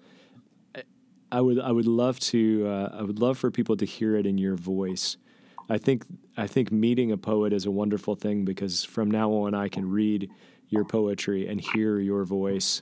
I 1.32 1.42
would 1.42 1.60
I 1.60 1.72
would 1.72 1.88
love 1.88 2.20
to 2.22 2.68
uh, 2.68 2.98
I 3.00 3.02
would 3.04 3.20
love 3.20 3.38
for 3.38 3.52
people 3.52 3.78
to 3.78 3.86
hear 3.86 4.16
it 4.16 4.26
in 4.26 4.38
your 4.38 4.56
voice. 4.56 5.18
I 5.70 5.78
think 5.78 6.06
I 6.38 6.48
think 6.48 6.72
meeting 6.72 7.12
a 7.12 7.18
poet 7.18 7.52
is 7.54 7.66
a 7.66 7.72
wonderful 7.72 8.16
thing 8.16 8.46
because 8.46 8.84
from 8.84 9.10
now 9.10 9.32
on 9.32 9.54
I 9.54 9.68
can 9.68 9.90
read 9.90 10.30
your 10.70 10.86
poetry 10.86 11.48
and 11.48 11.60
hear 11.60 12.00
your 12.00 12.24
voice 12.24 12.82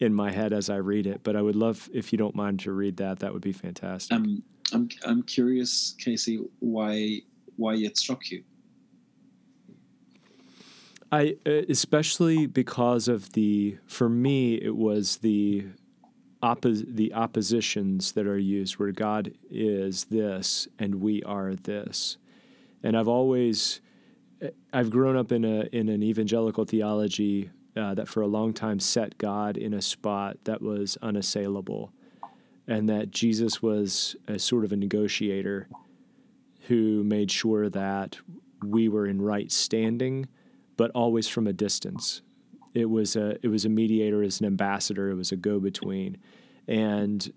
in 0.00 0.14
my 0.14 0.30
head 0.30 0.52
as 0.52 0.70
I 0.70 0.76
read 0.76 1.06
it. 1.06 1.22
But 1.22 1.36
I 1.36 1.42
would 1.42 1.56
love 1.56 1.88
if 1.92 2.12
you 2.12 2.18
don't 2.18 2.34
mind 2.34 2.60
to 2.60 2.72
read 2.72 2.96
that. 2.98 3.18
That 3.20 3.32
would 3.32 3.42
be 3.42 3.52
fantastic. 3.52 4.16
Um, 4.16 4.42
I'm 4.72 4.88
I'm 5.04 5.22
curious, 5.22 5.94
Casey, 5.98 6.40
why 6.60 7.20
why 7.56 7.74
it 7.74 7.96
struck 7.96 8.30
you. 8.30 8.44
I 11.10 11.36
uh, 11.46 11.62
especially 11.68 12.46
because 12.46 13.08
of 13.08 13.32
the 13.32 13.78
for 13.86 14.08
me 14.08 14.54
it 14.56 14.76
was 14.76 15.18
the 15.18 15.66
oppos- 16.42 16.84
the 16.94 17.14
oppositions 17.14 18.12
that 18.12 18.26
are 18.26 18.38
used 18.38 18.78
where 18.78 18.92
God 18.92 19.32
is 19.50 20.04
this 20.06 20.68
and 20.78 20.96
we 20.96 21.22
are 21.22 21.54
this. 21.54 22.18
And 22.82 22.96
I've 22.96 23.08
always 23.08 23.80
I've 24.72 24.90
grown 24.90 25.16
up 25.16 25.32
in 25.32 25.44
a 25.44 25.68
in 25.72 25.88
an 25.88 26.02
evangelical 26.02 26.64
theology 26.64 27.50
uh, 27.78 27.94
that 27.94 28.08
for 28.08 28.20
a 28.20 28.26
long 28.26 28.52
time 28.52 28.80
set 28.80 29.16
God 29.18 29.56
in 29.56 29.72
a 29.72 29.80
spot 29.80 30.36
that 30.44 30.60
was 30.60 30.98
unassailable, 31.00 31.92
and 32.66 32.88
that 32.88 33.10
Jesus 33.10 33.62
was 33.62 34.16
a 34.26 34.38
sort 34.38 34.64
of 34.64 34.72
a 34.72 34.76
negotiator 34.76 35.68
who 36.66 37.02
made 37.04 37.30
sure 37.30 37.68
that 37.70 38.18
we 38.62 38.88
were 38.88 39.06
in 39.06 39.22
right 39.22 39.50
standing, 39.50 40.26
but 40.76 40.90
always 40.90 41.28
from 41.28 41.46
a 41.46 41.52
distance. 41.52 42.20
It 42.74 42.90
was 42.90 43.16
a 43.16 43.36
it 43.42 43.48
was 43.48 43.64
a 43.64 43.68
mediator, 43.70 44.22
as 44.22 44.40
an 44.40 44.46
ambassador, 44.46 45.10
it 45.10 45.14
was 45.14 45.32
a 45.32 45.36
go 45.36 45.60
between, 45.60 46.18
and 46.66 47.32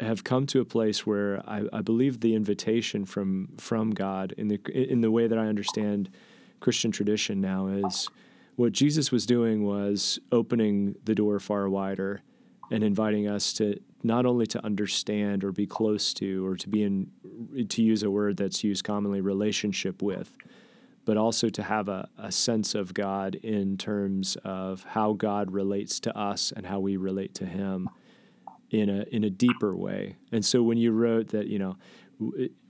have 0.00 0.24
come 0.24 0.46
to 0.46 0.60
a 0.60 0.64
place 0.64 1.06
where 1.06 1.42
I, 1.46 1.64
I, 1.72 1.82
believe 1.82 2.20
the 2.20 2.34
invitation 2.34 3.04
from 3.04 3.50
from 3.58 3.90
God 3.90 4.32
in 4.38 4.48
the 4.48 4.58
in 4.72 5.02
the 5.02 5.10
way 5.10 5.26
that 5.26 5.38
I 5.38 5.46
understand 5.46 6.10
Christian 6.60 6.90
tradition 6.90 7.40
now 7.40 7.66
is 7.66 8.08
what 8.60 8.72
Jesus 8.72 9.10
was 9.10 9.24
doing 9.24 9.64
was 9.64 10.18
opening 10.30 10.94
the 11.04 11.14
door 11.14 11.40
far 11.40 11.70
wider 11.70 12.20
and 12.70 12.84
inviting 12.84 13.26
us 13.26 13.54
to 13.54 13.80
not 14.02 14.26
only 14.26 14.44
to 14.48 14.62
understand 14.62 15.42
or 15.44 15.50
be 15.50 15.66
close 15.66 16.12
to 16.12 16.46
or 16.46 16.56
to 16.56 16.68
be 16.68 16.82
in 16.82 17.10
to 17.70 17.82
use 17.82 18.02
a 18.02 18.10
word 18.10 18.36
that's 18.36 18.62
used 18.62 18.84
commonly 18.84 19.22
relationship 19.22 20.02
with 20.02 20.36
but 21.06 21.16
also 21.16 21.48
to 21.48 21.62
have 21.62 21.88
a, 21.88 22.06
a 22.18 22.30
sense 22.30 22.74
of 22.74 22.92
god 22.92 23.34
in 23.36 23.78
terms 23.78 24.36
of 24.44 24.84
how 24.90 25.14
god 25.14 25.50
relates 25.50 25.98
to 25.98 26.14
us 26.14 26.52
and 26.54 26.66
how 26.66 26.78
we 26.78 26.98
relate 26.98 27.34
to 27.34 27.46
him 27.46 27.88
in 28.68 28.90
a 28.90 29.04
in 29.10 29.24
a 29.24 29.30
deeper 29.30 29.74
way. 29.74 30.16
And 30.32 30.44
so 30.44 30.62
when 30.62 30.76
you 30.76 30.92
wrote 30.92 31.28
that 31.28 31.46
you 31.46 31.58
know 31.58 31.78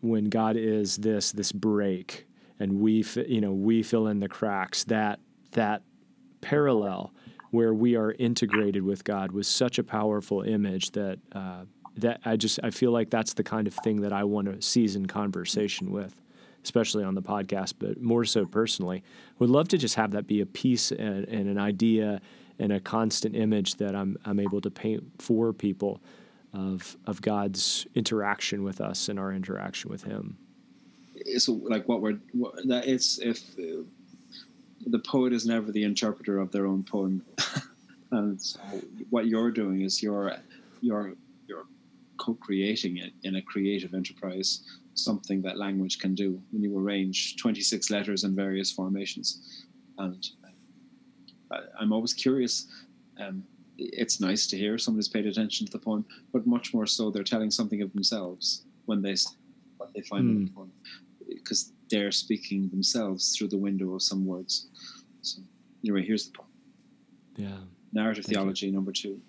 when 0.03 0.27
god 0.27 0.57
is 0.57 0.99
this 0.99 1.33
this 1.33 1.51
break 1.51 2.29
and 2.61 2.81
we 2.81 3.05
you 3.27 3.41
know 3.41 3.53
we 3.53 3.83
fill 3.83 4.07
in 4.07 4.21
the 4.21 4.29
cracks 4.29 4.85
that 4.85 5.19
that 5.53 5.83
parallel 6.41 7.13
where 7.51 7.75
we 7.75 7.97
are 7.97 8.13
integrated 8.13 8.83
with 8.83 9.05
God 9.05 9.33
was 9.33 9.49
such 9.49 9.79
a 9.79 9.85
powerful 9.85 10.43
image 10.43 10.91
that 10.93 11.19
uh, 11.33 11.65
that 11.97 12.21
I 12.25 12.37
just 12.37 12.61
I 12.63 12.71
feel 12.71 12.93
like 12.93 13.11
that's 13.11 13.35
the 13.35 13.43
kind 13.43 13.67
of 13.67 13.75
thing 13.75 14.03
that 14.03 14.13
I 14.13 14.25
want 14.25 14.47
to 14.47 14.63
season 14.63 15.07
conversation 15.07 15.91
with, 15.91 16.21
especially 16.63 17.05
on 17.05 17.15
the 17.15 17.23
podcast, 17.23 17.75
but 17.79 18.01
more 18.01 18.25
so 18.25 18.47
personally. 18.47 19.03
Would 19.39 19.51
love 19.51 19.69
to 19.69 19.79
just 19.79 19.97
have 19.97 20.13
that 20.13 20.27
be 20.27 20.41
a 20.41 20.47
piece 20.47 20.93
and, 20.93 21.27
and 21.27 21.49
an 21.49 21.59
idea 21.59 22.21
and 22.59 22.73
a 22.73 22.81
constant 22.81 23.35
image 23.35 23.77
that 23.77 23.95
I'm 23.97 24.17
I'm 24.25 24.39
able 24.39 24.61
to 24.61 24.71
paint 24.71 25.03
for 25.19 25.53
people 25.53 26.01
of 26.53 26.97
of 27.07 27.21
God's 27.21 27.87
interaction 27.95 28.63
with 28.63 28.81
us 28.81 29.09
and 29.09 29.19
our 29.19 29.33
interaction 29.33 29.91
with 29.91 30.05
Him. 30.05 30.37
It's 31.15 31.49
like, 31.49 31.87
what 31.89 32.01
we're 32.01 32.19
what, 32.33 32.55
that 32.69 32.87
it's 32.87 33.19
if 33.19 33.57
the 34.87 34.99
poet 34.99 35.33
is 35.33 35.47
never 35.47 35.71
the 35.71 35.85
interpreter 35.85 36.39
of 36.39 36.51
their 36.53 36.67
own 36.67 36.83
poem, 36.85 37.23
and 38.13 38.41
so 38.41 38.61
what 39.11 39.27
you're 39.27 39.51
doing 39.51 39.83
is 39.83 40.03
you're 40.03 40.37
you're 40.81 41.15
you're 41.47 41.67
co-creating 42.19 42.99
it 42.99 43.13
in 43.23 43.37
a 43.37 43.43
creative 43.43 43.95
enterprise, 43.95 44.65
something 44.95 45.43
that 45.43 45.59
language 45.59 45.99
can 45.99 46.15
do 46.15 46.41
when 46.51 46.63
you 46.63 46.79
arrange 46.79 47.37
26 47.37 47.91
letters 47.91 48.25
in 48.25 48.35
various 48.35 48.71
formations, 48.71 49.67
and 49.99 50.29
I, 51.51 51.59
I'm 51.79 51.93
always 51.93 52.15
curious. 52.15 52.67
Um, 53.19 53.45
it's 53.77 54.21
nice 54.21 54.47
to 54.49 54.59
hear 54.59 54.77
somebody's 54.77 55.09
paid 55.09 55.27
attention 55.27 55.67
to 55.67 55.73
the 55.73 55.79
poem, 55.79 56.05
but 56.33 56.47
much 56.47 56.75
more 56.75 56.87
so, 56.87 57.11
they're 57.11 57.25
telling 57.25 57.51
something 57.51 57.81
of 57.81 57.93
themselves 57.93 58.65
when 58.85 59.01
they 59.01 59.17
what 59.79 59.93
they 59.95 60.03
find 60.03 60.25
mm. 60.25 60.31
in 60.31 60.45
the 60.45 60.51
hmm. 60.51 60.57
poem, 60.57 60.73
because 61.29 61.73
they're 61.91 62.13
speaking 62.13 62.69
themselves 62.69 63.37
through 63.37 63.49
the 63.49 63.59
window 63.59 63.95
of 63.95 64.03
some 64.03 64.25
words. 64.25 64.69
So, 65.23 65.43
anyway, 65.85 66.05
here's 66.07 66.27
the 66.27 66.39
point. 66.39 66.49
Yeah. 67.37 67.59
Narrative 67.93 68.25
Thank 68.25 68.37
theology 68.37 68.67
you. 68.67 68.73
number 68.73 68.93
two. 68.93 69.21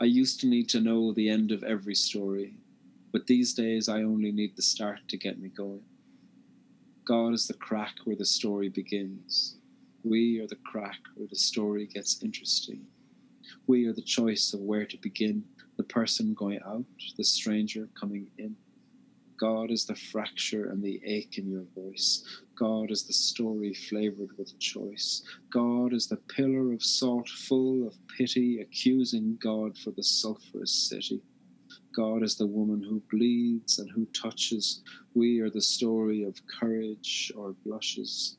I 0.00 0.04
used 0.04 0.40
to 0.40 0.46
need 0.46 0.68
to 0.70 0.80
know 0.80 1.12
the 1.12 1.28
end 1.28 1.50
of 1.50 1.64
every 1.64 1.94
story, 1.94 2.54
but 3.12 3.26
these 3.26 3.54
days 3.54 3.88
I 3.88 4.02
only 4.02 4.30
need 4.30 4.56
the 4.56 4.62
start 4.62 5.00
to 5.08 5.16
get 5.16 5.40
me 5.40 5.48
going. 5.48 5.82
God 7.04 7.32
is 7.32 7.46
the 7.46 7.54
crack 7.54 7.94
where 8.04 8.16
the 8.16 8.24
story 8.24 8.68
begins. 8.68 9.56
We 10.04 10.40
are 10.40 10.46
the 10.46 10.56
crack 10.56 10.98
where 11.16 11.26
the 11.26 11.36
story 11.36 11.86
gets 11.86 12.22
interesting. 12.22 12.86
We 13.66 13.86
are 13.86 13.92
the 13.92 14.02
choice 14.02 14.52
of 14.52 14.60
where 14.60 14.84
to 14.86 14.96
begin, 14.98 15.44
the 15.76 15.84
person 15.84 16.34
going 16.34 16.60
out, 16.66 16.84
the 17.16 17.24
stranger 17.24 17.88
coming 17.98 18.28
in. 18.38 18.56
God 19.38 19.70
is 19.70 19.86
the 19.86 19.94
fracture 19.94 20.70
and 20.70 20.82
the 20.82 21.00
ache 21.04 21.38
in 21.38 21.48
your 21.48 21.64
voice. 21.74 22.24
God 22.58 22.90
is 22.90 23.04
the 23.04 23.12
story 23.12 23.72
flavored 23.72 24.36
with 24.36 24.58
choice. 24.58 25.22
God 25.50 25.92
is 25.92 26.08
the 26.08 26.16
pillar 26.16 26.72
of 26.72 26.82
salt 26.82 27.28
full 27.28 27.86
of 27.86 27.94
pity, 28.16 28.60
accusing 28.60 29.38
God 29.40 29.78
for 29.78 29.92
the 29.92 30.02
sulphurous 30.02 30.72
city. 30.88 31.22
God 31.94 32.22
is 32.22 32.36
the 32.36 32.46
woman 32.46 32.82
who 32.82 33.02
bleeds 33.10 33.78
and 33.78 33.88
who 33.90 34.06
touches. 34.06 34.82
We 35.14 35.40
are 35.40 35.50
the 35.50 35.62
story 35.62 36.24
of 36.24 36.40
courage 36.60 37.32
or 37.36 37.54
blushes. 37.64 38.38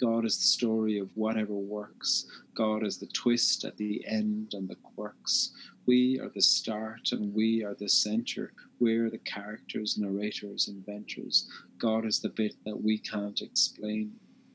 God 0.00 0.24
is 0.24 0.36
the 0.36 0.44
story 0.44 0.98
of 0.98 1.08
whatever 1.14 1.54
works. 1.54 2.26
God 2.54 2.84
is 2.84 2.98
the 2.98 3.06
twist 3.06 3.64
at 3.64 3.76
the 3.76 4.04
end 4.06 4.52
and 4.52 4.68
the 4.68 4.76
quirks. 4.76 5.52
We 5.86 6.18
are 6.18 6.28
the 6.28 6.42
start 6.42 7.12
and 7.12 7.32
we 7.32 7.62
are 7.64 7.74
the 7.74 7.88
center. 7.88 8.52
We're 8.80 9.08
the 9.08 9.18
characters, 9.18 9.96
narrators, 9.96 10.66
inventors. 10.66 11.48
God 11.78 12.04
is 12.04 12.18
the 12.18 12.28
bit 12.28 12.56
that 12.64 12.82
we 12.82 12.98
can't 12.98 13.40
explain. 13.40 14.12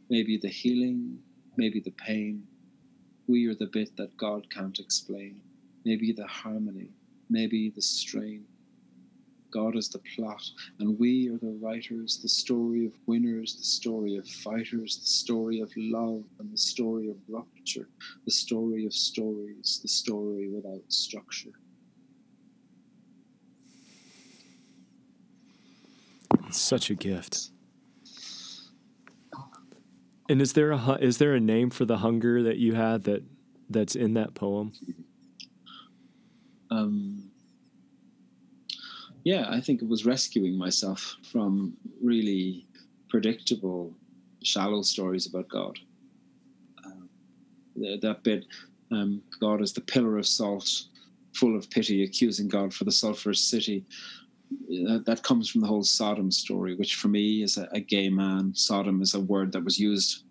Maybe 0.10 0.38
the 0.38 0.50
healing, 0.50 1.20
maybe 1.56 1.80
the 1.80 1.92
pain. 1.92 2.46
We 3.28 3.48
are 3.48 3.56
the 3.56 3.68
bit 3.72 3.96
that 3.96 4.18
God 4.18 4.50
can't 4.50 4.78
explain. 4.78 5.40
Maybe 5.86 6.12
the 6.12 6.28
harmony, 6.28 6.90
maybe 7.30 7.70
the 7.70 7.82
strain. 7.82 8.46
God 9.52 9.76
is 9.76 9.90
the 9.90 10.00
plot, 10.16 10.42
and 10.80 10.98
we 10.98 11.30
are 11.30 11.38
the 11.38 11.58
writers, 11.62 12.20
the 12.22 12.30
story 12.30 12.86
of 12.86 12.94
winners, 13.06 13.56
the 13.56 13.64
story 13.64 14.16
of 14.16 14.28
fighters, 14.28 14.98
the 14.98 15.06
story 15.06 15.60
of 15.60 15.72
love, 15.76 16.24
and 16.40 16.52
the 16.52 16.58
story 16.58 17.10
of 17.10 17.18
rupture, 17.28 17.90
the 18.26 18.32
story 18.32 18.86
of 18.86 18.94
stories, 18.94 19.80
the 19.82 19.88
story 19.88 20.50
without 20.50 20.82
structure. 20.88 21.52
It's 26.48 26.60
such 26.60 26.90
a 26.90 26.96
gift. 26.96 27.50
And 30.30 30.42
is 30.42 30.54
there 30.54 30.72
a 30.72 30.96
is 30.96 31.18
there 31.18 31.34
a 31.34 31.40
name 31.42 31.70
for 31.70 31.84
the 31.84 31.98
hunger 31.98 32.42
that 32.44 32.58
you 32.58 32.74
had 32.74 33.04
that 33.04 33.24
that's 33.70 33.96
in 33.96 34.14
that 34.14 34.34
poem? 34.34 34.72
Um, 36.70 37.31
yeah, 39.24 39.46
I 39.50 39.62
think 39.62 39.82
it 39.82 39.88
was 39.88 40.06
rescuing 40.06 40.58
myself 40.58 41.16
from 41.32 41.74
really 42.02 42.68
predictable, 43.10 43.94
shallow 44.44 44.82
stories 44.82 45.28
about 45.28 45.50
God. 45.50 45.78
Uh, 46.86 47.98
that 48.02 48.24
bit, 48.24 48.46
um, 48.92 49.22
God 49.40 49.62
is 49.62 49.74
the 49.74 49.82
pillar 49.82 50.18
of 50.18 50.28
salt, 50.28 50.68
full 51.34 51.56
of 51.56 51.70
pity, 51.70 52.04
accusing 52.04 52.48
God 52.48 52.74
for 52.74 52.84
the 52.84 52.92
sulphurous 52.92 53.44
city. 53.44 53.86
That, 54.70 55.04
that 55.06 55.24
comes 55.24 55.50
from 55.50 55.62
the 55.62 55.68
whole 55.68 55.84
Sodom 55.84 56.32
story, 56.32 56.76
which 56.76 56.96
for 56.96 57.08
me 57.08 57.44
is 57.44 57.58
a, 57.58 57.70
a 57.72 57.80
gay 57.80 58.10
man. 58.10 58.54
Sodom 58.56 59.02
is 59.02 59.14
a 59.14 59.20
word 59.20 59.52
that 59.54 59.64
was 59.64 59.80
used 59.80 60.24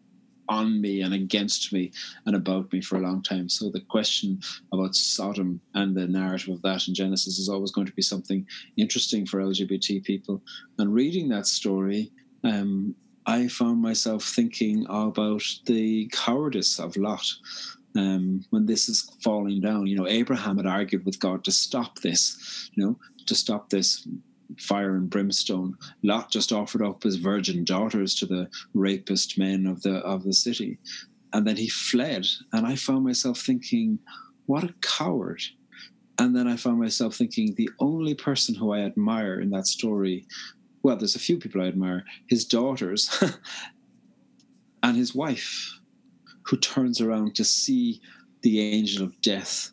on 0.50 0.80
me 0.80 1.00
and 1.00 1.14
against 1.14 1.72
me 1.72 1.92
and 2.26 2.36
about 2.36 2.70
me 2.72 2.82
for 2.82 2.96
a 2.96 3.00
long 3.00 3.22
time. 3.22 3.48
So 3.48 3.70
the 3.70 3.80
question 3.80 4.40
about 4.72 4.94
Sodom 4.94 5.60
and 5.74 5.96
the 5.96 6.06
narrative 6.06 6.54
of 6.54 6.62
that 6.62 6.88
in 6.88 6.94
Genesis 6.94 7.38
is 7.38 7.48
always 7.48 7.70
going 7.70 7.86
to 7.86 7.94
be 7.94 8.02
something 8.02 8.46
interesting 8.76 9.24
for 9.24 9.40
LGBT 9.40 10.04
people. 10.04 10.42
And 10.78 10.92
reading 10.92 11.28
that 11.28 11.46
story, 11.46 12.10
um, 12.44 12.94
I 13.26 13.46
found 13.48 13.80
myself 13.80 14.24
thinking 14.24 14.84
about 14.88 15.42
the 15.66 16.10
cowardice 16.12 16.78
of 16.78 16.96
Lot. 16.96 17.26
Um, 17.96 18.44
when 18.50 18.66
this 18.66 18.88
is 18.88 19.16
falling 19.22 19.60
down, 19.60 19.88
you 19.88 19.96
know, 19.96 20.06
Abraham 20.06 20.58
had 20.58 20.66
argued 20.66 21.04
with 21.04 21.18
God 21.18 21.42
to 21.44 21.50
stop 21.50 21.98
this, 22.00 22.70
you 22.74 22.84
know, 22.84 22.98
to 23.26 23.34
stop 23.34 23.68
this 23.68 24.06
fire 24.58 24.96
and 24.96 25.10
brimstone. 25.10 25.76
Lot 26.02 26.30
just 26.30 26.52
offered 26.52 26.82
up 26.82 27.02
his 27.02 27.16
virgin 27.16 27.64
daughters 27.64 28.14
to 28.16 28.26
the 28.26 28.48
rapist 28.74 29.38
men 29.38 29.66
of 29.66 29.82
the 29.82 29.96
of 29.98 30.24
the 30.24 30.32
city, 30.32 30.78
and 31.32 31.46
then 31.46 31.56
he 31.56 31.68
fled. 31.68 32.26
And 32.52 32.66
I 32.66 32.76
found 32.76 33.04
myself 33.04 33.40
thinking, 33.40 33.98
what 34.46 34.64
a 34.64 34.74
coward. 34.82 35.42
And 36.18 36.36
then 36.36 36.46
I 36.46 36.56
found 36.56 36.78
myself 36.78 37.14
thinking, 37.14 37.54
the 37.54 37.70
only 37.78 38.14
person 38.14 38.54
who 38.54 38.72
I 38.72 38.80
admire 38.80 39.40
in 39.40 39.50
that 39.50 39.66
story, 39.66 40.26
well, 40.82 40.96
there's 40.96 41.14
a 41.14 41.20
few 41.20 41.38
people 41.38 41.62
I 41.62 41.66
admire, 41.66 42.04
his 42.28 42.44
daughters 42.44 43.22
and 44.82 44.96
his 44.96 45.14
wife, 45.14 45.80
who 46.42 46.58
turns 46.58 47.00
around 47.00 47.36
to 47.36 47.44
see 47.44 48.00
the 48.42 48.60
angel 48.60 49.04
of 49.04 49.18
death 49.22 49.72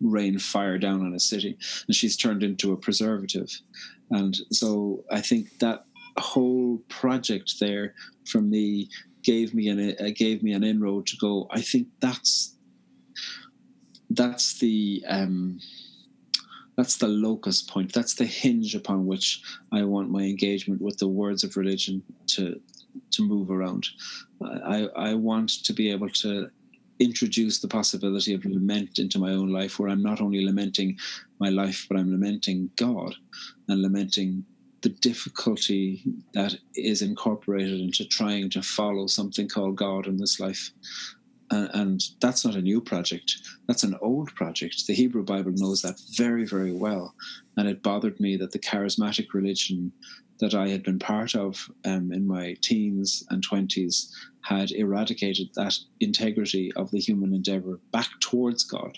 rain 0.00 0.38
fire 0.38 0.78
down 0.78 1.04
on 1.04 1.14
a 1.14 1.20
city 1.20 1.56
and 1.86 1.94
she's 1.94 2.16
turned 2.16 2.42
into 2.42 2.72
a 2.72 2.76
preservative 2.76 3.60
and 4.10 4.36
so 4.50 5.04
I 5.10 5.20
think 5.20 5.58
that 5.58 5.84
whole 6.18 6.78
project 6.88 7.60
there 7.60 7.94
for 8.26 8.40
me 8.40 8.88
gave 9.22 9.54
me 9.54 9.68
an 9.68 9.96
uh, 10.00 10.10
gave 10.14 10.42
me 10.42 10.52
an 10.52 10.64
inroad 10.64 11.06
to 11.06 11.16
go. 11.16 11.48
I 11.50 11.60
think 11.60 11.88
that's 12.00 12.56
that's 14.10 14.58
the 14.58 15.04
um, 15.08 15.60
that's 16.76 16.98
the 16.98 17.08
locus 17.08 17.62
point. 17.62 17.92
That's 17.92 18.14
the 18.14 18.24
hinge 18.24 18.74
upon 18.74 19.06
which 19.06 19.42
I 19.72 19.82
want 19.84 20.10
my 20.10 20.22
engagement 20.22 20.80
with 20.80 20.98
the 20.98 21.08
words 21.08 21.44
of 21.44 21.56
religion 21.56 22.02
to 22.28 22.60
to 23.12 23.22
move 23.22 23.50
around. 23.50 23.86
I, 24.42 24.88
I 24.96 25.14
want 25.14 25.50
to 25.64 25.72
be 25.72 25.90
able 25.90 26.08
to 26.10 26.50
introduce 27.00 27.60
the 27.60 27.68
possibility 27.68 28.34
of 28.34 28.44
lament 28.44 28.98
into 28.98 29.20
my 29.20 29.30
own 29.30 29.50
life 29.50 29.78
where 29.78 29.88
I'm 29.88 30.02
not 30.02 30.20
only 30.20 30.44
lamenting 30.44 30.98
my 31.38 31.48
life, 31.48 31.86
but 31.88 31.96
I'm 31.96 32.10
lamenting 32.10 32.70
God 32.76 33.14
and 33.68 33.82
lamenting 33.82 34.44
the 34.82 34.88
difficulty 34.88 36.04
that 36.34 36.54
is 36.74 37.02
incorporated 37.02 37.80
into 37.80 38.06
trying 38.06 38.48
to 38.50 38.62
follow 38.62 39.06
something 39.06 39.48
called 39.48 39.76
God 39.76 40.06
in 40.06 40.16
this 40.16 40.38
life. 40.38 40.70
And, 41.50 41.70
and 41.74 42.00
that's 42.20 42.44
not 42.44 42.54
a 42.54 42.62
new 42.62 42.80
project. 42.80 43.38
That's 43.66 43.82
an 43.82 43.96
old 44.00 44.34
project. 44.34 44.86
The 44.86 44.94
Hebrew 44.94 45.24
Bible 45.24 45.52
knows 45.54 45.82
that 45.82 46.00
very, 46.16 46.44
very 46.44 46.72
well. 46.72 47.14
And 47.56 47.68
it 47.68 47.82
bothered 47.82 48.20
me 48.20 48.36
that 48.36 48.52
the 48.52 48.58
charismatic 48.58 49.32
religion 49.34 49.92
that 50.40 50.54
I 50.54 50.68
had 50.68 50.84
been 50.84 50.98
part 50.98 51.34
of 51.34 51.68
um, 51.84 52.12
in 52.12 52.26
my 52.26 52.54
teens 52.62 53.24
and 53.30 53.44
20s 53.46 54.08
had 54.42 54.70
eradicated 54.70 55.48
that 55.56 55.76
integrity 56.00 56.70
of 56.76 56.90
the 56.90 57.00
human 57.00 57.34
endeavor 57.34 57.80
back 57.92 58.08
towards 58.20 58.62
God. 58.62 58.96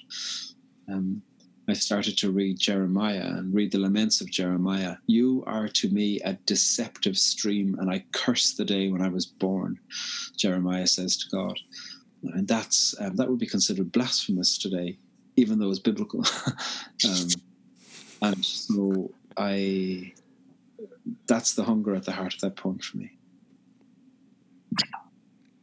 Um, 0.93 1.23
I 1.71 1.75
started 1.75 2.19
to 2.19 2.33
read 2.33 2.59
Jeremiah 2.59 3.27
and 3.27 3.55
read 3.55 3.71
the 3.71 3.79
laments 3.79 4.21
of 4.21 4.31
Jeremiah. 4.31 4.97
You 5.07 5.45
are 5.47 5.69
to 5.69 5.89
me 5.91 6.19
a 6.21 6.33
deceptive 6.45 7.17
stream, 7.17 7.77
and 7.79 7.91
I 7.91 8.05
curse 8.13 8.55
the 8.55 8.65
day 8.65 8.89
when 8.89 9.03
I 9.03 9.09
was 9.09 9.27
born, 9.27 9.79
Jeremiah 10.37 10.87
says 10.87 11.17
to 11.19 11.29
God. 11.29 11.59
And 12.23 12.49
that's 12.49 12.95
um, 13.01 13.17
that 13.17 13.31
would 13.31 13.39
be 13.39 13.47
considered 13.47 13.93
blasphemous 13.93 14.59
today, 14.59 14.99
even 15.37 15.59
though 15.59 15.71
it's 15.71 15.79
biblical. 15.79 16.25
um, 17.07 17.29
and 18.23 18.45
so 18.45 19.11
I 19.37 20.13
that's 21.27 21.55
the 21.55 21.65
hunger 21.65 21.95
at 21.95 22.05
the 22.05 22.13
heart 22.13 22.35
of 22.35 22.41
that 22.41 22.57
poem 22.57 22.79
for 22.79 22.99
me. 22.99 23.17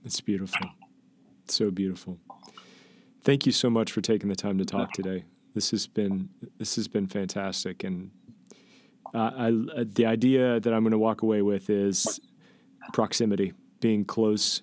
It's 0.06 0.22
beautiful. 0.22 0.68
so 1.48 1.70
beautiful. 1.70 2.18
Thank 3.24 3.46
you 3.46 3.52
so 3.52 3.70
much 3.70 3.92
for 3.92 4.00
taking 4.00 4.30
the 4.30 4.36
time 4.36 4.58
to 4.58 4.66
talk 4.66 4.94
today. 4.94 5.26
This 5.58 5.72
has 5.72 5.88
been 5.88 6.30
this 6.60 6.76
has 6.76 6.88
been 6.88 7.08
fantastic, 7.08 7.84
and 7.84 8.12
uh, 9.12 9.32
I, 9.36 9.48
uh, 9.48 9.86
the 9.92 10.06
idea 10.06 10.60
that 10.60 10.72
I'm 10.72 10.84
going 10.84 10.92
to 10.92 11.00
walk 11.00 11.24
away 11.24 11.42
with 11.42 11.72
is 11.72 12.20
proximity, 12.94 13.54
being 13.80 14.06
close, 14.06 14.62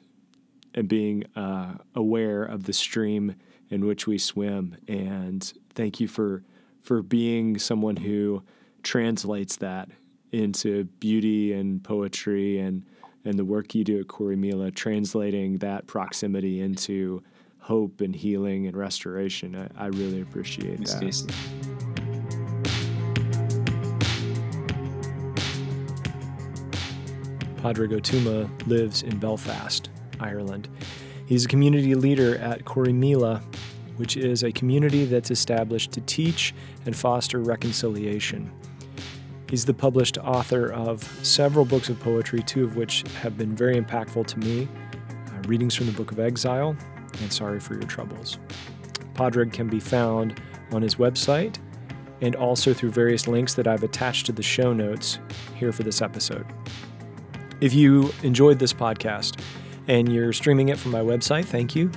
and 0.72 0.86
being 0.86 1.24
uh, 1.34 1.72
aware 1.97 2.45
of 2.45 2.62
the 2.62 2.72
stream 2.72 3.34
in 3.70 3.86
which 3.86 4.07
we 4.07 4.18
swim. 4.18 4.76
And 4.86 5.53
thank 5.74 5.99
you 5.99 6.07
for 6.07 6.45
for 6.80 7.03
being 7.03 7.59
someone 7.59 7.97
who 7.97 8.45
translates 8.84 9.57
that 9.57 9.88
into 10.30 10.84
beauty 11.01 11.55
and 11.55 11.82
poetry 11.82 12.61
and 12.61 12.84
and 13.24 13.36
the 13.36 13.45
work 13.45 13.74
you 13.74 13.82
do 13.82 13.99
at 13.99 14.07
Corrymeela, 14.07 14.72
translating 14.72 15.59
that 15.59 15.88
proximity 15.88 16.61
into 16.61 17.20
hope 17.64 18.02
and 18.02 18.14
healing 18.14 18.66
and 18.66 18.76
restoration. 18.76 19.56
I, 19.56 19.84
I 19.84 19.86
really 19.86 20.20
appreciate 20.20 20.76
Thanks, 20.76 20.92
that. 20.92 21.00
Casey. 21.02 21.26
Pádraig 27.62 27.94
Ó 27.94 28.66
lives 28.66 29.02
in 29.02 29.16
Belfast, 29.18 29.88
Ireland. 30.20 30.68
He's 31.24 31.46
a 31.46 31.48
community 31.48 31.94
leader 31.94 32.36
at 32.36 32.66
Corrymeela, 32.66 33.42
which 33.96 34.18
is 34.18 34.42
a 34.42 34.52
community 34.52 35.06
that's 35.06 35.30
established 35.30 35.90
to 35.92 36.02
teach 36.02 36.54
and 36.84 36.94
foster 36.94 37.38
reconciliation. 37.38 38.52
He's 39.48 39.64
the 39.64 39.72
published 39.72 40.18
author 40.18 40.70
of 40.70 41.02
several 41.24 41.64
books 41.64 41.88
of 41.88 41.98
poetry, 41.98 42.42
two 42.42 42.62
of 42.62 42.76
which 42.76 43.04
have 43.22 43.38
been 43.38 43.56
very 43.56 43.80
impactful 43.80 44.26
to 44.26 44.38
me 44.38 44.68
uh, 45.06 45.48
Readings 45.48 45.74
from 45.74 45.86
the 45.86 45.92
Book 45.92 46.12
of 46.12 46.20
Exile 46.20 46.76
and 47.20 47.32
Sorry 47.32 47.60
for 47.60 47.74
Your 47.74 47.84
Troubles. 47.84 48.38
Pádraig 49.14 49.52
can 49.52 49.68
be 49.68 49.80
found 49.80 50.40
on 50.72 50.82
his 50.82 50.96
website 50.96 51.58
and 52.20 52.36
also 52.36 52.72
through 52.72 52.90
various 52.90 53.28
links 53.28 53.54
that 53.54 53.66
I've 53.66 53.82
attached 53.82 54.26
to 54.26 54.32
the 54.32 54.42
show 54.42 54.72
notes 54.72 55.18
here 55.54 55.72
for 55.72 55.82
this 55.82 56.00
episode. 56.00 56.46
If 57.60 57.74
you 57.74 58.12
enjoyed 58.22 58.58
this 58.58 58.72
podcast 58.72 59.40
and 59.88 60.12
you're 60.12 60.32
streaming 60.32 60.68
it 60.68 60.78
from 60.78 60.90
my 60.90 61.00
website, 61.00 61.44
thank 61.44 61.76
you. 61.76 61.90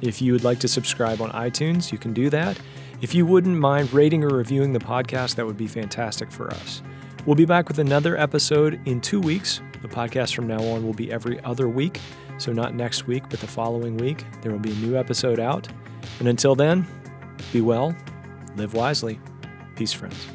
If 0.00 0.20
you 0.20 0.32
would 0.32 0.44
like 0.44 0.58
to 0.60 0.68
subscribe 0.68 1.20
on 1.20 1.30
iTunes, 1.30 1.92
you 1.92 1.98
can 1.98 2.12
do 2.12 2.30
that. 2.30 2.58
If 3.00 3.14
you 3.14 3.26
wouldn't 3.26 3.58
mind 3.58 3.92
rating 3.92 4.24
or 4.24 4.28
reviewing 4.28 4.72
the 4.72 4.78
podcast, 4.78 5.34
that 5.36 5.46
would 5.46 5.56
be 5.56 5.66
fantastic 5.66 6.30
for 6.30 6.50
us. 6.50 6.82
We'll 7.26 7.36
be 7.36 7.44
back 7.44 7.68
with 7.68 7.78
another 7.78 8.16
episode 8.16 8.80
in 8.86 9.00
two 9.00 9.20
weeks. 9.20 9.60
The 9.82 9.88
podcast 9.88 10.34
from 10.34 10.46
now 10.46 10.62
on 10.62 10.84
will 10.84 10.94
be 10.94 11.12
every 11.12 11.42
other 11.44 11.68
week. 11.68 12.00
So, 12.38 12.52
not 12.52 12.74
next 12.74 13.06
week, 13.06 13.24
but 13.30 13.40
the 13.40 13.46
following 13.46 13.96
week, 13.96 14.24
there 14.42 14.52
will 14.52 14.58
be 14.58 14.72
a 14.72 14.76
new 14.76 14.96
episode 14.96 15.38
out. 15.38 15.68
And 16.18 16.28
until 16.28 16.54
then, 16.54 16.86
be 17.52 17.60
well, 17.60 17.94
live 18.56 18.74
wisely. 18.74 19.20
Peace, 19.76 19.92
friends. 19.92 20.33